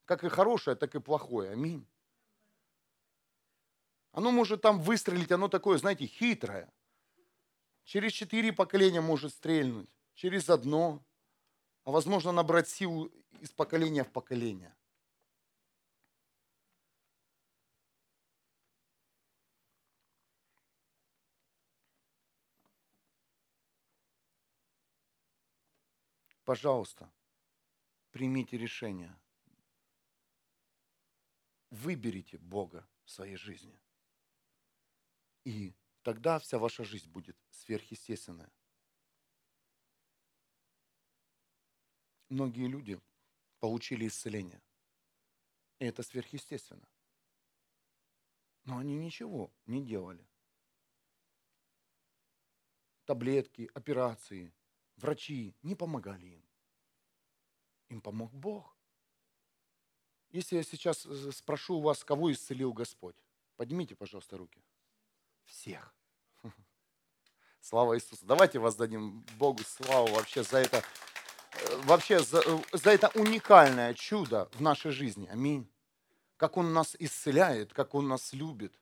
Как 0.05 0.23
и 0.23 0.29
хорошее, 0.29 0.75
так 0.75 0.95
и 0.95 0.99
плохое. 0.99 1.51
Аминь. 1.51 1.85
Оно 4.11 4.31
может 4.31 4.61
там 4.61 4.81
выстрелить, 4.81 5.31
оно 5.31 5.47
такое, 5.47 5.77
знаете, 5.77 6.05
хитрое. 6.05 6.71
Через 7.85 8.11
четыре 8.11 8.53
поколения 8.53 9.01
может 9.01 9.33
стрельнуть, 9.33 9.89
через 10.13 10.49
одно, 10.49 11.03
а 11.83 11.91
возможно 11.91 12.31
набрать 12.31 12.69
силу 12.69 13.05
из 13.39 13.51
поколения 13.51 14.03
в 14.03 14.11
поколение. 14.11 14.75
Пожалуйста, 26.43 27.09
примите 28.11 28.57
решение. 28.57 29.17
Выберите 31.69 32.37
Бога 32.37 32.85
в 33.05 33.11
своей 33.11 33.37
жизни. 33.37 33.79
И 35.45 35.73
тогда 36.01 36.39
вся 36.39 36.59
ваша 36.59 36.83
жизнь 36.83 37.09
будет 37.09 37.37
сверхъестественная. 37.51 38.51
Многие 42.31 42.67
люди 42.67 42.97
получили 43.59 44.07
исцеление. 44.07 44.61
И 45.79 45.85
это 45.85 46.01
сверхъестественно. 46.01 46.87
Но 48.63 48.77
они 48.77 48.95
ничего 48.95 49.51
не 49.65 49.83
делали. 49.83 50.25
Таблетки, 53.03 53.69
операции, 53.73 54.53
врачи 54.95 55.57
не 55.61 55.75
помогали 55.75 56.27
им. 56.27 56.45
Им 57.89 58.01
помог 58.01 58.31
Бог. 58.31 58.77
Если 60.29 60.55
я 60.55 60.63
сейчас 60.63 61.05
э, 61.05 61.33
спрошу 61.33 61.79
у 61.79 61.81
вас, 61.81 62.01
кого 62.05 62.31
исцелил 62.31 62.71
Господь, 62.71 63.21
поднимите, 63.57 63.93
пожалуйста, 63.93 64.37
руки. 64.37 64.63
Всех. 65.43 65.93
Слава 67.59 67.97
Иисусу. 67.97 68.25
Давайте 68.25 68.57
воздадим 68.59 69.19
Богу 69.37 69.63
славу 69.63 70.13
вообще 70.13 70.43
за 70.43 70.59
это, 70.59 70.81
вообще 71.83 72.19
за, 72.19 72.43
за 72.71 72.91
это 72.91 73.09
уникальное 73.15 73.93
чудо 73.93 74.49
в 74.53 74.61
нашей 74.61 74.91
жизни. 74.91 75.27
Аминь. 75.27 75.69
Как 76.37 76.57
Он 76.57 76.73
нас 76.73 76.95
исцеляет, 76.99 77.73
как 77.73 77.93
Он 77.93 78.07
нас 78.07 78.33
любит. 78.33 78.73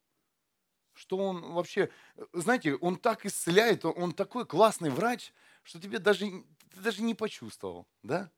Что 0.94 1.18
Он 1.18 1.54
вообще, 1.54 1.90
знаете, 2.34 2.76
Он 2.76 2.98
так 2.98 3.26
исцеляет, 3.26 3.86
Он 3.86 4.12
такой 4.14 4.46
классный 4.46 4.90
врач, 4.90 5.34
что 5.64 5.80
тебе 5.80 6.00
даже, 6.00 6.26
ты 6.26 6.80
даже 6.82 7.02
не 7.02 7.16
почувствовал, 7.16 7.88
да? 8.04 8.30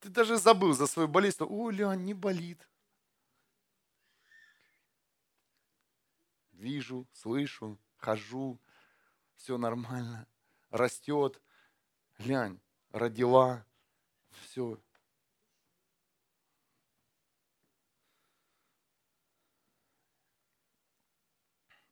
Ты 0.00 0.08
даже 0.10 0.36
забыл 0.36 0.74
за 0.74 0.86
свою 0.86 1.08
болезнь. 1.08 1.38
О, 1.40 1.70
Леон, 1.70 2.04
не 2.04 2.12
болит. 2.12 2.68
Вижу, 6.52 7.06
слышу, 7.12 7.78
хожу, 7.96 8.60
все 9.36 9.58
нормально, 9.58 10.26
растет. 10.74 11.40
Глянь, 12.18 12.60
родила, 12.90 13.64
все, 14.42 14.78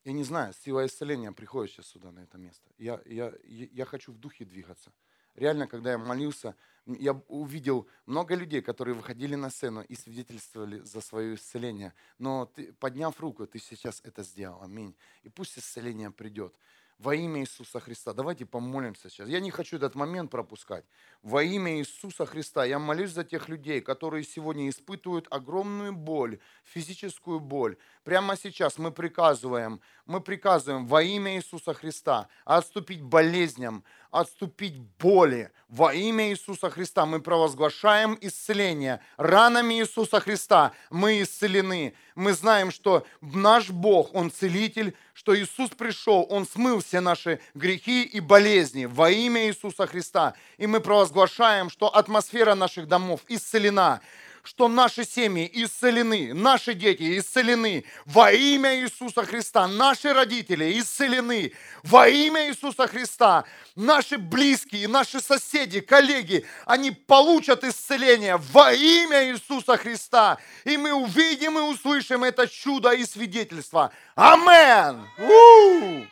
Я 0.04 0.12
не 0.12 0.24
знаю, 0.24 0.52
сила 0.52 0.84
исцеления 0.84 1.30
приходит 1.30 1.72
сейчас 1.72 1.86
сюда, 1.86 2.10
на 2.10 2.20
это 2.20 2.36
место. 2.36 2.68
Я, 2.76 3.00
я, 3.06 3.32
я 3.44 3.84
хочу 3.84 4.12
в 4.12 4.18
духе 4.18 4.44
двигаться. 4.44 4.92
Реально, 5.36 5.68
когда 5.68 5.92
я 5.92 5.98
молился, 5.98 6.56
я 6.86 7.12
увидел 7.28 7.88
много 8.04 8.34
людей, 8.34 8.60
которые 8.62 8.94
выходили 8.94 9.36
на 9.36 9.48
сцену 9.48 9.82
и 9.82 9.94
свидетельствовали 9.94 10.80
за 10.80 11.00
свое 11.00 11.36
исцеление. 11.36 11.94
Но 12.18 12.46
ты, 12.46 12.72
подняв 12.72 13.18
руку, 13.20 13.46
ты 13.46 13.60
сейчас 13.60 14.00
это 14.02 14.24
сделал. 14.24 14.60
Аминь. 14.60 14.94
И 15.22 15.28
пусть 15.28 15.56
исцеление 15.56 16.10
придет. 16.10 16.54
Во 17.02 17.16
имя 17.16 17.40
Иисуса 17.40 17.80
Христа. 17.80 18.12
Давайте 18.12 18.46
помолимся 18.46 19.10
сейчас. 19.10 19.28
Я 19.28 19.40
не 19.40 19.50
хочу 19.50 19.76
этот 19.76 19.96
момент 19.96 20.30
пропускать. 20.30 20.84
Во 21.22 21.42
имя 21.42 21.80
Иисуса 21.80 22.26
Христа 22.26 22.64
я 22.64 22.78
молюсь 22.78 23.10
за 23.10 23.24
тех 23.24 23.48
людей, 23.48 23.80
которые 23.80 24.22
сегодня 24.22 24.68
испытывают 24.68 25.26
огромную 25.28 25.92
боль, 25.92 26.38
физическую 26.62 27.40
боль. 27.40 27.76
Прямо 28.04 28.36
сейчас 28.36 28.78
мы 28.78 28.92
приказываем, 28.92 29.80
мы 30.06 30.20
приказываем 30.20 30.86
во 30.86 31.02
имя 31.02 31.34
Иисуса 31.34 31.74
Христа 31.74 32.28
отступить 32.44 33.02
болезням, 33.02 33.82
отступить 34.12 34.78
боли. 35.00 35.50
Во 35.68 35.92
имя 35.94 36.28
Иисуса 36.30 36.68
Христа 36.68 37.06
мы 37.06 37.20
провозглашаем 37.20 38.18
исцеление. 38.20 39.00
Ранами 39.16 39.80
Иисуса 39.80 40.20
Христа 40.20 40.72
мы 40.90 41.22
исцелены. 41.22 41.94
Мы 42.14 42.34
знаем, 42.34 42.70
что 42.70 43.06
наш 43.22 43.70
Бог, 43.70 44.14
Он 44.14 44.30
целитель, 44.30 44.94
что 45.14 45.34
Иисус 45.34 45.70
пришел, 45.70 46.26
Он 46.28 46.46
смыл 46.46 46.80
все 46.80 47.00
наши 47.00 47.40
грехи 47.54 48.02
и 48.02 48.20
болезни 48.20 48.84
во 48.84 49.10
имя 49.10 49.46
Иисуса 49.48 49.86
Христа. 49.86 50.34
И 50.58 50.66
мы 50.66 50.80
провозглашаем, 50.80 51.70
что 51.70 51.88
атмосфера 51.88 52.54
наших 52.54 52.86
домов 52.86 53.22
исцелена 53.28 54.02
что 54.42 54.68
наши 54.68 55.04
семьи 55.04 55.48
исцелены, 55.52 56.34
наши 56.34 56.74
дети 56.74 57.18
исцелены 57.18 57.84
во 58.04 58.32
имя 58.32 58.80
Иисуса 58.80 59.24
Христа, 59.24 59.68
наши 59.68 60.12
родители 60.12 60.78
исцелены 60.80 61.52
во 61.84 62.08
имя 62.08 62.48
Иисуса 62.48 62.88
Христа, 62.88 63.44
наши 63.76 64.18
близкие, 64.18 64.88
наши 64.88 65.20
соседи, 65.20 65.80
коллеги, 65.80 66.44
они 66.66 66.90
получат 66.90 67.62
исцеление 67.62 68.36
во 68.36 68.72
имя 68.72 69.30
Иисуса 69.30 69.76
Христа. 69.76 70.38
И 70.64 70.76
мы 70.76 70.92
увидим 70.92 71.58
и 71.58 71.62
услышим 71.62 72.24
это 72.24 72.48
чудо 72.48 72.90
и 72.90 73.04
свидетельство. 73.04 73.92
Амен! 74.16 75.06
У-у-у! 75.18 76.06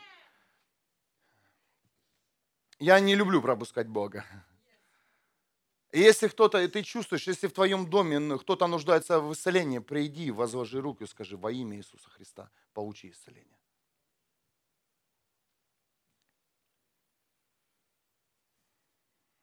Я 2.79 2.99
не 2.99 3.13
люблю 3.13 3.41
пропускать 3.41 3.87
Бога. 3.87 4.25
И 5.91 5.99
если 5.99 6.29
кто-то, 6.29 6.61
и 6.61 6.67
ты 6.67 6.83
чувствуешь, 6.83 7.27
если 7.27 7.47
в 7.47 7.53
твоем 7.53 7.89
доме 7.89 8.37
кто-то 8.37 8.67
нуждается 8.67 9.19
в 9.19 9.33
исцелении, 9.33 9.79
приди, 9.79 10.31
возложи 10.31 10.79
руку 10.79 11.03
и 11.03 11.07
скажи 11.07 11.35
во 11.35 11.51
имя 11.51 11.77
Иисуса 11.77 12.09
Христа, 12.09 12.49
получи 12.73 13.11
исцеление. 13.11 13.57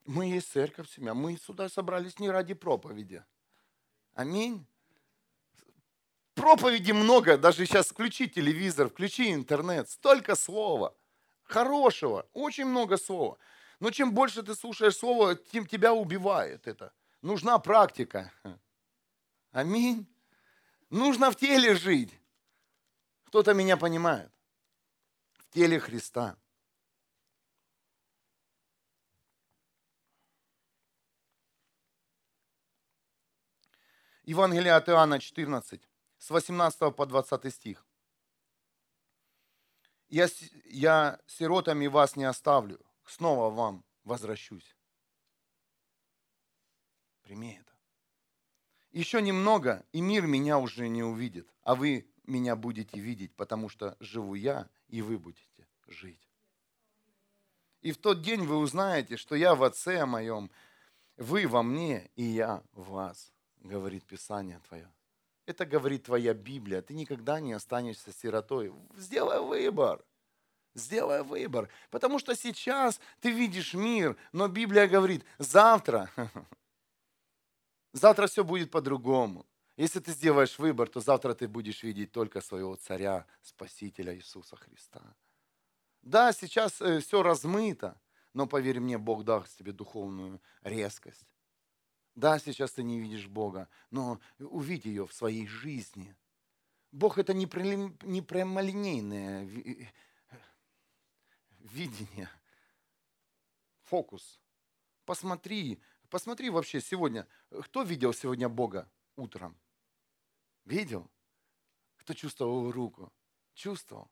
Мы 0.06 0.30
есть 0.30 0.50
церковь, 0.50 0.90
семья. 0.90 1.12
Мы 1.12 1.36
сюда 1.36 1.68
собрались 1.68 2.18
не 2.18 2.30
ради 2.30 2.54
проповеди. 2.54 3.22
Аминь. 4.14 4.66
Проповеди 6.34 6.92
много, 6.92 7.36
даже 7.36 7.66
сейчас 7.66 7.88
включи 7.88 8.26
телевизор, 8.26 8.88
включи 8.88 9.34
интернет, 9.34 9.90
столько 9.90 10.34
слова, 10.34 10.96
хорошего, 11.42 12.26
очень 12.32 12.64
много 12.64 12.96
слова. 12.96 13.36
Но 13.80 13.90
чем 13.90 14.12
больше 14.12 14.42
ты 14.42 14.54
слушаешь 14.54 14.96
слова, 14.96 15.36
тем 15.36 15.66
тебя 15.66 15.92
убивает 15.92 16.66
это. 16.66 16.92
Нужна 17.22 17.58
практика. 17.58 18.32
Аминь. 19.52 20.06
Нужно 20.90 21.30
в 21.30 21.36
теле 21.36 21.74
жить. 21.74 22.18
Кто-то 23.24 23.54
меня 23.54 23.76
понимает. 23.76 24.32
В 25.38 25.50
теле 25.50 25.78
Христа. 25.78 26.36
Евангелие 34.28 34.74
от 34.74 34.88
Иоанна 34.90 35.18
14, 35.18 35.80
с 36.18 36.30
18 36.30 36.94
по 36.94 37.06
20 37.06 37.54
стих. 37.54 37.86
Я, 40.10 40.28
я 40.66 41.18
сиротами 41.26 41.86
вас 41.86 42.14
не 42.14 42.24
оставлю, 42.24 42.78
снова 43.10 43.50
вам 43.50 43.84
возвращусь. 44.04 44.76
Прими 47.22 47.58
это. 47.60 47.72
Еще 48.90 49.20
немного, 49.20 49.84
и 49.92 50.00
мир 50.00 50.26
меня 50.26 50.58
уже 50.58 50.88
не 50.88 51.02
увидит, 51.02 51.52
а 51.62 51.74
вы 51.74 52.08
меня 52.24 52.56
будете 52.56 52.98
видеть, 52.98 53.34
потому 53.34 53.68
что 53.68 53.96
живу 54.00 54.34
я, 54.34 54.68
и 54.88 55.02
вы 55.02 55.18
будете 55.18 55.68
жить. 55.86 56.28
И 57.80 57.92
в 57.92 57.98
тот 57.98 58.22
день 58.22 58.44
вы 58.44 58.56
узнаете, 58.56 59.16
что 59.16 59.34
я 59.34 59.54
в 59.54 59.62
Отце 59.62 60.04
моем, 60.04 60.50
вы 61.16 61.46
во 61.46 61.62
мне, 61.62 62.10
и 62.16 62.22
я 62.22 62.62
в 62.72 62.90
вас 62.90 63.32
говорит 63.60 64.04
Писание 64.04 64.60
Твое. 64.68 64.90
Это 65.46 65.64
говорит 65.64 66.04
Твоя 66.04 66.34
Библия. 66.34 66.82
Ты 66.82 66.94
никогда 66.94 67.40
не 67.40 67.52
останешься 67.52 68.12
сиротой. 68.12 68.72
Сделай 68.96 69.40
выбор. 69.40 70.04
Сделай 70.74 71.22
выбор. 71.22 71.68
Потому 71.90 72.18
что 72.18 72.34
сейчас 72.34 73.00
ты 73.20 73.30
видишь 73.30 73.74
мир, 73.74 74.16
но 74.32 74.48
Библия 74.48 74.86
говорит, 74.86 75.24
завтра, 75.38 76.10
завтра 77.92 78.26
все 78.26 78.44
будет 78.44 78.70
по-другому. 78.70 79.46
Если 79.76 80.00
ты 80.00 80.12
сделаешь 80.12 80.58
выбор, 80.58 80.88
то 80.88 81.00
завтра 81.00 81.34
ты 81.34 81.46
будешь 81.46 81.82
видеть 81.82 82.10
только 82.10 82.40
своего 82.40 82.74
царя, 82.74 83.26
Спасителя 83.42 84.14
Иисуса 84.16 84.56
Христа. 84.56 85.02
Да, 86.02 86.32
сейчас 86.32 86.80
э, 86.80 87.00
все 87.00 87.22
размыто, 87.22 88.00
но 88.34 88.46
поверь 88.46 88.80
мне, 88.80 88.98
Бог 88.98 89.24
даст 89.24 89.56
тебе 89.56 89.72
духовную 89.72 90.40
резкость. 90.62 91.26
Да, 92.14 92.40
сейчас 92.40 92.72
ты 92.72 92.82
не 92.82 92.98
видишь 92.98 93.28
Бога, 93.28 93.68
но 93.90 94.20
увидь 94.40 94.84
ее 94.84 95.06
в 95.06 95.12
своей 95.12 95.46
жизни. 95.46 96.16
Бог 96.90 97.16
это 97.18 97.32
не, 97.32 97.48
не 98.04 98.22
прямолинейное 98.22 99.48
видение, 101.72 102.28
фокус. 103.82 104.40
Посмотри, 105.04 105.80
посмотри 106.10 106.50
вообще 106.50 106.80
сегодня, 106.80 107.26
кто 107.64 107.82
видел 107.82 108.12
сегодня 108.12 108.48
Бога 108.48 108.90
утром? 109.16 109.56
Видел? 110.64 111.10
Кто 111.98 112.14
чувствовал 112.14 112.70
руку? 112.70 113.12
Чувствовал? 113.54 114.10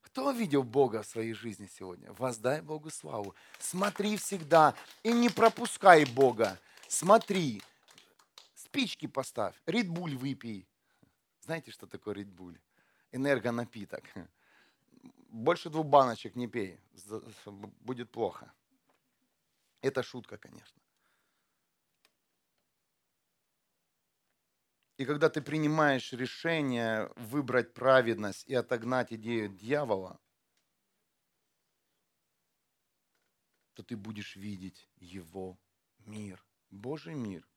Кто 0.00 0.30
видел 0.30 0.62
Бога 0.62 1.02
в 1.02 1.06
своей 1.06 1.32
жизни 1.32 1.66
сегодня? 1.66 2.12
Воздай 2.12 2.60
Богу 2.60 2.90
славу. 2.90 3.34
Смотри 3.58 4.16
всегда 4.16 4.74
и 5.02 5.12
не 5.12 5.28
пропускай 5.28 6.04
Бога 6.04 6.58
смотри, 6.88 7.62
спички 8.54 9.06
поставь, 9.06 9.54
Редбуль 9.66 10.16
выпей. 10.16 10.66
Знаете, 11.40 11.70
что 11.70 11.86
такое 11.86 12.14
Редбуль? 12.14 12.58
Энергонапиток. 13.12 14.04
Больше 15.28 15.70
двух 15.70 15.86
баночек 15.86 16.36
не 16.36 16.48
пей, 16.48 16.80
будет 17.80 18.10
плохо. 18.10 18.52
Это 19.82 20.02
шутка, 20.02 20.38
конечно. 20.38 20.82
И 24.96 25.04
когда 25.04 25.28
ты 25.28 25.40
принимаешь 25.40 26.12
решение 26.12 27.12
выбрать 27.14 27.72
праведность 27.72 28.48
и 28.48 28.54
отогнать 28.54 29.12
идею 29.12 29.48
дьявола, 29.48 30.18
то 33.74 33.84
ты 33.84 33.96
будешь 33.96 34.34
видеть 34.34 34.90
его 34.96 35.56
мир. 36.00 36.44
Божий 36.70 37.14
мир. 37.14 37.48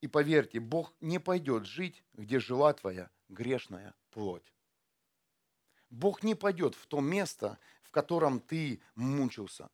И 0.00 0.08
поверьте, 0.08 0.58
Бог 0.58 0.92
не 1.00 1.20
пойдет 1.20 1.66
жить, 1.66 2.04
где 2.14 2.40
жила 2.40 2.72
твоя 2.72 3.10
грешная 3.28 3.94
плоть. 4.10 4.52
Бог 5.90 6.22
не 6.22 6.34
пойдет 6.34 6.74
в 6.74 6.86
то 6.86 7.00
место, 7.00 7.58
в 7.82 7.90
котором 7.90 8.40
ты 8.40 8.80
мучился. 8.94 9.70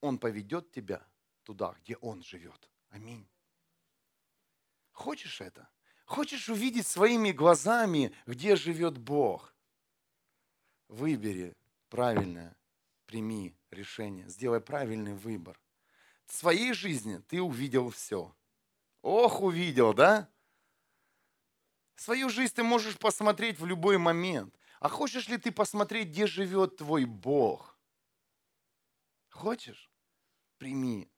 Он 0.00 0.18
поведет 0.18 0.72
тебя 0.72 1.06
туда, 1.44 1.74
где 1.82 1.96
Он 1.96 2.22
живет. 2.22 2.70
Аминь. 2.88 3.28
Хочешь 4.92 5.40
это? 5.40 5.68
Хочешь 6.06 6.48
увидеть 6.48 6.86
своими 6.86 7.30
глазами, 7.30 8.12
где 8.26 8.56
живет 8.56 8.98
Бог? 8.98 9.54
Выбери 10.88 11.56
правильное, 11.88 12.56
прими 13.06 13.54
решение, 13.70 14.28
сделай 14.28 14.60
правильный 14.60 15.14
выбор 15.14 15.60
в 16.30 16.34
своей 16.34 16.72
жизни 16.72 17.18
ты 17.28 17.42
увидел 17.42 17.90
все. 17.90 18.32
Ох, 19.02 19.42
увидел, 19.42 19.92
да? 19.92 20.28
Свою 21.96 22.30
жизнь 22.30 22.54
ты 22.54 22.62
можешь 22.62 22.96
посмотреть 22.96 23.58
в 23.58 23.66
любой 23.66 23.98
момент. 23.98 24.54
А 24.80 24.88
хочешь 24.88 25.28
ли 25.28 25.38
ты 25.38 25.52
посмотреть, 25.52 26.08
где 26.08 26.26
живет 26.26 26.76
твой 26.76 27.04
Бог? 27.04 27.78
Хочешь? 29.28 29.90
Прими. 30.58 31.08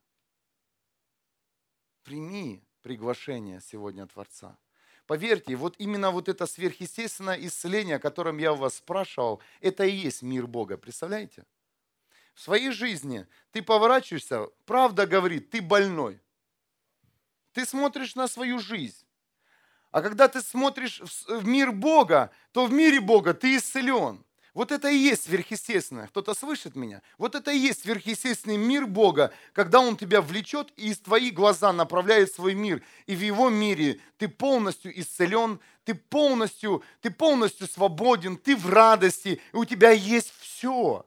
Прими 2.02 2.62
приглашение 2.82 3.60
сегодня 3.60 4.06
Творца. 4.06 4.58
Поверьте, 5.06 5.56
вот 5.56 5.76
именно 5.78 6.10
вот 6.10 6.28
это 6.28 6.46
сверхъестественное 6.46 7.36
исцеление, 7.46 7.96
о 7.96 8.00
котором 8.00 8.38
я 8.38 8.52
вас 8.52 8.76
спрашивал, 8.76 9.40
это 9.60 9.84
и 9.84 9.92
есть 9.92 10.22
мир 10.22 10.46
Бога. 10.46 10.76
Представляете? 10.76 11.44
в 12.34 12.40
своей 12.40 12.70
жизни 12.70 13.26
ты 13.50 13.62
поворачиваешься, 13.62 14.46
правда 14.64 15.06
говорит, 15.06 15.50
ты 15.50 15.60
больной. 15.60 16.20
Ты 17.52 17.66
смотришь 17.66 18.14
на 18.14 18.28
свою 18.28 18.58
жизнь. 18.58 19.04
А 19.92 20.00
когда 20.00 20.26
ты 20.26 20.40
смотришь 20.40 21.00
в 21.28 21.46
мир 21.46 21.70
Бога, 21.70 22.30
то 22.52 22.66
в 22.66 22.72
мире 22.72 23.00
Бога 23.00 23.34
ты 23.34 23.56
исцелен. 23.56 24.24
Вот 24.54 24.70
это 24.70 24.88
и 24.90 24.96
есть 24.96 25.24
сверхъестественное. 25.24 26.08
Кто-то 26.08 26.34
слышит 26.34 26.76
меня? 26.76 27.00
Вот 27.16 27.34
это 27.34 27.52
и 27.52 27.58
есть 27.58 27.82
сверхъестественный 27.82 28.58
мир 28.58 28.86
Бога, 28.86 29.32
когда 29.52 29.80
Он 29.80 29.96
тебя 29.96 30.20
влечет 30.20 30.72
и 30.76 30.90
из 30.90 30.98
твои 30.98 31.30
глаза 31.30 31.72
направляет 31.72 32.32
свой 32.32 32.54
мир. 32.54 32.82
И 33.06 33.14
в 33.14 33.20
Его 33.20 33.48
мире 33.48 34.00
ты 34.18 34.28
полностью 34.28 34.98
исцелен, 34.98 35.60
ты 35.84 35.94
полностью, 35.94 36.82
ты 37.00 37.10
полностью 37.10 37.66
свободен, 37.66 38.36
ты 38.36 38.56
в 38.56 38.68
радости, 38.68 39.40
и 39.52 39.56
у 39.56 39.64
тебя 39.64 39.90
есть 39.90 40.32
все. 40.40 41.06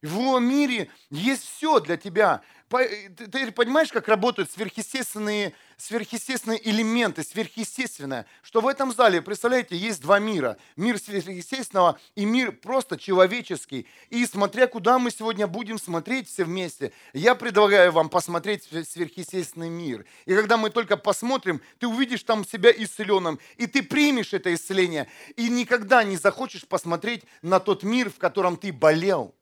В 0.00 0.06
его 0.06 0.38
мире 0.38 0.90
есть 1.10 1.42
все 1.44 1.80
для 1.80 1.96
тебя. 1.96 2.42
Ты 2.68 3.50
понимаешь, 3.52 3.90
как 3.90 4.08
работают 4.08 4.50
сверхъестественные, 4.50 5.54
сверхъестественные 5.78 6.68
элементы, 6.68 7.22
сверхъестественное? 7.22 8.26
Что 8.42 8.60
в 8.60 8.68
этом 8.68 8.92
зале, 8.92 9.22
представляете, 9.22 9.74
есть 9.76 10.02
два 10.02 10.18
мира. 10.18 10.58
Мир 10.76 10.98
сверхъестественного 10.98 11.98
и 12.14 12.26
мир 12.26 12.52
просто 12.52 12.98
человеческий. 12.98 13.86
И 14.10 14.26
смотря 14.26 14.66
куда 14.66 14.98
мы 14.98 15.10
сегодня 15.10 15.46
будем 15.46 15.78
смотреть 15.78 16.28
все 16.28 16.44
вместе, 16.44 16.92
я 17.14 17.34
предлагаю 17.34 17.90
вам 17.90 18.10
посмотреть 18.10 18.64
сверхъестественный 18.64 19.70
мир. 19.70 20.04
И 20.26 20.34
когда 20.34 20.58
мы 20.58 20.68
только 20.68 20.98
посмотрим, 20.98 21.62
ты 21.78 21.86
увидишь 21.86 22.22
там 22.22 22.44
себя 22.44 22.70
исцеленным, 22.70 23.38
и 23.56 23.66
ты 23.66 23.82
примешь 23.82 24.34
это 24.34 24.52
исцеление, 24.52 25.08
и 25.36 25.48
никогда 25.48 26.04
не 26.04 26.16
захочешь 26.16 26.66
посмотреть 26.66 27.24
на 27.40 27.60
тот 27.60 27.82
мир, 27.82 28.10
в 28.10 28.18
котором 28.18 28.58
ты 28.58 28.72
болел. 28.72 29.34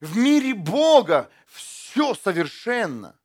В 0.00 0.16
мире 0.16 0.54
Бога 0.54 1.30
все 1.46 2.14
совершенно. 2.14 3.18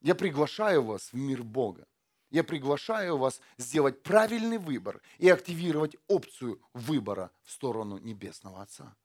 Я 0.00 0.14
приглашаю 0.14 0.82
вас 0.82 1.12
в 1.12 1.16
мир 1.16 1.42
Бога. 1.42 1.86
Я 2.30 2.44
приглашаю 2.44 3.18
вас 3.18 3.40
сделать 3.58 4.02
правильный 4.02 4.56
выбор 4.56 5.02
и 5.18 5.28
активировать 5.28 5.96
опцию 6.08 6.62
выбора 6.72 7.30
в 7.42 7.50
сторону 7.50 7.98
Небесного 7.98 8.62
Отца. 8.62 8.96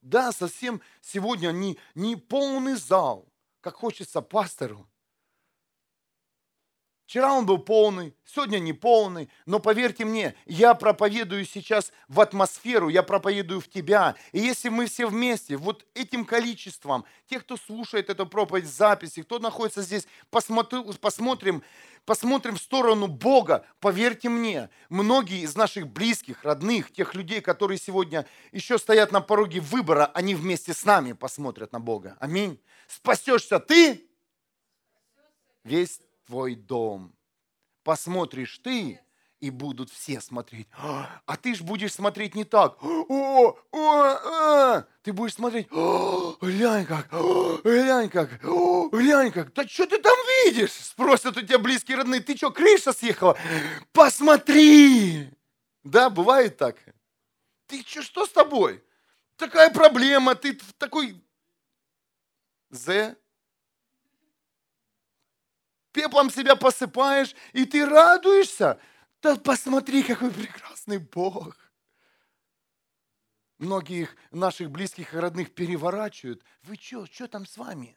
Да, 0.00 0.32
совсем 0.32 0.82
сегодня 1.00 1.52
не, 1.52 1.78
не 1.94 2.16
полный 2.16 2.74
зал, 2.74 3.32
как 3.60 3.76
хочется 3.76 4.20
пастору. 4.20 4.88
Вчера 7.12 7.34
он 7.34 7.44
был 7.44 7.58
полный, 7.58 8.14
сегодня 8.24 8.58
не 8.58 8.72
полный, 8.72 9.28
но 9.44 9.58
поверьте 9.58 10.06
мне, 10.06 10.34
я 10.46 10.72
проповедую 10.72 11.44
сейчас 11.44 11.92
в 12.08 12.18
атмосферу, 12.22 12.88
я 12.88 13.02
проповедую 13.02 13.60
в 13.60 13.68
тебя. 13.68 14.14
И 14.32 14.38
если 14.38 14.70
мы 14.70 14.86
все 14.86 15.06
вместе, 15.06 15.58
вот 15.58 15.84
этим 15.92 16.24
количеством, 16.24 17.04
тех, 17.26 17.42
кто 17.42 17.58
слушает 17.58 18.08
эту 18.08 18.24
проповедь 18.24 18.64
в 18.64 18.74
записи, 18.74 19.20
кто 19.20 19.38
находится 19.40 19.82
здесь, 19.82 20.06
посмотрим, 20.30 20.84
посмотрим, 21.02 21.62
посмотрим 22.06 22.56
в 22.56 22.62
сторону 22.62 23.08
Бога, 23.08 23.66
поверьте 23.78 24.30
мне, 24.30 24.70
многие 24.88 25.42
из 25.42 25.54
наших 25.54 25.88
близких, 25.88 26.44
родных, 26.44 26.94
тех 26.94 27.14
людей, 27.14 27.42
которые 27.42 27.76
сегодня 27.76 28.24
еще 28.52 28.78
стоят 28.78 29.12
на 29.12 29.20
пороге 29.20 29.60
выбора, 29.60 30.10
они 30.14 30.34
вместе 30.34 30.72
с 30.72 30.82
нами 30.86 31.12
посмотрят 31.12 31.72
на 31.72 31.78
Бога. 31.78 32.16
Аминь. 32.20 32.58
Спасешься 32.88 33.60
ты, 33.60 34.08
весь 35.62 36.00
твой 36.26 36.54
дом. 36.54 37.14
Посмотришь 37.82 38.58
ты, 38.58 39.00
и 39.42 39.50
будут 39.50 39.90
все 39.90 40.20
смотреть. 40.20 40.68
А 40.78 41.36
ты 41.36 41.56
ж 41.56 41.62
будешь 41.62 41.92
смотреть 41.92 42.36
не 42.36 42.44
так. 42.44 42.78
О, 42.80 43.58
о, 43.72 44.02
а. 44.06 44.86
Ты 45.02 45.12
будешь 45.12 45.34
смотреть, 45.34 45.66
глянь 45.68 46.86
как, 46.86 47.10
глянь 47.64 48.08
как, 48.08 48.40
глянь 48.92 49.32
как. 49.32 49.52
Да 49.52 49.66
что 49.66 49.86
ты 49.86 49.98
там 49.98 50.16
видишь? 50.44 50.70
Спросят 50.70 51.36
у 51.36 51.42
тебя 51.42 51.58
близкие 51.58 51.96
родные, 51.96 52.20
ты 52.20 52.36
что, 52.36 52.52
крыша 52.52 52.92
съехала? 52.92 53.36
Посмотри. 53.92 55.28
Да, 55.82 56.08
бывает 56.08 56.56
так. 56.56 56.76
Ты 57.66 57.82
что, 57.82 58.02
что 58.02 58.26
с 58.26 58.30
тобой? 58.30 58.80
Такая 59.36 59.70
проблема, 59.70 60.36
ты 60.36 60.56
такой... 60.78 61.20
З 62.70 63.16
пеплом 65.92 66.30
себя 66.30 66.56
посыпаешь, 66.56 67.34
и 67.52 67.64
ты 67.64 67.86
радуешься. 67.86 68.80
Да 69.22 69.36
посмотри, 69.36 70.02
какой 70.02 70.30
прекрасный 70.30 70.98
Бог. 70.98 71.56
Многих 73.58 74.16
наших 74.32 74.70
близких 74.70 75.14
и 75.14 75.18
родных 75.18 75.54
переворачивают. 75.54 76.42
Вы 76.62 76.76
что, 76.76 77.06
что 77.06 77.28
там 77.28 77.46
с 77.46 77.56
вами? 77.56 77.96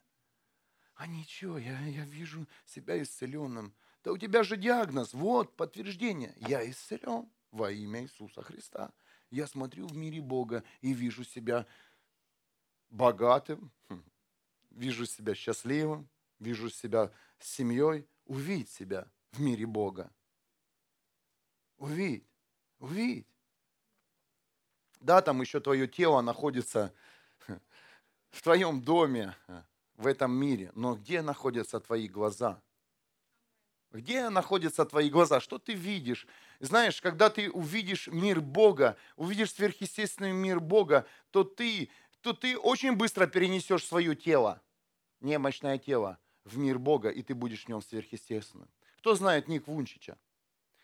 А 0.94 1.08
ничего, 1.08 1.58
я, 1.58 1.80
я 1.88 2.06
вижу 2.06 2.48
себя 2.66 3.02
исцеленным. 3.02 3.74
Да 4.04 4.12
у 4.12 4.18
тебя 4.18 4.44
же 4.44 4.56
диагноз, 4.56 5.14
вот 5.14 5.56
подтверждение. 5.56 6.36
Я 6.38 6.70
исцелен 6.70 7.28
во 7.52 7.72
имя 7.72 8.04
Иисуса 8.04 8.44
Христа. 8.44 8.94
Я 9.32 9.48
смотрю 9.48 9.88
в 9.88 9.98
мире 9.98 10.22
Бога 10.22 10.64
и 10.82 10.94
вижу 10.94 11.24
себя 11.24 11.66
богатым, 12.90 13.72
хм, 13.90 14.04
вижу 14.70 15.06
себя 15.06 15.34
счастливым, 15.34 16.08
вижу 16.40 16.70
себя 16.70 17.12
с 17.40 17.50
семьей, 17.50 18.08
увидеть 18.26 18.70
себя 18.70 19.08
в 19.32 19.42
мире 19.42 19.66
Бога. 19.66 20.12
Увидеть, 21.78 22.28
увидеть. 22.80 23.28
Да, 25.00 25.22
там 25.22 25.42
еще 25.42 25.60
твое 25.60 25.88
тело 25.88 26.22
находится 26.22 26.94
в 28.30 28.42
твоем 28.42 28.82
доме, 28.82 29.36
в 29.98 30.08
этом 30.08 30.32
мире, 30.32 30.72
но 30.76 30.96
где 30.96 31.22
находятся 31.22 31.80
твои 31.80 32.08
глаза? 32.08 32.62
Где 33.92 34.30
находятся 34.30 34.84
твои 34.86 35.10
глаза? 35.10 35.40
Что 35.40 35.58
ты 35.58 35.74
видишь? 35.74 36.28
Знаешь, 36.60 37.02
когда 37.02 37.30
ты 37.30 37.50
увидишь 37.50 38.08
мир 38.08 38.42
Бога, 38.42 38.98
увидишь 39.16 39.54
сверхъестественный 39.54 40.34
мир 40.34 40.60
Бога, 40.60 41.06
то 41.32 41.44
ты, 41.46 41.90
то 42.22 42.34
ты 42.34 42.58
очень 42.58 42.96
быстро 42.96 43.26
перенесешь 43.26 43.86
свое 43.86 44.16
тело, 44.16 44.62
немощное 45.22 45.78
тело, 45.78 46.18
в 46.46 46.58
мир 46.58 46.80
Бога, 46.80 47.10
и 47.10 47.22
ты 47.22 47.36
будешь 47.36 47.66
в 47.66 47.70
нем 47.70 47.82
сверхъестественным. 47.82 48.70
Кто 49.00 49.16
знает 49.16 49.48
Ник 49.48 49.68
Вунчича? 49.68 50.18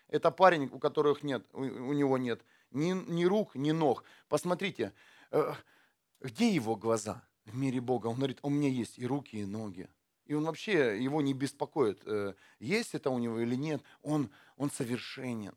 Это 0.08 0.30
парень, 0.30 0.68
у 0.70 0.78
которых 0.78 1.22
нет, 1.22 1.46
у, 1.52 1.60
у 1.62 1.92
него 1.94 2.18
нет 2.18 2.44
ни, 2.72 2.92
ни 2.92 3.24
рук, 3.24 3.54
ни 3.54 3.70
ног. 3.70 4.04
Посмотрите, 4.28 4.92
э, 5.30 5.54
где 6.20 6.48
его 6.50 6.76
глаза 6.76 7.22
в 7.44 7.56
мире 7.56 7.80
Бога? 7.80 8.08
Он 8.08 8.16
говорит, 8.16 8.38
у 8.42 8.50
меня 8.50 8.68
есть 8.68 8.98
и 8.98 9.06
руки, 9.06 9.36
и 9.36 9.44
ноги. 9.44 9.88
И 10.26 10.34
он 10.34 10.44
вообще, 10.44 11.02
его 11.02 11.20
не 11.20 11.34
беспокоит, 11.34 12.02
э, 12.06 12.34
есть 12.58 12.94
это 12.94 13.10
у 13.10 13.18
него 13.18 13.40
или 13.40 13.54
нет. 13.54 13.82
Он, 14.02 14.30
он 14.56 14.70
совершенен. 14.70 15.54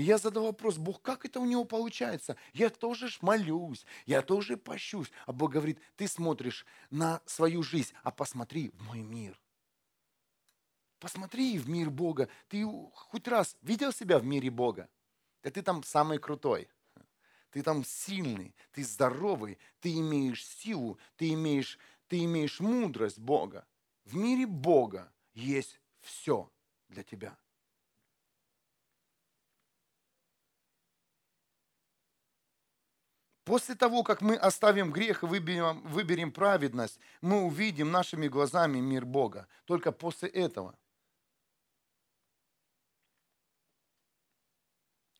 И 0.00 0.02
я 0.02 0.16
задал 0.16 0.44
вопрос, 0.44 0.78
Бог, 0.78 1.02
как 1.02 1.26
это 1.26 1.40
у 1.40 1.44
него 1.44 1.66
получается? 1.66 2.38
Я 2.54 2.70
тоже 2.70 3.08
ж 3.08 3.18
молюсь, 3.20 3.84
я 4.06 4.22
тоже 4.22 4.56
пощусь. 4.56 5.12
А 5.26 5.32
Бог 5.34 5.52
говорит, 5.52 5.78
ты 5.96 6.08
смотришь 6.08 6.64
на 6.88 7.20
свою 7.26 7.62
жизнь, 7.62 7.92
а 8.02 8.10
посмотри 8.10 8.70
в 8.70 8.80
мой 8.80 9.02
мир. 9.02 9.38
Посмотри 11.00 11.58
в 11.58 11.68
мир 11.68 11.90
Бога. 11.90 12.30
Ты 12.48 12.64
хоть 12.94 13.28
раз 13.28 13.58
видел 13.60 13.92
себя 13.92 14.18
в 14.18 14.24
мире 14.24 14.48
Бога? 14.48 14.88
Да 15.42 15.50
ты 15.50 15.60
там 15.60 15.82
самый 15.82 16.16
крутой. 16.16 16.70
Ты 17.50 17.62
там 17.62 17.84
сильный, 17.84 18.54
ты 18.72 18.82
здоровый, 18.82 19.58
ты 19.80 19.92
имеешь 19.98 20.46
силу, 20.46 20.98
ты 21.16 21.30
имеешь, 21.34 21.78
ты 22.08 22.24
имеешь 22.24 22.58
мудрость 22.58 23.18
Бога. 23.18 23.66
В 24.06 24.16
мире 24.16 24.46
Бога 24.46 25.12
есть 25.34 25.78
все 26.00 26.50
для 26.88 27.02
тебя. 27.02 27.36
После 33.50 33.74
того, 33.74 34.04
как 34.04 34.20
мы 34.20 34.36
оставим 34.36 34.92
грех 34.92 35.24
и 35.24 35.26
выберем, 35.26 35.82
выберем 35.82 36.30
праведность, 36.30 37.00
мы 37.20 37.42
увидим 37.42 37.90
нашими 37.90 38.28
глазами 38.28 38.78
мир 38.78 39.04
Бога. 39.04 39.48
Только 39.64 39.90
после 39.90 40.28
этого. 40.28 40.78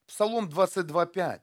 Псалом 0.06 0.48
22.5. 0.48 1.40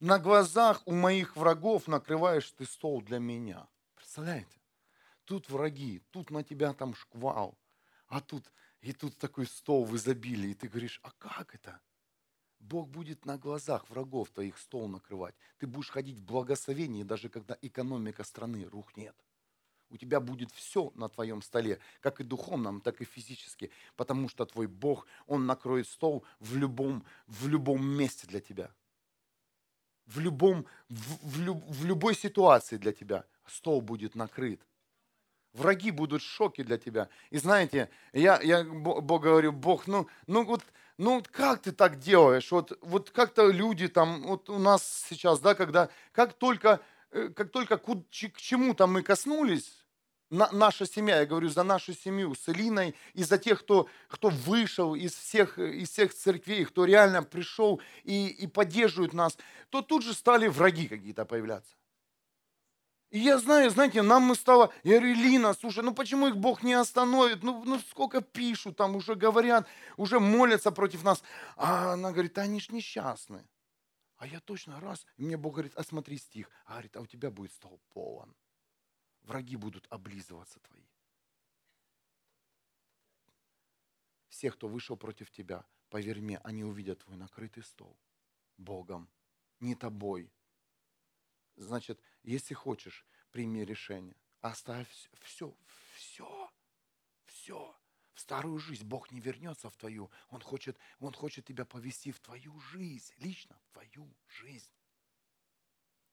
На 0.00 0.18
глазах 0.18 0.82
у 0.84 0.92
моих 0.92 1.34
врагов 1.34 1.88
накрываешь 1.88 2.50
ты 2.50 2.66
стол 2.66 3.00
для 3.00 3.18
меня. 3.18 3.66
Представляете? 3.94 4.60
Тут 5.24 5.48
враги, 5.48 6.02
тут 6.10 6.30
на 6.30 6.44
тебя 6.44 6.74
там 6.74 6.94
шквал, 6.94 7.56
а 8.06 8.20
тут 8.20 8.52
и 8.82 8.92
тут 8.92 9.16
такой 9.16 9.46
стол 9.46 9.86
в 9.86 9.96
изобилии. 9.96 10.50
И 10.50 10.54
ты 10.54 10.68
говоришь, 10.68 11.00
а 11.02 11.10
как 11.12 11.54
это? 11.54 11.80
Бог 12.60 12.88
будет 12.88 13.24
на 13.24 13.38
глазах 13.38 13.88
врагов 13.88 14.30
твоих 14.30 14.58
стол 14.58 14.88
накрывать. 14.88 15.34
Ты 15.58 15.66
будешь 15.66 15.90
ходить 15.90 16.18
в 16.18 16.24
благословении, 16.24 17.02
даже 17.02 17.28
когда 17.28 17.56
экономика 17.62 18.24
страны 18.24 18.64
рухнет. 18.64 19.14
У 19.90 19.96
тебя 19.96 20.20
будет 20.20 20.50
все 20.52 20.92
на 20.96 21.08
твоем 21.08 21.40
столе, 21.40 21.78
как 22.00 22.20
и 22.20 22.24
духовном, 22.24 22.80
так 22.80 23.00
и 23.00 23.04
физически, 23.04 23.70
потому 23.96 24.28
что 24.28 24.44
твой 24.44 24.66
Бог, 24.66 25.06
Он 25.26 25.46
накроет 25.46 25.88
стол 25.88 26.24
в 26.40 26.56
любом, 26.56 27.04
в 27.26 27.48
любом 27.48 27.86
месте 27.86 28.26
для 28.26 28.40
тебя. 28.40 28.70
В, 30.04 30.20
любом, 30.20 30.66
в, 30.88 31.26
в, 31.26 31.72
в 31.72 31.84
любой 31.84 32.14
ситуации 32.14 32.76
для 32.76 32.92
тебя 32.92 33.24
стол 33.46 33.80
будет 33.80 34.14
накрыт. 34.14 34.60
Враги 35.54 35.90
будут 35.90 36.22
в 36.22 36.26
шоке 36.26 36.64
для 36.64 36.76
тебя. 36.76 37.08
И 37.30 37.38
знаете, 37.38 37.90
я, 38.12 38.40
я 38.42 38.64
Бог 38.64 39.22
говорю, 39.22 39.52
Бог, 39.52 39.86
ну, 39.86 40.06
ну 40.26 40.44
вот 40.44 40.62
ну 40.98 41.22
как 41.32 41.62
ты 41.62 41.72
так 41.72 41.98
делаешь? 41.98 42.50
Вот, 42.50 42.76
вот 42.82 43.10
как-то 43.10 43.50
люди 43.50 43.88
там, 43.88 44.22
вот 44.22 44.50
у 44.50 44.58
нас 44.58 45.06
сейчас, 45.08 45.40
да, 45.40 45.54
когда, 45.54 45.88
как 46.12 46.34
только, 46.34 46.80
э, 47.12 47.28
как 47.28 47.50
только 47.50 47.78
к, 47.78 47.86
к 47.86 48.40
чему-то 48.40 48.86
мы 48.86 49.02
коснулись, 49.02 49.78
на, 50.30 50.50
наша 50.52 50.86
семья, 50.86 51.20
я 51.20 51.26
говорю 51.26 51.48
за 51.48 51.62
нашу 51.62 51.94
семью 51.94 52.34
с 52.34 52.48
Элиной 52.48 52.94
и 53.14 53.22
за 53.22 53.38
тех, 53.38 53.60
кто, 53.60 53.88
кто 54.08 54.28
вышел 54.28 54.94
из 54.94 55.14
всех, 55.14 55.58
из 55.58 55.88
всех 55.88 56.12
церквей, 56.12 56.64
кто 56.64 56.84
реально 56.84 57.22
пришел 57.22 57.80
и, 58.04 58.28
и 58.28 58.46
поддерживает 58.46 59.14
нас, 59.14 59.38
то 59.70 59.80
тут 59.80 60.02
же 60.02 60.12
стали 60.12 60.48
враги 60.48 60.86
какие-то 60.86 61.24
появляться. 61.24 61.77
И 63.10 63.20
я 63.20 63.38
знаю, 63.38 63.70
знаете, 63.70 64.02
нам 64.02 64.24
мы 64.24 64.34
стало, 64.34 64.72
я 64.82 64.98
говорю, 64.98 65.14
Лина, 65.14 65.54
слушай, 65.54 65.82
ну 65.82 65.94
почему 65.94 66.28
их 66.28 66.36
Бог 66.36 66.62
не 66.62 66.74
остановит? 66.74 67.42
Ну, 67.42 67.64
ну 67.64 67.78
сколько 67.78 68.20
пишут, 68.20 68.76
там 68.76 68.96
уже 68.96 69.14
говорят, 69.14 69.66
уже 69.96 70.20
молятся 70.20 70.70
против 70.70 71.02
нас. 71.04 71.22
А 71.56 71.94
она 71.94 72.12
говорит, 72.12 72.36
они 72.36 72.60
ж 72.60 72.68
несчастны. 72.68 73.48
А 74.18 74.26
я 74.26 74.40
точно 74.40 74.78
раз, 74.80 75.06
и 75.16 75.22
мне 75.22 75.38
Бог 75.38 75.54
говорит, 75.54 75.72
а 75.76 75.84
смотри 75.84 76.18
стих. 76.18 76.50
А 76.66 76.72
говорит, 76.72 76.96
а 76.96 77.00
у 77.00 77.06
тебя 77.06 77.30
будет 77.30 77.52
стол 77.52 77.80
полон. 77.94 78.34
Враги 79.22 79.56
будут 79.56 79.86
облизываться 79.88 80.60
твои. 80.60 80.84
Все, 84.28 84.50
кто 84.50 84.68
вышел 84.68 84.96
против 84.96 85.30
тебя, 85.30 85.64
поверь 85.88 86.20
мне, 86.20 86.38
они 86.44 86.62
увидят 86.62 86.98
твой 86.98 87.16
накрытый 87.16 87.62
стол 87.62 87.96
Богом, 88.58 89.08
не 89.60 89.74
тобой, 89.74 90.30
Значит, 91.58 92.00
если 92.22 92.54
хочешь, 92.54 93.06
прими 93.30 93.64
решение. 93.64 94.16
Оставь 94.40 94.88
все, 95.20 95.56
все, 95.94 96.50
все. 97.26 97.76
В 98.14 98.20
старую 98.20 98.58
жизнь 98.58 98.84
Бог 98.84 99.12
не 99.12 99.20
вернется 99.20 99.70
в 99.70 99.76
твою. 99.76 100.10
Он 100.28 100.40
хочет, 100.40 100.76
он 100.98 101.12
хочет 101.12 101.44
тебя 101.44 101.64
повести 101.64 102.10
в 102.10 102.20
твою 102.20 102.58
жизнь, 102.60 103.12
лично 103.18 103.56
в 103.62 103.72
твою 103.72 104.12
жизнь. 104.26 104.72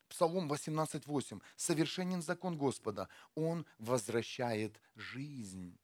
Псалом 0.08 0.52
18.8. 0.52 1.42
Совершенен 1.56 2.22
закон 2.22 2.58
Господа. 2.58 3.10
Он 3.34 3.66
возвращает 3.80 4.80
жизнь. 4.96 5.80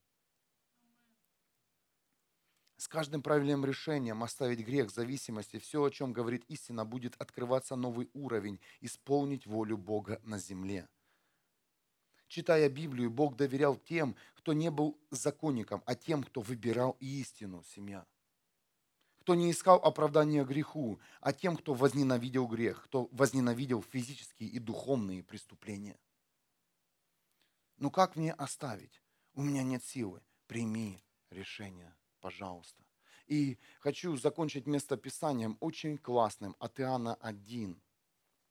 С 2.81 2.87
каждым 2.87 3.21
правильным 3.21 3.63
решением 3.63 4.23
оставить 4.23 4.65
грех, 4.65 4.89
зависимости, 4.89 5.59
все, 5.59 5.83
о 5.83 5.91
чем 5.91 6.13
говорит 6.13 6.43
истина, 6.47 6.83
будет 6.83 7.15
открываться 7.21 7.75
новый 7.75 8.09
уровень, 8.15 8.59
исполнить 8.79 9.45
волю 9.45 9.77
Бога 9.77 10.19
на 10.23 10.39
земле. 10.39 10.89
Читая 12.27 12.67
Библию, 12.69 13.11
Бог 13.11 13.35
доверял 13.35 13.75
тем, 13.75 14.15
кто 14.33 14.53
не 14.53 14.71
был 14.71 14.99
законником, 15.11 15.83
а 15.85 15.93
тем, 15.93 16.23
кто 16.23 16.41
выбирал 16.41 16.97
истину, 16.99 17.61
семья. 17.61 18.03
Кто 19.19 19.35
не 19.35 19.51
искал 19.51 19.77
оправдания 19.77 20.43
греху, 20.43 20.99
а 21.19 21.33
тем, 21.33 21.57
кто 21.57 21.75
возненавидел 21.75 22.47
грех, 22.47 22.83
кто 22.85 23.09
возненавидел 23.11 23.83
физические 23.83 24.49
и 24.49 24.57
духовные 24.57 25.21
преступления. 25.21 25.99
Ну 27.77 27.91
как 27.91 28.15
мне 28.15 28.33
оставить? 28.33 29.03
У 29.35 29.43
меня 29.43 29.61
нет 29.61 29.83
силы. 29.83 30.23
Прими 30.47 30.99
решение 31.29 31.95
пожалуйста. 32.21 32.81
И 33.27 33.57
хочу 33.79 34.15
закончить 34.17 34.67
местописанием 34.67 35.57
очень 35.59 35.97
классным 35.97 36.55
от 36.59 36.79
Иоанна 36.79 37.15
1. 37.15 37.81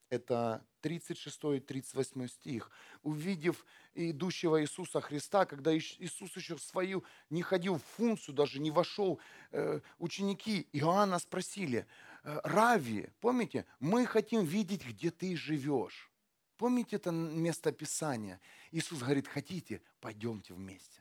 Это 0.08 0.66
36-38 0.82 2.28
стих. 2.28 2.70
Увидев 3.02 3.64
идущего 3.94 4.60
Иисуса 4.60 5.00
Христа, 5.00 5.46
когда 5.46 5.76
Иисус 5.76 6.36
еще 6.36 6.56
в 6.56 6.62
свою 6.62 7.04
не 7.30 7.42
ходил 7.42 7.76
в 7.76 7.84
функцию, 7.96 8.34
даже 8.34 8.58
не 8.58 8.70
вошел, 8.70 9.20
э, 9.52 9.80
ученики 9.98 10.66
Иоанна 10.72 11.18
спросили, 11.18 11.86
«Э, 12.24 12.40
Рави, 12.42 13.08
помните, 13.20 13.66
мы 13.78 14.04
хотим 14.06 14.44
видеть, 14.44 14.84
где 14.84 15.10
ты 15.10 15.36
живешь. 15.36 16.10
Помните 16.56 16.96
это 16.96 17.12
местописание? 17.12 18.40
Иисус 18.72 19.00
говорит, 19.00 19.28
хотите, 19.28 19.80
пойдемте 20.00 20.54
вместе 20.54 20.99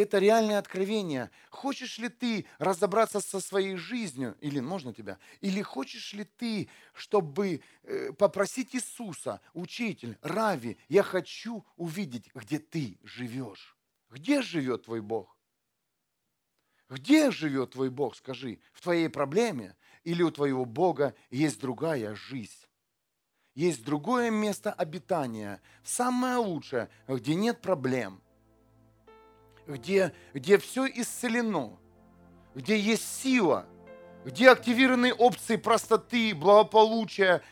это 0.00 0.18
реальное 0.18 0.58
откровение. 0.58 1.30
Хочешь 1.50 1.98
ли 1.98 2.08
ты 2.08 2.46
разобраться 2.58 3.20
со 3.20 3.40
своей 3.40 3.76
жизнью, 3.76 4.36
или 4.40 4.58
можно 4.58 4.92
тебя, 4.92 5.18
или 5.40 5.62
хочешь 5.62 6.12
ли 6.14 6.24
ты, 6.24 6.68
чтобы 6.92 7.62
э, 7.84 8.12
попросить 8.12 8.74
Иисуса, 8.74 9.40
учитель, 9.52 10.18
Рави, 10.20 10.78
я 10.88 11.04
хочу 11.04 11.64
увидеть, 11.76 12.28
где 12.34 12.58
ты 12.58 12.98
живешь. 13.04 13.76
Где 14.10 14.42
живет 14.42 14.84
твой 14.84 15.00
Бог? 15.00 15.38
Где 16.88 17.30
живет 17.30 17.70
твой 17.70 17.88
Бог, 17.88 18.16
скажи, 18.16 18.58
в 18.72 18.82
твоей 18.82 19.08
проблеме 19.08 19.76
или 20.02 20.22
у 20.22 20.30
твоего 20.30 20.64
Бога 20.64 21.14
есть 21.30 21.60
другая 21.60 22.16
жизнь? 22.16 22.66
Есть 23.54 23.84
другое 23.84 24.30
место 24.30 24.72
обитания, 24.72 25.62
самое 25.84 26.36
лучшее, 26.36 26.90
где 27.06 27.36
нет 27.36 27.62
проблем, 27.62 28.20
где, 29.66 30.12
где 30.32 30.58
все 30.58 30.86
исцелено, 30.86 31.78
где 32.54 32.78
есть 32.78 33.22
сила, 33.22 33.66
где 34.24 34.50
активированы 34.50 35.12
опции 35.12 35.56
простоты, 35.56 36.34
благополучия, 36.34 37.42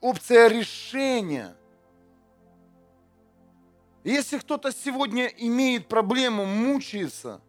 опция 0.00 0.48
решения. 0.48 1.56
Если 4.04 4.38
кто-то 4.38 4.70
сегодня 4.70 5.26
имеет 5.26 5.88
проблему, 5.88 6.44
мучается, 6.44 7.40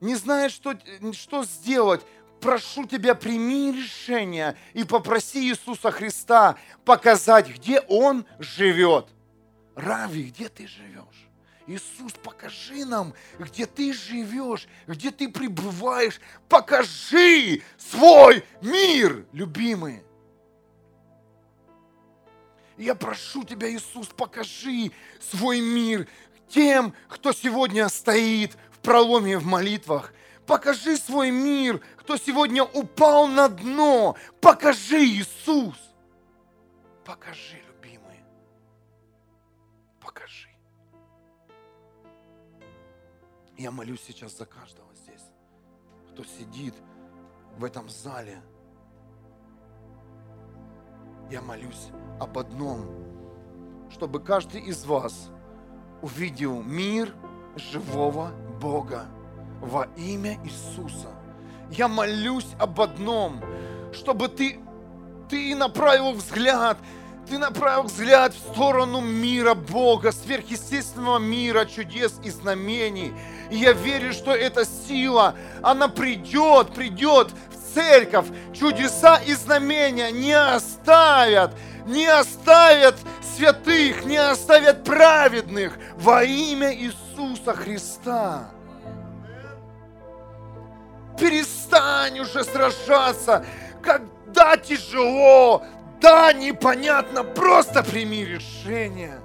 не 0.00 0.14
знает, 0.14 0.52
что, 0.52 0.78
что 1.12 1.44
сделать, 1.44 2.02
прошу 2.40 2.86
тебя, 2.86 3.14
прими 3.14 3.72
решение 3.72 4.56
и 4.72 4.84
попроси 4.84 5.50
Иисуса 5.50 5.90
Христа 5.90 6.56
показать, 6.84 7.48
где 7.48 7.80
Он 7.80 8.24
живет. 8.38 9.08
Рави, 9.74 10.24
где 10.24 10.48
ты 10.48 10.66
живешь? 10.66 11.29
Иисус, 11.66 12.12
покажи 12.22 12.84
нам, 12.84 13.14
где 13.38 13.66
ты 13.66 13.92
живешь, 13.92 14.66
где 14.86 15.10
ты 15.10 15.28
пребываешь. 15.28 16.20
Покажи 16.48 17.62
свой 17.76 18.44
мир, 18.60 19.26
любимый. 19.32 20.02
Я 22.76 22.94
прошу 22.94 23.44
тебя, 23.44 23.70
Иисус, 23.70 24.08
покажи 24.08 24.90
свой 25.20 25.60
мир 25.60 26.08
тем, 26.48 26.94
кто 27.08 27.32
сегодня 27.32 27.88
стоит 27.88 28.56
в 28.72 28.78
проломе 28.78 29.38
в 29.38 29.44
молитвах. 29.44 30.12
Покажи 30.46 30.96
свой 30.96 31.30
мир, 31.30 31.80
кто 31.96 32.16
сегодня 32.16 32.64
упал 32.64 33.28
на 33.28 33.48
дно. 33.48 34.16
Покажи, 34.40 35.04
Иисус. 35.04 35.76
Покажи. 37.04 37.60
Я 43.60 43.70
молюсь 43.70 44.00
сейчас 44.06 44.38
за 44.38 44.46
каждого 44.46 44.88
здесь, 44.94 45.20
кто 46.08 46.24
сидит 46.24 46.72
в 47.58 47.64
этом 47.66 47.90
зале. 47.90 48.40
Я 51.30 51.42
молюсь 51.42 51.88
об 52.18 52.38
одном, 52.38 52.86
чтобы 53.90 54.18
каждый 54.20 54.62
из 54.62 54.86
вас 54.86 55.28
увидел 56.00 56.62
мир 56.62 57.14
живого 57.54 58.30
Бога 58.62 59.04
во 59.60 59.84
имя 59.94 60.42
Иисуса. 60.42 61.14
Я 61.70 61.86
молюсь 61.86 62.54
об 62.58 62.80
одном, 62.80 63.44
чтобы 63.92 64.28
ты, 64.28 64.58
ты 65.28 65.54
направил 65.54 66.12
взгляд 66.12 66.78
ты 67.30 67.38
направил 67.38 67.84
взгляд 67.84 68.34
в 68.34 68.38
сторону 68.38 69.00
мира 69.00 69.54
Бога, 69.54 70.10
сверхъестественного 70.10 71.18
мира, 71.18 71.64
чудес 71.64 72.18
и 72.24 72.30
знамений. 72.30 73.12
И 73.50 73.56
я 73.56 73.72
верю, 73.72 74.12
что 74.12 74.32
эта 74.32 74.64
сила, 74.64 75.34
она 75.62 75.88
придет, 75.88 76.72
придет 76.72 77.28
в 77.50 77.74
церковь. 77.74 78.26
Чудеса 78.54 79.20
и 79.26 79.34
знамения 79.34 80.10
не 80.10 80.32
оставят, 80.32 81.52
не 81.86 82.06
оставят 82.06 82.96
святых, 83.36 84.04
не 84.04 84.16
оставят 84.16 84.84
праведных 84.84 85.76
во 85.96 86.22
имя 86.22 86.72
Иисуса 86.74 87.54
Христа. 87.54 88.50
Перестань 91.18 92.20
уже 92.20 92.44
сражаться, 92.44 93.44
когда 93.82 94.56
тяжело, 94.56 95.64
да, 96.00 96.32
непонятно, 96.32 97.24
просто 97.24 97.82
прими 97.82 98.24
решение. 98.24 99.20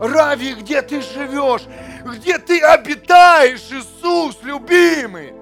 Рави, 0.00 0.54
где 0.54 0.82
ты 0.82 1.00
живешь? 1.02 1.62
Где 2.04 2.38
ты 2.38 2.60
обитаешь, 2.60 3.68
Иисус, 3.70 4.38
любимый? 4.42 5.32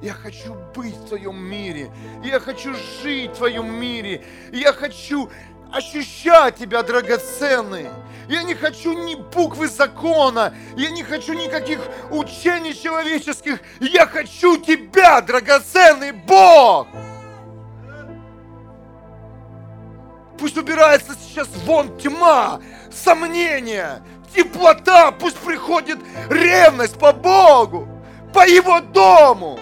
Я 0.00 0.12
хочу 0.12 0.54
быть 0.74 0.94
в 0.94 1.08
Твоем 1.08 1.36
мире. 1.36 1.90
Я 2.22 2.38
хочу 2.38 2.74
жить 3.02 3.32
в 3.32 3.38
Твоем 3.38 3.74
мире. 3.74 4.24
Я 4.52 4.72
хочу 4.72 5.30
ощущать 5.72 6.56
Тебя, 6.56 6.82
драгоценный. 6.82 7.86
Я 8.28 8.42
не 8.42 8.54
хочу 8.54 8.92
ни 8.92 9.14
буквы 9.14 9.68
закона. 9.68 10.54
Я 10.76 10.90
не 10.90 11.02
хочу 11.02 11.32
никаких 11.32 11.80
учений 12.10 12.74
человеческих. 12.74 13.60
Я 13.80 14.06
хочу 14.06 14.56
Тебя, 14.58 15.20
драгоценный 15.20 16.12
Бог. 16.12 16.86
Пусть 20.38 20.56
убирается 20.56 21.14
сейчас 21.14 21.48
вон 21.64 21.96
тьма, 21.98 22.60
сомнения, 22.92 24.02
теплота, 24.34 25.12
пусть 25.12 25.38
приходит 25.38 25.98
ревность 26.28 26.98
по 26.98 27.12
Богу, 27.12 27.88
по 28.32 28.46
Его 28.46 28.80
дому. 28.80 29.58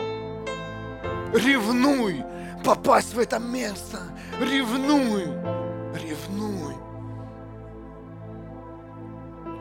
Ревнуй 1.34 2.24
попасть 2.64 3.14
в 3.14 3.18
это 3.18 3.38
место. 3.38 4.00
Ревнуй, 4.40 5.24
ревнуй. 5.94 6.74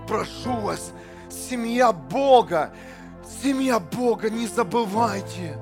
Прошу 0.08 0.54
вас, 0.54 0.92
семья 1.30 1.92
Бога, 1.92 2.74
семья 3.42 3.80
Бога, 3.80 4.30
не 4.30 4.48
забывайте, 4.48 5.58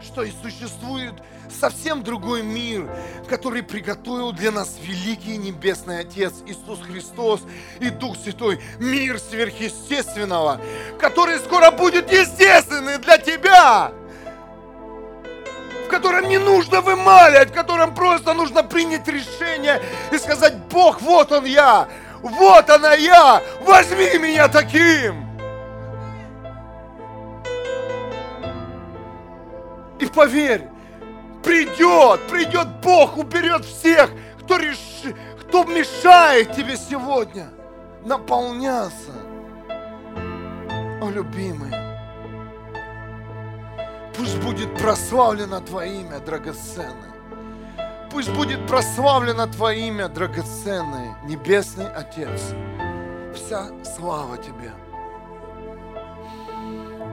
что 0.00 0.22
и 0.22 0.30
существует 0.42 1.14
совсем 1.52 2.02
другой 2.02 2.42
мир, 2.42 2.88
который 3.28 3.62
приготовил 3.62 4.32
для 4.32 4.50
нас 4.50 4.76
великий 4.82 5.36
Небесный 5.36 6.00
Отец 6.00 6.34
Иисус 6.46 6.80
Христос 6.80 7.40
и 7.80 7.90
Дух 7.90 8.16
Святой. 8.16 8.60
Мир 8.78 9.18
сверхъестественного, 9.18 10.60
который 10.98 11.38
скоро 11.38 11.70
будет 11.70 12.10
естественный 12.12 12.98
для 12.98 13.18
тебя 13.18 13.92
в 15.86 15.92
котором 15.92 16.28
не 16.28 16.38
нужно 16.38 16.82
вымалять, 16.82 17.50
в 17.50 17.52
котором 17.52 17.92
просто 17.96 18.32
нужно 18.32 18.62
принять 18.62 19.08
решение 19.08 19.82
и 20.12 20.18
сказать, 20.18 20.54
Бог, 20.70 21.00
вот 21.02 21.32
он 21.32 21.44
я, 21.44 21.88
вот 22.22 22.70
она 22.70 22.94
я, 22.94 23.42
возьми 23.62 24.16
меня 24.18 24.46
таким. 24.46 25.26
И 29.98 30.06
поверь, 30.06 30.68
Придет, 31.42 32.20
придет 32.28 32.68
Бог, 32.82 33.16
уберет 33.16 33.64
всех, 33.64 34.10
кто, 34.40 34.56
реши, 34.58 35.16
кто 35.40 35.64
мешает 35.64 36.52
тебе 36.52 36.76
сегодня 36.76 37.48
наполняться. 38.04 39.12
О, 41.00 41.08
любимый, 41.08 41.72
пусть 44.16 44.38
будет 44.42 44.76
прославлено 44.76 45.60
Твое 45.60 46.00
имя, 46.02 46.20
драгоценное. 46.20 47.10
Пусть 48.10 48.30
будет 48.32 48.66
прославлено 48.66 49.46
Твое 49.46 49.88
имя, 49.88 50.08
драгоценный 50.08 51.14
Небесный 51.24 51.88
Отец. 51.88 52.54
Вся 53.34 53.68
слава 53.84 54.36
Тебе. 54.36 54.72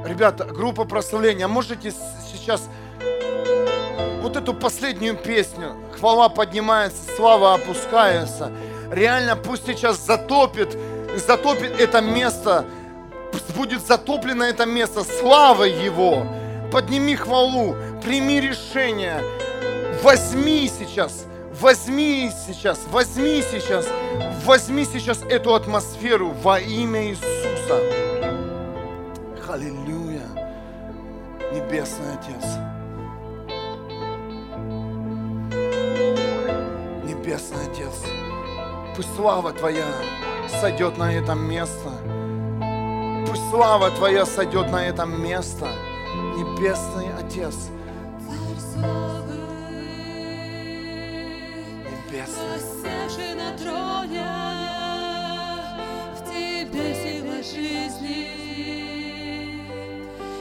Ребята, 0.05 0.45
группа 0.45 0.85
прославления, 0.85 1.47
можете 1.47 1.91
сейчас 1.91 2.69
вот 4.21 4.35
эту 4.35 4.53
последнюю 4.53 5.15
песню, 5.15 5.75
хвала 5.97 6.29
поднимается, 6.29 7.01
слава 7.15 7.53
опускается, 7.53 8.51
реально 8.91 9.35
пусть 9.35 9.65
сейчас 9.65 10.05
затопит, 10.05 10.77
затопит 11.15 11.79
это 11.79 12.01
место, 12.01 12.65
будет 13.55 13.85
затоплено 13.85 14.43
это 14.43 14.65
место 14.65 15.03
славой 15.03 15.71
Его. 15.71 16.27
Подними 16.71 17.15
хвалу, 17.15 17.75
прими 18.03 18.41
решение, 18.41 19.23
возьми 20.03 20.69
сейчас, 20.77 21.25
возьми 21.61 22.29
сейчас, 22.45 22.79
возьми 22.91 23.41
сейчас, 23.49 23.87
возьми 24.43 24.85
сейчас 24.85 25.21
эту 25.29 25.55
атмосферу 25.55 26.35
во 26.43 26.59
имя 26.59 27.07
Иисуса. 27.07 27.79
Аллилуйя, 29.49 30.27
Небесный 31.53 32.13
Отец. 32.13 32.76
Небесный 37.03 37.65
Отец, 37.71 37.93
пусть 38.95 39.15
слава 39.15 39.51
Твоя 39.51 39.85
сойдет 40.61 40.97
на 40.97 41.13
это 41.13 41.33
место. 41.33 41.91
Пусть 43.27 43.49
слава 43.49 43.91
Твоя 43.91 44.25
сойдет 44.25 44.71
на 44.71 44.87
это 44.87 45.05
место. 45.05 45.67
Небесный 46.35 47.07
Отец. 47.19 47.69
Небесный. 52.09 52.57
на 53.35 53.57
троне, 53.57 54.25
в 56.15 56.19
Тебе 56.29 56.95
сила 56.95 57.37
жизни, 57.43 58.27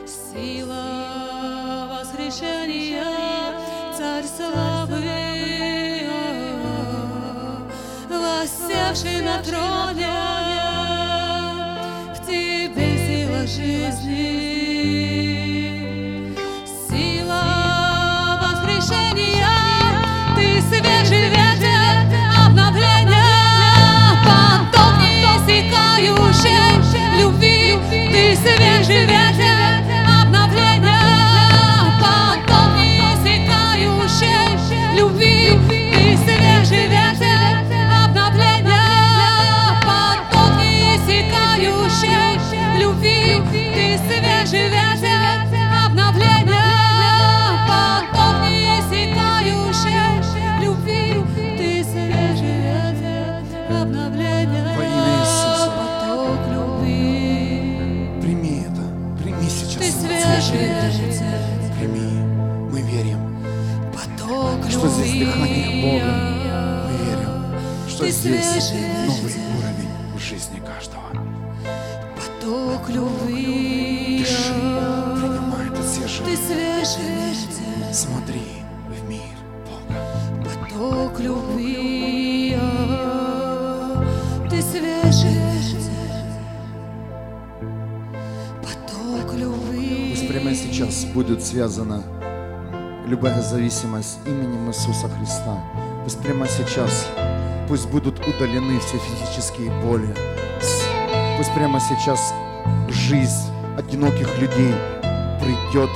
сила 0.07 0.85
воскрешения, 2.01 3.16
воссевший 8.97 9.21
на 9.23 9.39
троне, 9.43 10.36
связана 91.47 92.03
любая 93.07 93.41
зависимость 93.41 94.19
именем 94.27 94.69
Иисуса 94.69 95.09
Христа. 95.09 95.63
Пусть 96.05 96.19
прямо 96.21 96.47
сейчас 96.49 97.07
Пусть 97.69 97.91
будут 97.91 98.21
удалены 98.21 98.79
все 98.79 98.97
физические 98.99 99.73
боли. 99.83 100.15
Пусть 101.37 101.53
прямо 101.53 101.81
сейчас 101.81 102.33
жизнь 102.89 103.51
одиноких 103.77 104.39
людей 104.39 104.73
придет 105.41 105.91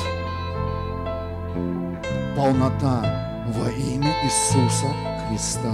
полнота 2.37 3.45
во 3.55 3.71
имя 3.71 4.13
Иисуса 4.25 4.89
Христа. 5.29 5.73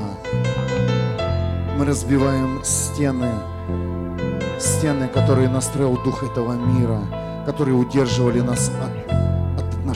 Мы 1.79 1.87
разбиваем 1.87 2.61
стены, 2.63 3.33
стены, 4.59 5.09
которые 5.09 5.49
настроил 5.49 5.97
дух 6.05 6.23
этого 6.25 6.53
мира, 6.53 7.01
которые 7.47 7.75
удерживали 7.75 8.41
нас 8.41 8.71
от, 8.83 8.96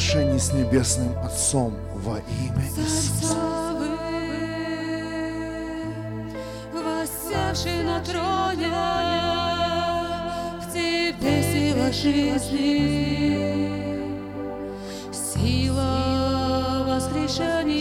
отношений 0.01 0.39
с 0.39 0.53
Небесным 0.55 1.13
Отцом 1.23 1.75
во 1.95 2.17
имя 2.17 2.65
Иисуса. 2.75 3.37
сидевший 7.53 7.83
на 7.85 8.01
троне, 8.01 8.69
в 10.59 10.73
тебе 10.73 11.43
сила 11.43 11.93
жизни, 11.93 12.81
сила 15.13 16.85
воскрешения, 16.89 17.80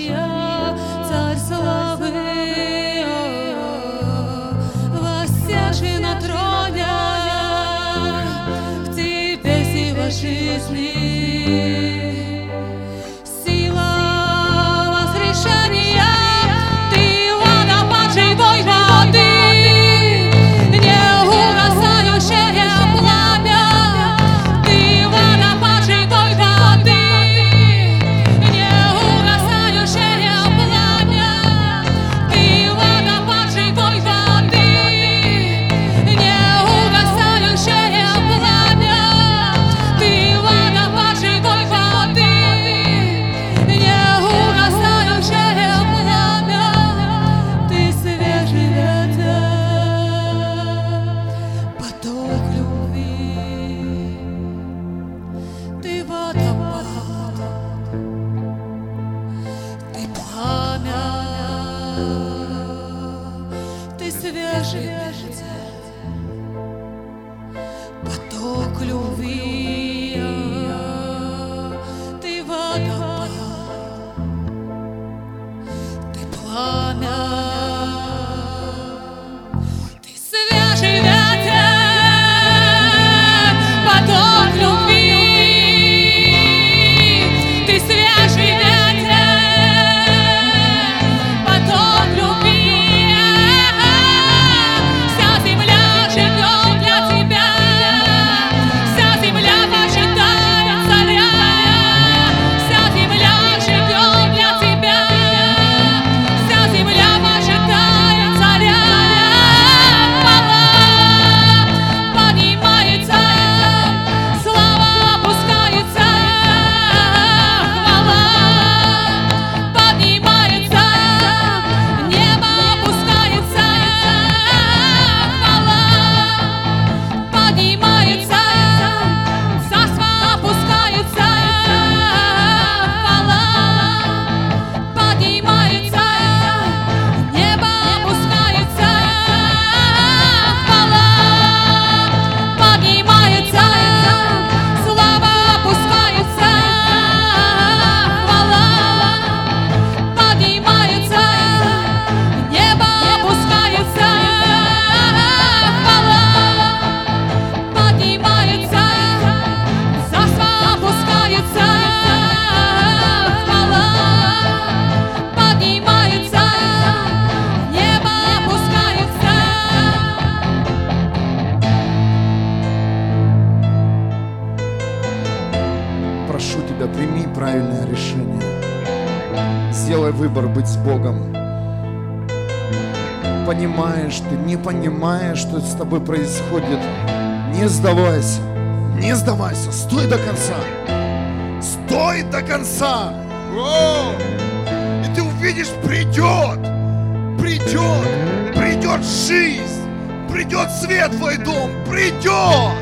свет 200.80 201.12
твой 201.12 201.38
дом, 201.38 201.72
придет, 201.90 202.74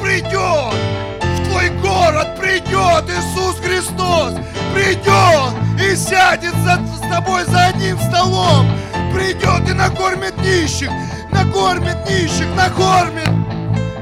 придет. 0.00 0.74
В 1.20 1.48
твой 1.48 1.68
город, 1.80 2.36
придет 2.38 3.04
Иисус 3.08 3.60
Христос, 3.60 4.34
придет 4.74 5.52
и 5.80 5.94
сядет 5.94 6.54
за, 6.64 6.80
с 6.96 7.00
тобой 7.08 7.44
за 7.44 7.66
одним 7.66 7.98
столом, 7.98 8.66
придет 9.14 9.68
и 9.68 9.72
накормит 9.72 10.36
нищих, 10.38 10.90
накормит 11.30 11.96
нищих, 12.08 12.46
накормит, 12.56 13.28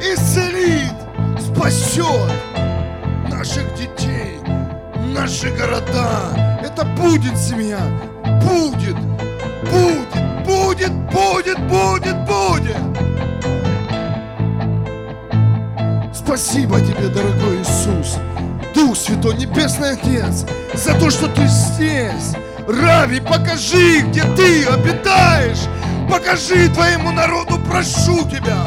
исцелит, 0.01 0.95
спасет 1.39 2.31
наших 3.29 3.75
детей, 3.75 4.39
наши 5.15 5.51
города. 5.51 6.59
Это 6.63 6.85
будет 6.85 7.37
семья, 7.37 7.81
будет, 8.43 8.80
будет, 10.89 10.93
будет, 11.11 11.59
будет, 11.69 12.17
будет. 12.25 12.77
Спасибо 16.15 16.81
тебе, 16.81 17.09
дорогой 17.09 17.61
Иисус, 17.61 18.17
Дух 18.75 18.97
Святой, 18.97 19.35
Небесный 19.37 19.93
Отец, 19.93 20.47
за 20.75 20.95
то, 20.95 21.11
что 21.11 21.27
ты 21.29 21.47
здесь. 21.47 22.35
Рави, 22.69 23.21
покажи, 23.21 24.01
где 24.03 24.23
ты 24.37 24.65
обитаешь. 24.65 25.67
Покажи 26.09 26.69
твоему 26.69 27.11
народу, 27.11 27.59
прошу 27.69 28.29
тебя. 28.29 28.67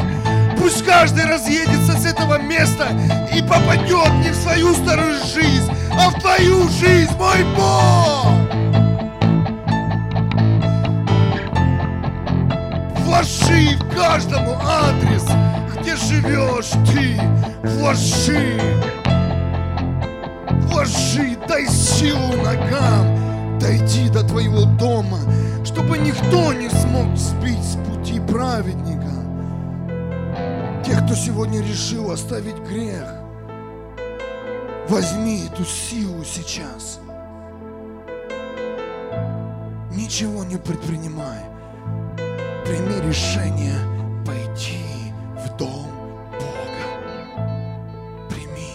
Пусть 0.58 0.84
каждый 0.84 1.24
разъедется 1.24 1.92
с 1.92 2.06
этого 2.06 2.38
места 2.38 2.88
и 3.34 3.42
попадет 3.42 4.12
не 4.24 4.30
в 4.30 4.36
свою 4.36 4.74
старую 4.74 5.18
жизнь, 5.24 5.70
а 5.92 6.10
в 6.10 6.20
твою 6.20 6.68
жизнь, 6.68 7.12
мой 7.18 7.44
Бог. 7.56 8.63
Вложи 13.24 13.76
в 13.76 13.94
каждому 13.96 14.58
адрес, 14.62 15.24
где 15.80 15.96
живешь 15.96 16.72
ты. 16.92 17.18
Вложи. 17.62 18.60
Вложи, 20.68 21.38
дай 21.48 21.66
силу 21.66 22.36
ногам 22.42 23.58
дойти 23.58 24.10
до 24.10 24.24
твоего 24.24 24.64
дома, 24.78 25.20
чтобы 25.64 25.96
никто 25.96 26.52
не 26.52 26.68
смог 26.68 27.16
сбить 27.16 27.64
с 27.64 27.76
пути 27.88 28.20
праведника. 28.20 29.08
Тех, 30.84 31.02
кто 31.06 31.14
сегодня 31.14 31.62
решил 31.62 32.10
оставить 32.10 32.58
грех, 32.68 33.08
возьми 34.88 35.46
эту 35.50 35.64
силу 35.64 36.22
сейчас. 36.24 37.00
Ничего 39.90 40.44
не 40.44 40.58
предпринимай. 40.58 41.53
Прими 42.64 43.00
решение 43.06 43.78
пойти 44.24 44.80
в 45.36 45.56
дом 45.58 45.86
Бога. 46.32 46.86
Прими. 48.30 48.72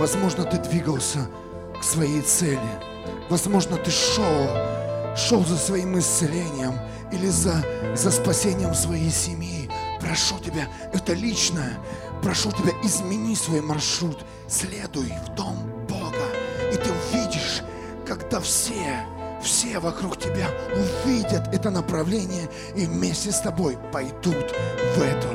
Возможно, 0.00 0.44
ты 0.44 0.56
двигался 0.58 1.28
к 1.78 1.84
своей 1.84 2.22
цели. 2.22 2.58
Возможно, 3.28 3.76
ты 3.76 3.90
шел, 3.90 4.48
шел 5.14 5.44
за 5.44 5.58
своим 5.58 5.98
исцелением 5.98 6.72
или 7.12 7.28
за, 7.28 7.62
за 7.94 8.10
спасением 8.10 8.74
своей 8.74 9.10
семьи. 9.10 9.70
Прошу 10.00 10.38
тебя, 10.38 10.68
это 10.94 11.12
личное. 11.12 11.78
Прошу 12.22 12.50
тебя, 12.52 12.72
измени 12.82 13.34
свой 13.34 13.60
маршрут. 13.60 14.24
Следуй 14.48 15.12
в 15.26 15.34
дом 15.34 15.56
Бога. 15.86 16.26
И 16.72 16.76
ты 16.76 16.90
увидишь, 16.90 17.62
когда 18.06 18.40
все, 18.40 19.04
все 19.42 19.78
вокруг 19.78 20.16
тебя 20.18 20.48
увидят 20.74 21.52
это 21.52 21.70
направление 21.70 22.48
и 22.76 22.86
вместе 22.86 23.32
с 23.32 23.40
тобой 23.40 23.76
пойдут 23.92 24.54
в 24.96 25.02
эту, 25.02 25.28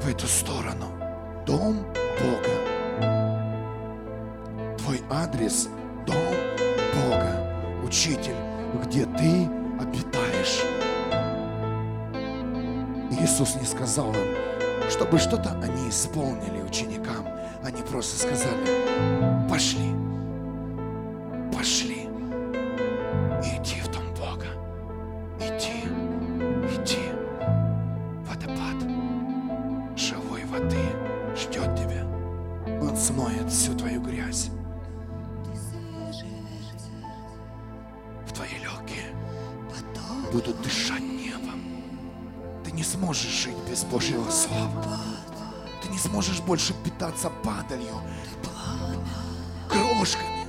в 0.00 0.08
эту 0.08 0.26
сторону. 0.26 0.86
Дом 1.46 1.84
Бога. 2.20 2.54
Твой 4.78 5.02
адрес– 5.10 5.68
дом 6.06 6.16
Бога. 6.94 7.82
Учитель, 7.84 8.36
где 8.84 9.04
ты 9.04 9.48
обитаешь. 9.80 10.62
Иисус 13.10 13.56
не 13.56 13.66
сказал 13.66 14.12
им, 14.12 14.90
чтобы 14.90 15.18
что-то 15.18 15.58
они 15.62 15.88
исполнили 15.88 16.62
ученикам. 16.62 17.26
Они 17.62 17.82
просто 17.82 18.18
сказали, 18.18 19.48
пошли, 19.48 19.90
пошли. 21.52 21.93
Больше 46.46 46.74
питаться 46.84 47.30
падалью, 47.42 48.00
крошками. 49.68 50.46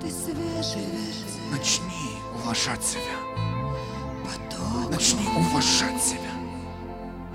Ты 0.00 0.10
свежий, 0.10 0.86
Начни 1.50 2.16
уважать 2.42 2.82
себя. 2.82 3.16
поток 4.24 4.90
Начни 4.90 5.26
уважать 5.36 6.02
себя. 6.02 6.32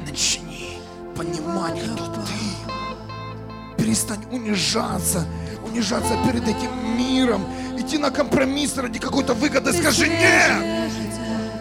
Начни 0.05 0.79
понимать, 1.15 1.81
кто 1.83 2.05
ты. 2.05 3.77
Перестань 3.77 4.25
унижаться, 4.31 5.25
унижаться 5.63 6.17
перед 6.25 6.43
этим 6.47 6.97
миром, 6.97 7.45
идти 7.77 7.97
на 7.97 8.11
компромисс 8.11 8.75
ради 8.77 8.99
какой-то 8.99 9.33
выгоды. 9.33 9.71
Скажи 9.71 10.09
нет! 10.09 10.91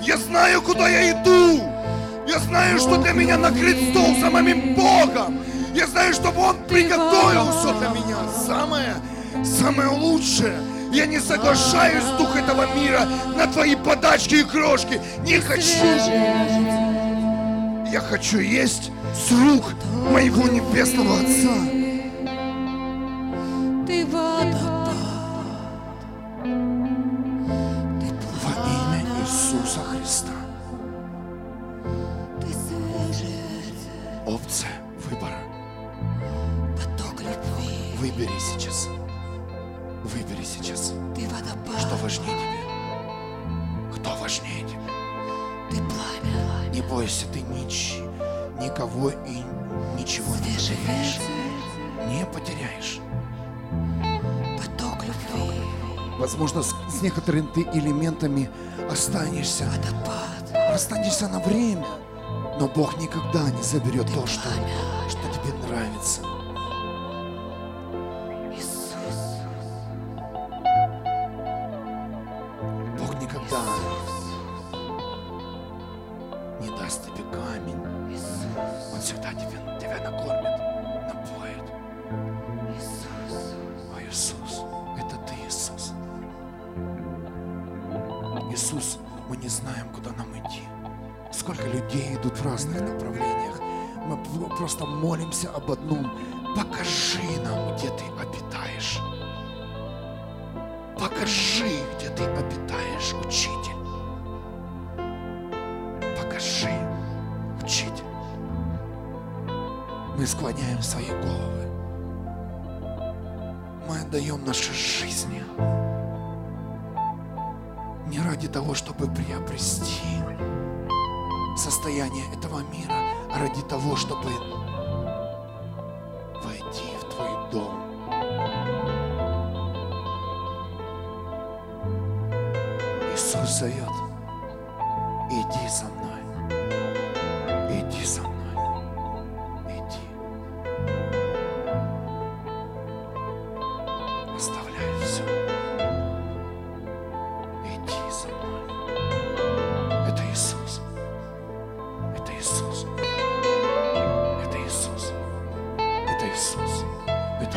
Я 0.03 0.17
знаю, 0.19 0.63
куда 0.63 0.89
я 0.89 1.13
иду. 1.13 1.76
Я 2.27 2.39
знаю, 2.41 2.79
что 2.79 2.97
для 2.97 3.13
меня 3.13 3.37
накрыт 3.39 3.77
стол 3.91 4.17
самим 4.21 4.75
Богом. 4.75 5.39
Я 5.75 5.87
знаю, 5.87 6.13
что 6.13 6.31
Он 6.31 6.57
приготовил 6.69 7.51
все 7.53 7.79
для 7.79 7.89
меня. 7.89 8.17
Самое, 8.47 8.95
самое 9.45 9.89
лучшее. 9.89 10.59
Я 10.93 11.07
не 11.07 11.21
соглашаюсь 11.21 12.05
дух 12.19 12.37
этого 12.37 12.67
мира 12.75 13.07
на 13.37 13.47
твои 13.47 13.77
подачки 13.77 14.37
и 14.37 14.45
крошки. 14.45 15.01
Не 15.23 15.41
хочу. 15.41 15.87
Я 17.93 18.01
хочу 18.01 18.39
есть 18.39 18.91
с 19.15 19.31
рук 19.33 19.65
моего 20.11 20.49
небесного 20.49 21.21
Отца. 21.21 21.87
ты 23.87 24.05
водопад, 24.07 24.56
Возможно, 56.27 56.61
с, 56.61 56.75
с 56.89 57.03
некоторыми 57.03 57.47
ты 57.55 57.63
элементами 57.73 58.51
останешься, 58.91 59.65
останешься 60.75 61.29
на 61.29 61.39
время, 61.39 61.87
но 62.59 62.67
Бог 62.67 62.99
никогда 62.99 63.49
не 63.49 63.63
заберет 63.63 64.09
то, 64.13 64.27
что, 64.27 64.49
что 65.09 65.21
тебе 65.33 65.55
нравится. 65.69 66.36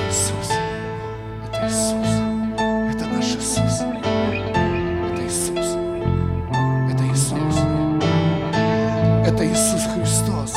Иисус. 0.08 0.50
Это 1.46 1.68
Иисус. 1.68 2.10
Это 2.94 3.06
наш 3.06 3.26
Иисус. 3.26 3.82
Это 5.12 5.22
Иисус. 5.26 5.68
Это 6.92 7.04
Иисус. 7.12 7.58
Это 9.26 9.46
Иисус 9.46 9.84
Христос. 9.94 10.54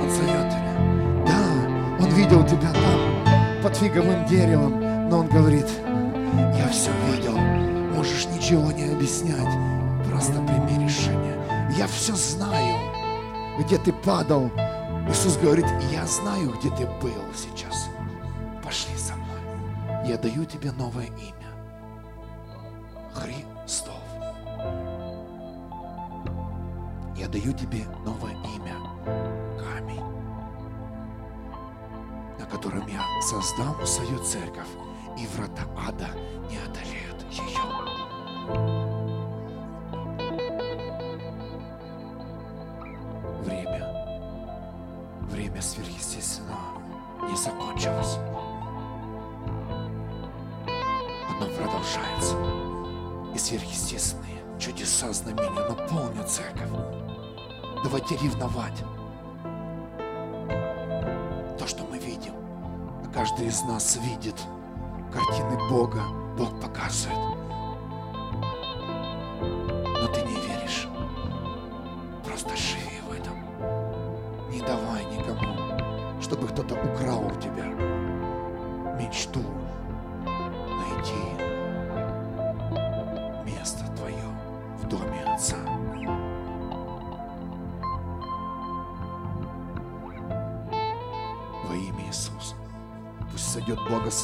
Он 0.00 0.10
зовет 0.10 0.48
тебя. 0.50 0.74
Да, 1.26 1.40
Он 2.00 2.10
видел 2.10 2.44
тебя 2.44 2.72
там, 2.72 3.00
под 3.62 3.76
фиговым 3.76 4.24
деревом, 4.26 4.80
но 5.08 5.18
Он 5.20 5.26
говорит, 5.28 5.66
я 6.56 6.68
все 6.68 6.90
видел, 7.10 7.36
можешь 7.94 8.26
ничего 8.26 8.70
не 8.72 8.84
объяснять, 8.92 9.52
просто 10.08 10.40
прими 10.42 10.84
решение. 10.84 11.36
Я 11.76 11.86
все 11.86 12.14
знаю, 12.14 12.76
где 13.58 13.78
ты 13.78 13.92
падал. 13.92 14.50
Иисус 15.18 15.36
говорит, 15.38 15.66
я 15.90 16.06
знаю, 16.06 16.52
где 16.52 16.70
ты 16.70 16.86
был 17.02 17.34
сейчас. 17.34 17.88
Пошли 18.62 18.96
со 18.96 19.16
мной. 19.16 20.06
Я 20.06 20.16
даю 20.16 20.44
тебе 20.44 20.70
новое 20.70 21.06
имя. 21.06 21.50
Христов. 23.12 24.00
Я 27.16 27.26
даю 27.26 27.52
тебе 27.52 27.84
новое 28.04 28.30
имя. 28.30 28.76
Камень, 29.58 30.04
на 32.38 32.46
котором 32.46 32.86
я 32.86 33.02
создам 33.28 33.84
свою 33.84 34.20
церковь, 34.20 34.68
продолжается. 51.78 52.36
И 53.34 53.38
сверхъестественные 53.38 54.42
чудеса, 54.58 55.12
знамения 55.12 55.68
наполнят 55.68 56.28
церковь. 56.28 56.70
Давайте 57.84 58.16
ревновать. 58.16 58.78
То, 61.58 61.66
что 61.66 61.84
мы 61.84 61.98
видим. 61.98 62.32
Каждый 63.14 63.46
из 63.46 63.62
нас 63.62 63.98
видит 64.02 64.36
картины 65.12 65.56
Бога. 65.70 66.02
Бог 66.36 66.60
показывает. 66.60 67.37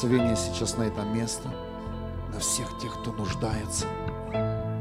Благословение 0.05 0.35
сейчас 0.35 0.77
на 0.77 0.83
это 0.83 1.01
место, 1.01 1.49
на 2.31 2.39
всех 2.39 2.77
тех, 2.79 2.93
кто 3.01 3.11
нуждается, 3.11 3.87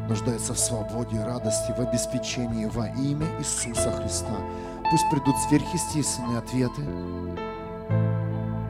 нуждается 0.08 0.52
в 0.52 0.58
свободе, 0.58 1.22
радости, 1.24 1.72
в 1.76 1.80
обеспечении 1.80 2.66
во 2.66 2.88
имя 2.88 3.26
Иисуса 3.38 3.90
Христа. 3.92 4.36
Пусть 4.90 5.08
придут 5.10 5.34
сверхъестественные 5.48 6.38
ответы 6.38 6.82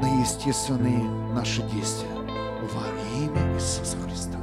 на 0.01 0.21
естественные 0.21 1.03
наши 1.35 1.63
действия 1.63 2.15
во 2.15 2.87
имя 3.19 3.55
Иисуса 3.55 3.97
Христа. 4.07 4.39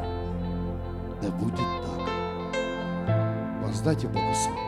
Да 1.22 1.30
будет 1.30 1.56
так. 1.56 2.10
Воздайте 3.64 4.08
Богу 4.08 4.34
славу. 4.34 4.61